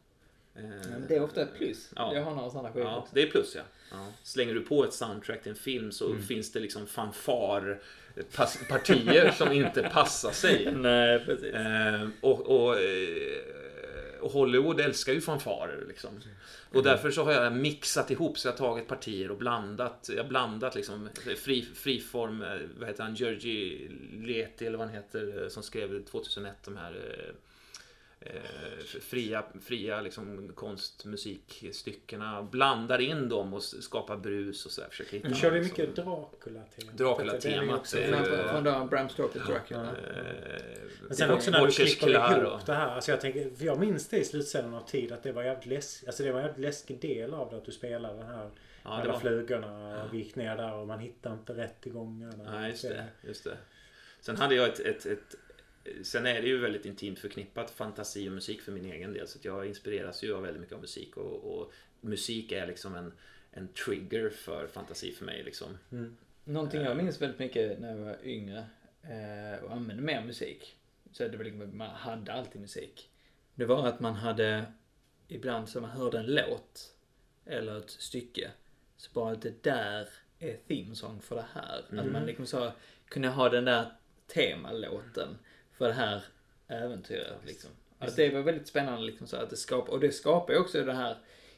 Eh, 0.55 0.61
Men 0.91 1.05
det 1.07 1.15
är 1.15 1.23
ofta 1.23 1.41
ett 1.41 1.55
plus. 1.57 1.89
Ja. 1.95 2.15
Jag 2.15 2.23
har 2.23 2.35
några 2.35 2.49
sådana 2.49 2.71
skivor 2.73 2.87
Ja, 2.89 2.97
också. 2.97 3.15
det 3.15 3.21
är 3.21 3.27
plus 3.27 3.55
ja. 3.55 3.61
ja. 3.91 4.07
Slänger 4.23 4.53
du 4.53 4.61
på 4.61 4.83
ett 4.83 4.93
soundtrack 4.93 5.41
till 5.43 5.49
en 5.49 5.55
film 5.57 5.91
så 5.91 6.15
finns 6.15 6.51
det 6.51 6.59
liksom 6.59 6.87
fanfarpartier 6.87 9.31
som 9.31 9.51
inte 9.51 9.83
passar 9.83 10.31
sig. 10.31 10.71
Nej, 10.75 11.19
precis. 11.25 11.53
Eh, 11.53 12.07
och, 12.21 12.41
och, 12.41 12.79
eh, 12.79 13.41
och 14.21 14.31
Hollywood 14.31 14.79
älskar 14.79 15.13
ju 15.13 15.21
fanfarer 15.21 15.85
liksom. 15.87 16.09
Och 16.73 16.83
därför 16.83 17.11
så 17.11 17.23
har 17.23 17.31
jag 17.31 17.53
mixat 17.53 18.11
ihop 18.11 18.37
så 18.39 18.47
jag 18.47 18.53
har 18.53 18.57
tagit 18.57 18.87
partier 18.87 19.31
och 19.31 19.37
blandat. 19.37 20.09
Jag 20.15 20.23
har 20.23 20.29
blandat 20.29 20.75
liksom 20.75 21.09
fri, 21.37 21.61
friform, 21.75 22.41
eh, 22.41 22.57
vad 22.79 22.87
heter 22.87 23.03
han, 23.03 23.15
Georgi 23.15 23.89
Leti 24.13 24.65
eller 24.65 24.77
vad 24.77 24.87
han 24.87 24.95
heter, 24.95 25.49
som 25.49 25.63
skrev 25.63 26.03
2001 26.03 26.55
de 26.65 26.77
här 26.77 26.95
eh, 28.25 28.35
eh, 28.35 29.01
fria, 29.01 29.43
fria 29.61 30.01
liksom 30.01 30.51
konstmusikstyckena. 30.55 32.43
Blandar 32.43 33.01
in 33.01 33.29
dem 33.29 33.53
och 33.53 33.63
skapar 33.63 34.17
brus 34.17 34.65
och 34.65 34.71
så 34.71 34.81
där. 34.81 34.89
Försöker 34.89 35.11
hitta 35.11 35.27
Du 35.27 35.35
körde 35.35 35.55
något 35.55 35.65
mycket 35.65 35.95
Dracula-temat. 35.95 36.97
Dracula-temat, 36.97 37.93
väldigt 37.93 38.63
Från, 38.63 38.89
Bram 38.89 39.09
Stokers 39.09 39.47
Dracula. 39.47 39.81
Eh, 39.81 39.95
Men 41.07 41.15
sen 41.15 41.31
också 41.31 41.51
när 41.51 41.65
du 41.65 41.71
klipper 41.71 42.09
ihop 42.09 42.65
det 42.65 42.73
här. 42.73 42.87
Alltså 42.87 43.11
jag, 43.11 43.21
tänker, 43.21 43.55
för 43.55 43.65
jag 43.65 43.79
minns 43.79 44.07
det 44.07 44.17
i 44.17 44.25
slutscenen 44.25 44.73
av 44.73 44.87
tid 44.87 45.11
att 45.11 45.23
det 45.23 45.31
var 45.31 45.43
jävligt 45.43 45.65
läskigt. 45.65 46.07
Alltså 46.07 46.23
det 46.23 46.31
var 46.31 46.39
en 46.39 46.45
jävligt 46.45 46.65
läskig 46.65 47.01
del 47.01 47.33
av 47.33 47.49
det 47.49 47.57
att 47.57 47.65
du 47.65 47.71
spelade 47.71 48.17
den 48.17 48.27
här 48.27 48.49
Ja, 48.83 48.89
det 48.89 48.95
alla 48.95 49.13
var, 49.13 49.19
flugorna 49.19 50.03
och 50.03 50.13
vi 50.13 50.17
gick 50.17 50.35
ner 50.35 50.57
där 50.57 50.73
och 50.73 50.87
man 50.87 50.99
hittade 50.99 51.35
inte 51.35 51.53
rätt 51.53 51.87
i 51.87 51.89
gångarna. 51.89 52.51
Nej, 52.51 52.69
just 52.69 52.81
det, 52.81 53.05
just 53.21 53.43
det. 53.43 53.57
Sen 54.19 54.37
hade 54.37 54.55
jag 54.55 54.69
ett, 54.69 54.79
ett, 54.79 55.05
ett 55.05 55.35
Sen 56.03 56.25
är 56.25 56.41
det 56.41 56.47
ju 56.47 56.57
väldigt 56.57 56.85
intimt 56.85 57.19
förknippat 57.19 57.71
fantasi 57.71 58.29
och 58.29 58.33
musik 58.33 58.61
för 58.61 58.71
min 58.71 58.85
egen 58.85 59.13
del. 59.13 59.27
Så 59.27 59.39
jag 59.41 59.67
inspireras 59.67 60.23
ju 60.23 60.35
av 60.35 60.41
väldigt 60.41 60.61
mycket 60.61 60.75
av 60.75 60.81
musik. 60.81 61.17
Och, 61.17 61.59
och 61.59 61.73
musik 62.01 62.51
är 62.51 62.67
liksom 62.67 62.95
en, 62.95 63.13
en 63.51 63.67
trigger 63.67 64.29
för 64.29 64.67
fantasi 64.67 65.11
för 65.11 65.25
mig. 65.25 65.43
Liksom. 65.43 65.77
Någonting 66.43 66.81
jag 66.81 66.97
minns 66.97 67.21
väldigt 67.21 67.39
mycket 67.39 67.79
när 67.79 67.89
jag 67.89 67.97
var 67.97 68.17
yngre 68.23 68.65
eh, 69.01 69.63
och 69.63 69.71
använde 69.71 70.03
mer 70.03 70.23
musik. 70.25 70.75
Så 71.11 71.27
det 71.27 71.37
var 71.37 71.43
liksom, 71.43 71.77
man 71.77 71.89
hade 71.89 72.33
alltid 72.33 72.61
musik. 72.61 73.09
Det 73.55 73.65
var 73.65 73.87
att 73.87 73.99
man 73.99 74.13
hade, 74.13 74.65
ibland 75.27 75.69
så 75.69 75.81
man 75.81 75.89
hörde 75.89 76.19
en 76.19 76.25
låt 76.25 76.95
eller 77.45 77.77
ett 77.77 77.89
stycke. 77.89 78.51
Så 78.97 79.11
bara 79.13 79.31
att 79.31 79.41
det 79.41 79.63
där 79.63 80.09
är 80.39 80.57
themesång 80.67 81.21
för 81.21 81.35
det 81.35 81.45
här. 81.53 81.99
Att 81.99 82.11
man 82.11 82.25
liksom 82.25 82.45
så 82.45 82.71
kunde 83.07 83.27
ha 83.27 83.49
den 83.49 83.65
där 83.65 83.85
temalåten 84.27 85.37
för 85.77 85.87
det 85.87 85.93
här 85.93 86.23
äventyret. 86.67 87.37
Liksom. 87.45 87.69
Att 87.99 88.15
det 88.15 88.29
var 88.29 88.41
väldigt 88.41 88.67
spännande 88.67 89.01
liksom 89.05 89.27
så 89.27 89.37
att 89.37 89.49
det 89.49 89.55
skapar, 89.57 89.93
och 89.93 89.99
det 89.99 90.11
skapar 90.11 90.53
ju 90.53 90.59
också 90.59 90.83
den 90.83 90.95
här 90.95 91.17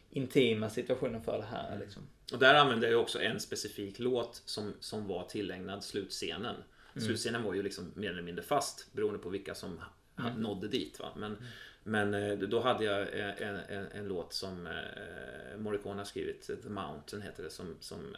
intima 0.09 0.70
situationen 0.70 1.24
för 1.24 1.38
det 1.38 1.45
här 1.45 1.80
liksom. 1.80 2.07
Och 2.34 2.39
där 2.39 2.55
använde 2.55 2.89
jag 2.89 3.01
också 3.01 3.22
en 3.22 3.39
specifik 3.39 3.99
låt 3.99 4.41
som, 4.45 4.74
som 4.80 5.07
var 5.07 5.24
tillägnad 5.24 5.84
slutscenen. 5.84 6.55
Mm. 6.55 7.05
Slutscenen 7.07 7.43
var 7.43 7.53
ju 7.53 7.63
liksom 7.63 7.91
mer 7.95 8.09
eller 8.09 8.22
mindre 8.22 8.43
fast 8.43 8.93
beroende 8.93 9.20
på 9.20 9.30
vilka 9.30 9.55
som 9.55 9.80
Mm. 10.20 10.34
nådde 10.34 10.68
dit. 10.68 10.99
Va? 10.99 11.13
Men, 11.16 11.38
men 11.88 12.13
eh, 12.13 12.38
då 12.38 12.59
hade 12.59 12.86
jag 12.86 13.01
eh, 13.01 13.41
en, 13.41 13.55
en, 13.55 13.88
en 13.91 14.07
låt 14.07 14.33
som 14.33 14.67
eh, 14.67 15.57
Morricone 15.57 15.99
har 15.99 16.05
skrivit, 16.05 16.47
The 16.63 16.69
Mountain 16.69 17.21
heter 17.21 17.43
det, 17.43 17.49
som, 17.49 17.75
som 17.79 18.15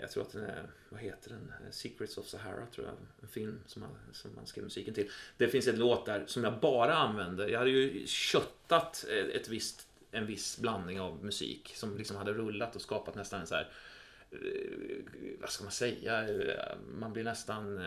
jag 0.00 0.10
tror 0.10 0.22
att 0.22 0.32
den 0.32 0.44
är, 0.44 0.62
vad 0.88 1.00
heter 1.00 1.30
den? 1.30 1.52
Secrets 1.70 2.18
of 2.18 2.26
Sahara 2.26 2.66
tror 2.66 2.86
jag, 2.86 2.94
en 3.22 3.28
film 3.28 3.60
som 3.66 3.82
han, 3.82 3.90
som 4.12 4.30
han 4.36 4.46
skrev 4.46 4.64
musiken 4.64 4.94
till. 4.94 5.10
Det 5.36 5.48
finns 5.48 5.66
en 5.66 5.78
låt 5.78 6.06
där 6.06 6.24
som 6.26 6.44
jag 6.44 6.60
bara 6.60 6.94
använde, 6.94 7.48
jag 7.48 7.58
hade 7.58 7.70
ju 7.70 8.06
köttat 8.06 9.04
ett 9.08 9.48
visst, 9.48 9.88
en 10.10 10.26
viss 10.26 10.58
blandning 10.58 11.00
av 11.00 11.24
musik 11.24 11.72
som 11.74 11.96
liksom 11.96 12.16
hade 12.16 12.32
rullat 12.32 12.76
och 12.76 12.82
skapat 12.82 13.14
nästan 13.14 13.40
en 13.40 13.46
så 13.46 13.54
här 13.54 13.72
vad 15.40 15.50
ska 15.50 15.64
man 15.64 15.72
säga, 15.72 16.28
man 16.98 17.12
blir 17.12 17.24
nästan 17.24 17.80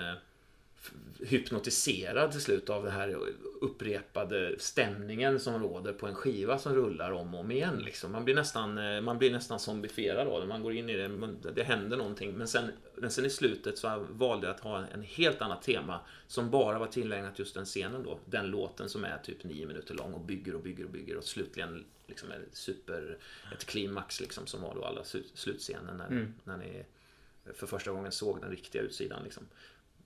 hypnotiserad 1.19 2.32
till 2.32 2.41
slut 2.41 2.69
av 2.69 2.84
den 2.84 2.93
här 2.93 3.17
upprepade 3.61 4.55
stämningen 4.59 5.39
som 5.39 5.63
råder 5.63 5.93
på 5.93 6.07
en 6.07 6.15
skiva 6.15 6.57
som 6.57 6.75
rullar 6.75 7.11
om 7.11 7.34
och 7.34 7.39
om 7.39 7.51
igen. 7.51 7.79
Liksom. 7.79 8.11
Man, 8.11 8.25
blir 8.25 8.36
nästan, 8.36 8.77
eh, 8.77 9.01
man 9.01 9.17
blir 9.17 9.32
nästan 9.32 9.59
zombifierad 9.59 10.27
av 10.27 10.41
det. 10.41 10.47
Man 10.47 10.63
går 10.63 10.73
in 10.73 10.89
i 10.89 10.97
det, 10.97 11.09
man, 11.09 11.38
det 11.55 11.63
händer 11.63 11.97
någonting. 11.97 12.34
Men 12.34 12.47
sen, 12.47 12.71
men 12.95 13.11
sen 13.11 13.25
i 13.25 13.29
slutet 13.29 13.77
så 13.77 14.05
valde 14.11 14.47
jag 14.47 14.55
att 14.55 14.61
ha 14.61 14.86
en 14.86 15.01
helt 15.01 15.41
annat 15.41 15.61
tema 15.61 15.99
som 16.27 16.49
bara 16.49 16.79
var 16.79 16.88
tillägnat 16.88 17.39
just 17.39 17.53
den 17.55 17.65
scenen 17.65 18.03
då. 18.03 18.19
Den 18.25 18.47
låten 18.47 18.89
som 18.89 19.05
är 19.05 19.17
typ 19.23 19.43
nio 19.43 19.65
minuter 19.65 19.93
lång 19.95 20.13
och 20.13 20.21
bygger 20.21 20.55
och 20.55 20.61
bygger 20.61 20.84
och 20.86 20.91
bygger 20.91 21.17
och 21.17 21.23
slutligen 21.23 21.86
liksom 22.07 22.32
är 22.32 22.41
super, 22.53 23.17
ett 23.53 23.65
klimax 23.65 24.21
liksom 24.21 24.47
som 24.47 24.61
var 24.61 24.75
då 24.75 24.86
alla 24.86 25.03
slut- 25.03 25.32
slutscenen 25.34 25.97
när, 25.97 26.07
Mm. 26.07 26.34
när 26.43 26.57
ni 26.57 26.84
för 27.53 27.67
första 27.67 27.91
gången 27.91 28.11
såg 28.11 28.41
den 28.41 28.49
riktiga 28.51 28.82
utsidan. 28.82 29.23
Liksom. 29.23 29.43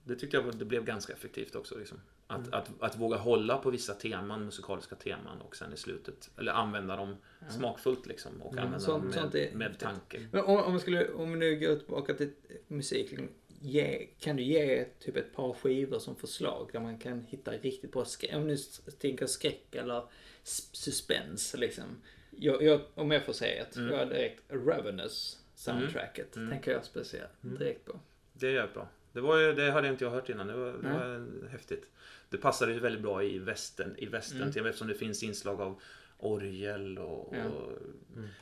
Det 0.07 0.15
tyckte 0.15 0.37
jag 0.37 0.55
det 0.57 0.65
blev 0.65 0.83
ganska 0.85 1.13
effektivt 1.13 1.55
också. 1.55 1.77
Liksom. 1.77 2.01
Att, 2.27 2.53
att, 2.53 2.71
att 2.79 2.97
våga 2.97 3.17
hålla 3.17 3.57
på 3.57 3.69
vissa 3.69 3.93
teman, 3.93 4.45
musikaliska 4.45 4.95
teman 4.95 5.41
och 5.41 5.55
sen 5.55 5.73
i 5.73 5.77
slutet, 5.77 6.29
eller 6.37 6.51
använda 6.51 6.95
dem 6.95 7.15
smakfullt 7.49 8.05
liksom. 8.05 8.41
Och 8.41 8.51
använda 8.57 8.79
sånt- 8.79 9.03
dem 9.03 9.13
sånt 9.13 9.33
med, 9.33 9.41
är 9.53 9.55
med 9.55 9.79
tanke. 9.79 10.27
Men 10.31 10.43
om, 10.45 10.57
om, 10.57 10.73
vi 10.73 10.79
skulle, 10.79 11.09
om 11.11 11.31
vi 11.33 11.39
nu 11.39 11.59
går 11.59 11.75
tillbaka 11.75 12.13
till 12.13 12.31
musik. 12.67 13.09
liksom, 13.11 13.29
Ge, 13.61 14.05
kan 14.19 14.35
du 14.35 14.43
ge 14.43 14.85
typ 14.99 15.15
ett 15.17 15.33
par 15.33 15.53
skivor 15.53 15.99
som 15.99 16.15
förslag 16.15 16.69
där 16.73 16.79
man 16.79 16.97
kan 16.99 17.21
hitta 17.21 17.51
riktigt 17.51 17.91
bra 17.91 18.05
skräck? 18.05 18.35
Om 18.35 18.47
du 18.47 18.57
tänker 18.99 19.25
skräck 19.25 19.75
eller 19.75 20.03
s- 20.43 20.69
suspense 20.75 21.57
liksom. 21.57 21.83
Jag, 22.31 22.63
jag, 22.63 22.81
om 22.95 23.11
jag 23.11 23.25
får 23.25 23.33
säga 23.33 23.61
ett. 23.61 23.75
Mm. 23.75 23.93
Jag 23.93 24.09
direkt 24.09 24.43
Ravenous 24.49 25.39
soundtracket. 25.55 26.35
Mm. 26.35 26.49
Tänker 26.49 26.71
jag 26.71 26.85
speciellt 26.85 27.31
direkt 27.41 27.85
på. 27.85 27.99
Det 28.33 28.57
är 28.57 28.67
bra. 28.73 28.87
Det, 29.15 29.21
var 29.21 29.37
ju, 29.39 29.53
det 29.53 29.71
hade 29.71 29.87
inte 29.87 30.03
jag 30.03 30.11
hört 30.11 30.29
innan. 30.29 30.47
Det 30.47 30.53
var, 30.53 30.65
det 30.81 30.89
var 30.89 31.27
häftigt. 31.49 31.89
Det 32.29 32.37
passade 32.37 32.73
ju 32.73 32.79
väldigt 32.79 33.01
bra 33.01 33.23
i 33.23 33.37
västern, 33.39 33.95
i 33.97 34.05
västern 34.05 34.41
Mm. 34.41 34.53
till, 34.53 34.65
eftersom 34.65 34.87
det 34.87 34.93
finns 34.93 35.23
inslag 35.23 35.61
av 35.61 35.81
orgel 36.17 36.97
och, 36.99 37.35
Ja. 37.35 37.43
och 37.45 37.71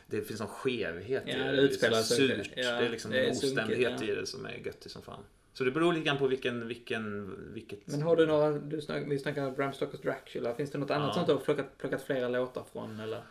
det 0.07 0.21
finns 0.21 0.41
en 0.41 0.47
skevhet 0.47 1.23
Ja, 1.25 1.33
i 1.35 1.37
det 1.37 1.51
det. 1.51 1.61
utspelar 1.61 1.97
är 1.97 2.01
sig- 2.01 2.27
surt. 2.27 2.49
ja, 2.55 2.71
det 2.79 2.85
är 2.85 2.89
liksom 2.89 3.11
det 3.11 3.19
är 3.19 3.23
en 3.25 3.31
oständighet 3.31 3.93
ja. 4.01 4.07
i 4.07 4.15
det 4.15 4.25
som 4.25 4.45
är 4.45 4.53
göttig 4.65 4.91
som 4.91 5.01
fan. 5.01 5.23
Så 5.53 5.63
det 5.63 5.71
beror 5.71 5.93
lite 5.93 6.05
grann 6.05 6.17
på 6.17 6.27
vilken, 6.27 6.67
vilken, 6.67 7.35
vilket... 7.53 7.87
Men 7.87 8.01
har 8.01 8.15
du 8.15 8.25
några, 8.25 8.51
du 8.51 8.81
snack, 8.81 9.03
vi 9.07 9.19
snackar 9.19 9.51
Bram 9.51 9.73
Stokers 9.73 10.01
Dracula. 10.01 10.55
Finns 10.55 10.71
det 10.71 10.77
något 10.77 10.91
annat 10.91 11.13
sånt 11.15 11.27
du 11.27 11.33
har 11.33 11.39
plockat, 11.39 11.77
plockat 11.77 12.01
flera 12.01 12.29
låtar 12.29 12.63
från 12.71 12.99
eller? 12.99 13.21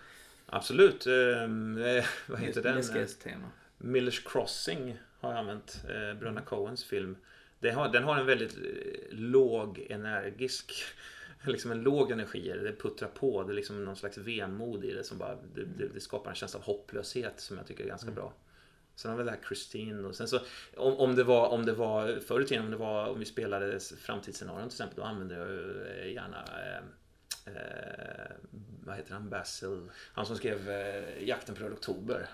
Absolut. 0.47 1.07
Eh, 1.07 1.13
vad 2.27 2.41
heter 2.41 2.63
den? 2.63 2.77
Läskighetstema. 2.77 3.47
Millers 3.83 4.21
Crossing 4.25 4.99
har 5.21 5.31
jag 5.31 5.39
använt. 5.39 5.85
Eh, 5.85 6.19
Bröderna 6.19 6.41
Coens 6.41 6.85
film. 6.85 7.17
Det 7.61 7.71
har, 7.71 7.89
den 7.89 8.05
har 8.05 8.17
en 8.17 8.27
väldigt 8.27 8.57
eh, 8.57 8.63
låg 9.11 9.87
energisk 9.91 10.73
Liksom 11.47 11.71
en 11.71 11.83
låg 11.83 12.11
energi 12.11 12.51
i 12.51 12.53
det. 12.53 12.63
Det 12.63 12.77
puttrar 12.77 13.09
på. 13.09 13.43
Det 13.43 13.53
är 13.53 13.55
liksom 13.55 13.85
någon 13.85 13.97
slags 13.97 14.19
vemod 14.19 14.85
i 14.85 14.93
det 14.93 15.05
som 15.05 15.19
bara 15.19 15.35
det, 15.55 15.65
det, 15.65 15.89
det 15.95 16.01
skapar 16.01 16.31
en 16.31 16.37
känsla 16.37 16.61
av 16.61 16.67
hopplöshet 16.67 17.41
som 17.41 17.57
jag 17.57 17.67
tycker 17.67 17.85
är 17.85 17.89
ganska 17.89 18.11
bra. 18.11 18.33
Sen 18.95 19.11
har 19.11 19.19
vi 19.19 19.25
det 19.25 19.31
här 19.31 19.41
Christine 19.49 20.09
och 20.09 20.15
sen 20.15 20.29
så 20.29 20.39
om, 20.77 20.97
om 20.97 21.15
det 21.15 21.25
var 21.25 21.49
om 21.49 21.67
det 21.67 21.73
var 21.73 22.21
förr 22.21 22.41
i 22.41 22.45
tiden 22.45 22.65
om 22.65 22.71
det 22.71 22.77
var 22.77 23.09
om 23.09 23.19
vi 23.19 23.25
spelade 23.25 23.81
framtidsscenarion 23.81 24.69
till 24.69 24.75
exempel 24.75 24.97
då 24.97 25.03
använde 25.03 25.35
jag 25.35 25.49
eh, 25.49 26.13
gärna 26.13 26.45
eh, 26.45 27.55
eh, 27.55 28.33
vad 28.85 28.97
heter 28.97 29.13
han? 29.13 29.31
Basil. 29.31 29.91
Han 30.13 30.27
som 30.27 30.37
skrev 30.37 30.71
eh, 30.71 31.29
Jakten 31.29 31.55
på 31.55 31.65
Röd 31.65 31.73
Oktober. 31.73 32.29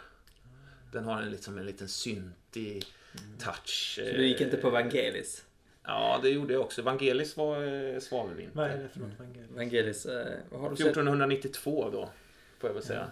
Den 0.93 1.05
har 1.05 1.23
en, 1.23 1.31
liksom 1.31 1.59
en 1.59 1.67
liten 1.67 1.89
syntig 1.89 2.85
touch. 3.39 3.93
Så 3.95 4.01
du 4.01 4.27
gick 4.27 4.41
inte 4.41 4.57
på 4.57 4.67
eh, 4.69 4.73
Vangelis? 4.73 5.45
Ja, 5.85 6.21
det 6.23 6.29
gjorde 6.31 6.53
jag 6.53 6.63
också. 6.63 6.83
Vangelis 6.83 7.37
var 7.37 7.63
eh, 7.95 7.99
svavelvinter. 8.01 8.57
Vad 8.57 8.71
är 8.71 8.79
det 8.79 8.89
för 8.89 9.01
något 9.01 9.13
evangelium? 9.21 9.55
Vangelis, 9.55 10.07
eh, 10.07 10.37
vad 10.51 10.61
har 10.61 10.71
du 10.71 10.77
sett? 10.77 10.87
1492 10.87 11.91
då, 11.93 12.11
får 12.59 12.71
jag 12.71 12.75
väl 12.75 12.83
säga. 12.83 13.11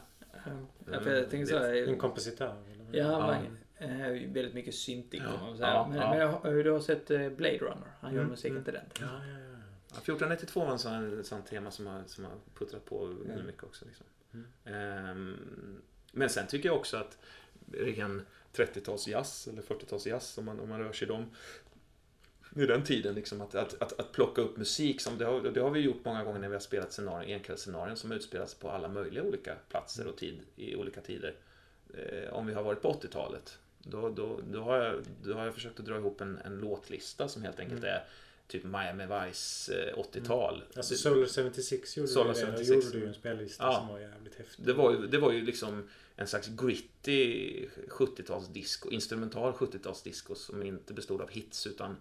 Ja, 0.92 1.00
för 1.00 1.14
jag 1.14 1.30
tänkte 1.30 1.52
så 1.52 1.58
här, 1.58 1.88
En 1.88 1.98
kompositör? 1.98 2.56
Eller? 2.72 2.98
Ja, 3.00 3.04
Ja. 3.12 3.18
man, 3.18 3.90
eh, 3.90 4.08
väldigt 4.08 4.54
mycket 4.54 4.74
syntig 4.74 5.20
kan 5.20 5.32
Ja, 5.34 5.40
man 5.46 5.56
säga. 5.56 5.68
ja, 5.68 5.86
men, 5.88 5.98
ja. 5.98 6.10
men 6.10 6.18
jag 6.18 6.28
har- 6.28 6.50
du 6.64 6.70
har 6.70 6.80
sett 6.80 7.06
Blade 7.06 7.58
Runner? 7.58 7.88
Han 8.00 8.12
gör 8.12 8.18
Mm, 8.20 8.30
musiken 8.30 8.50
mm. 8.50 8.64
till 8.64 8.72
den. 8.74 8.84
Ja, 9.00 9.06
ja, 9.06 9.28
ja. 9.28 9.42
Ja, 9.88 9.96
1492 9.96 10.60
var 10.64 10.72
en 10.72 10.78
sån, 10.78 11.24
sån 11.24 11.42
tema 11.42 11.70
som 11.70 11.86
har, 11.86 12.02
som 12.06 12.24
har 12.24 12.32
puttrat 12.58 12.84
på 12.84 13.04
väldigt 13.26 13.46
mycket 13.46 13.64
också. 13.64 13.84
Liksom. 13.84 14.06
Ehm, 14.64 15.36
men 16.12 16.28
sen 16.28 16.46
tycker 16.46 16.68
jag 16.68 16.76
också 16.76 16.96
att 16.96 17.18
ren 17.72 18.22
30-tals 18.54 19.08
jazz 19.08 19.48
eller 19.48 19.62
40-tals 19.62 20.06
jazz 20.06 20.38
om 20.38 20.44
man, 20.44 20.60
om 20.60 20.68
man 20.68 20.80
rör 20.80 20.92
sig 20.92 21.06
i 21.06 21.08
dem 21.08 21.30
i 22.56 22.66
den 22.66 22.84
tiden, 22.84 23.14
liksom, 23.14 23.40
att, 23.40 23.54
att, 23.54 23.82
att, 23.82 24.00
att 24.00 24.12
plocka 24.12 24.40
upp 24.42 24.56
musik, 24.56 25.00
som 25.00 25.18
det, 25.18 25.24
har, 25.24 25.40
det 25.40 25.60
har 25.60 25.70
vi 25.70 25.80
gjort 25.80 26.04
många 26.04 26.24
gånger 26.24 26.38
när 26.38 26.48
vi 26.48 26.54
har 26.54 26.60
spelat 26.60 26.92
scenarion, 26.92 27.32
enkvällsscenarion 27.32 27.96
som 27.96 28.12
utspelas 28.12 28.54
på 28.54 28.70
alla 28.70 28.88
möjliga 28.88 29.22
olika 29.22 29.54
platser 29.68 30.06
och 30.06 30.16
tid, 30.16 30.40
i 30.56 30.76
olika 30.76 31.00
tider. 31.00 31.34
Eh, 31.94 32.32
om 32.32 32.46
vi 32.46 32.54
har 32.54 32.62
varit 32.62 32.82
på 32.82 32.92
80-talet, 32.92 33.58
då, 33.78 34.08
då, 34.08 34.40
då, 34.52 34.60
har 34.60 34.76
jag, 34.76 34.94
då 35.24 35.34
har 35.34 35.44
jag 35.44 35.54
försökt 35.54 35.80
att 35.80 35.86
dra 35.86 35.96
ihop 35.96 36.20
en, 36.20 36.38
en 36.44 36.58
låtlista 36.58 37.28
som 37.28 37.42
helt 37.42 37.60
enkelt 37.60 37.84
är 37.84 38.04
typ 38.48 38.64
Miami 38.64 39.04
Vice 39.06 39.74
eh, 39.74 39.96
80-tal. 39.98 40.62
Alltså 40.76 40.94
Solar 40.94 41.26
76 41.26 41.96
gjorde 41.96 42.08
Solar 42.08 42.34
du 42.34 42.40
det. 42.40 42.46
76. 42.46 42.68
Då 42.68 42.74
gjorde 42.74 43.00
du 43.00 43.06
en 43.06 43.14
spellista 43.14 43.64
Ja. 43.64 43.74
som 43.74 43.88
var 43.88 43.98
jävligt 43.98 44.34
häftig. 44.34 44.66
Det 44.66 44.72
var, 44.72 44.92
ju, 44.92 45.06
det 45.06 45.18
var 45.18 45.32
ju 45.32 45.42
liksom 45.42 45.88
en 46.16 46.26
slags 46.26 46.48
gritty 46.48 47.66
70-talsdisco, 47.88 48.90
instrumental 48.90 49.52
70-talsdisco 49.52 50.34
som 50.34 50.62
inte 50.62 50.94
bestod 50.94 51.20
av 51.20 51.30
hits 51.30 51.66
utan 51.66 51.96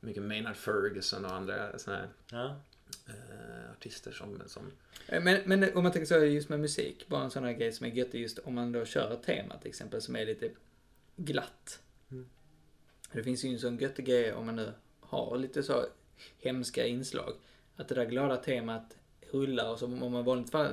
mycket 0.00 0.22
Maynard 0.22 0.56
Ferguson 0.56 1.24
och 1.24 1.32
andra 1.34 1.78
såna 1.78 1.96
här 1.96 2.08
Ja. 2.30 2.56
eh, 3.08 3.70
artister 3.72 4.12
som, 4.12 4.42
som... 4.46 4.72
Eh, 5.08 5.22
Men, 5.22 5.40
men 5.46 5.76
om 5.76 5.82
man 5.82 5.92
tänker 5.92 6.06
så 6.06 6.14
här 6.14 6.24
just 6.24 6.48
med 6.48 6.60
musik, 6.60 7.08
bara 7.08 7.24
en 7.24 7.30
sån 7.30 7.44
här 7.44 7.52
grej 7.52 7.72
som 7.72 7.86
är 7.86 7.90
göttig 7.90 8.20
just 8.20 8.38
om 8.38 8.54
man 8.54 8.72
då 8.72 8.84
kör 8.84 9.12
ett 9.12 9.22
tema 9.22 9.58
till 9.58 9.68
exempel 9.68 10.02
som 10.02 10.16
är 10.16 10.26
lite 10.26 10.50
glatt. 11.16 11.80
Mm. 12.10 12.28
Det 13.12 13.22
finns 13.22 13.44
ju 13.44 13.48
en 13.48 13.58
sån 13.58 13.78
göttig 13.78 14.06
grej 14.06 14.32
om 14.32 14.46
man 14.46 14.56
nu 14.56 14.72
har 15.00 15.38
lite 15.38 15.62
så 15.62 15.86
hemska 16.38 16.86
inslag. 16.86 17.32
Att 17.76 17.88
det 17.88 17.94
där 17.94 18.04
glada 18.06 18.36
temat 18.36 18.96
rullar 19.30 19.70
och 19.72 19.78
så 19.78 19.86
om 19.86 20.12
man 20.12 20.22
i 20.22 20.24
vanligt 20.24 20.50
fall 20.50 20.72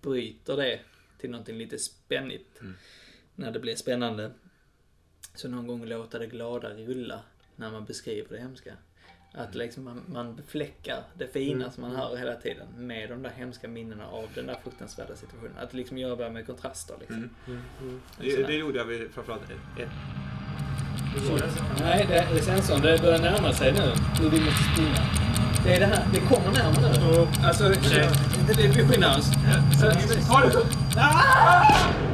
bryter 0.00 0.56
det 0.56 0.80
till 1.20 1.30
någonting 1.30 1.58
lite 1.58 1.78
spännigt. 1.78 2.60
Mm. 2.60 2.74
När 3.34 3.50
det 3.50 3.60
blir 3.60 3.76
spännande. 3.76 4.30
Så 5.34 5.48
någon 5.48 5.66
gång 5.66 5.84
låta 5.86 6.18
det 6.18 6.26
glada 6.26 6.68
rulla 6.68 7.20
när 7.56 7.70
man 7.70 7.84
beskriver 7.84 8.28
det 8.28 8.38
hemska. 8.38 8.76
Att 9.32 9.54
liksom 9.54 9.84
man, 9.84 10.04
man 10.06 10.36
befläckar 10.36 11.02
det 11.14 11.28
fina 11.28 11.70
som 11.70 11.82
man 11.82 11.96
hör 11.96 12.16
hela 12.16 12.34
tiden 12.34 12.86
med 12.86 13.08
de 13.08 13.22
där 13.22 13.30
hemska 13.30 13.68
minnena 13.68 14.06
av 14.06 14.28
den 14.34 14.46
där 14.46 14.56
fruktansvärda 14.62 15.16
situationen. 15.16 15.58
Att 15.58 15.74
liksom 15.74 15.98
göra 15.98 16.30
med 16.30 16.46
kontraster 16.46 16.96
liksom. 17.00 17.16
Mm. 17.16 17.30
Mm, 17.46 17.62
mm. 17.80 18.00
Det, 18.20 18.42
det 18.42 18.54
gjorde 18.54 18.78
jag 18.78 18.84
vid 18.84 19.10
framförallt 19.10 19.42
ett, 19.42 19.80
ett 19.80 19.88
Nej, 21.80 22.06
det 22.08 22.14
är 22.14 22.40
sensorn. 22.40 22.80
Det 22.80 23.02
börjar 23.02 23.18
närma 23.18 23.52
sig 23.52 23.72
nu. 23.72 23.92
Nu 24.22 24.28
vill 24.28 24.42
vi 24.42 24.50
springa. 24.50 25.29
Det 25.64 25.74
är 25.74 25.80
det 25.80 25.86
här. 25.86 26.04
Det 26.12 26.20
kommer 26.20 26.52
närmare 26.52 26.92
nu. 27.00 27.26
Alltså, 27.46 27.68
det. 27.68 27.76
Ta 30.28 30.40
det! 30.40 32.09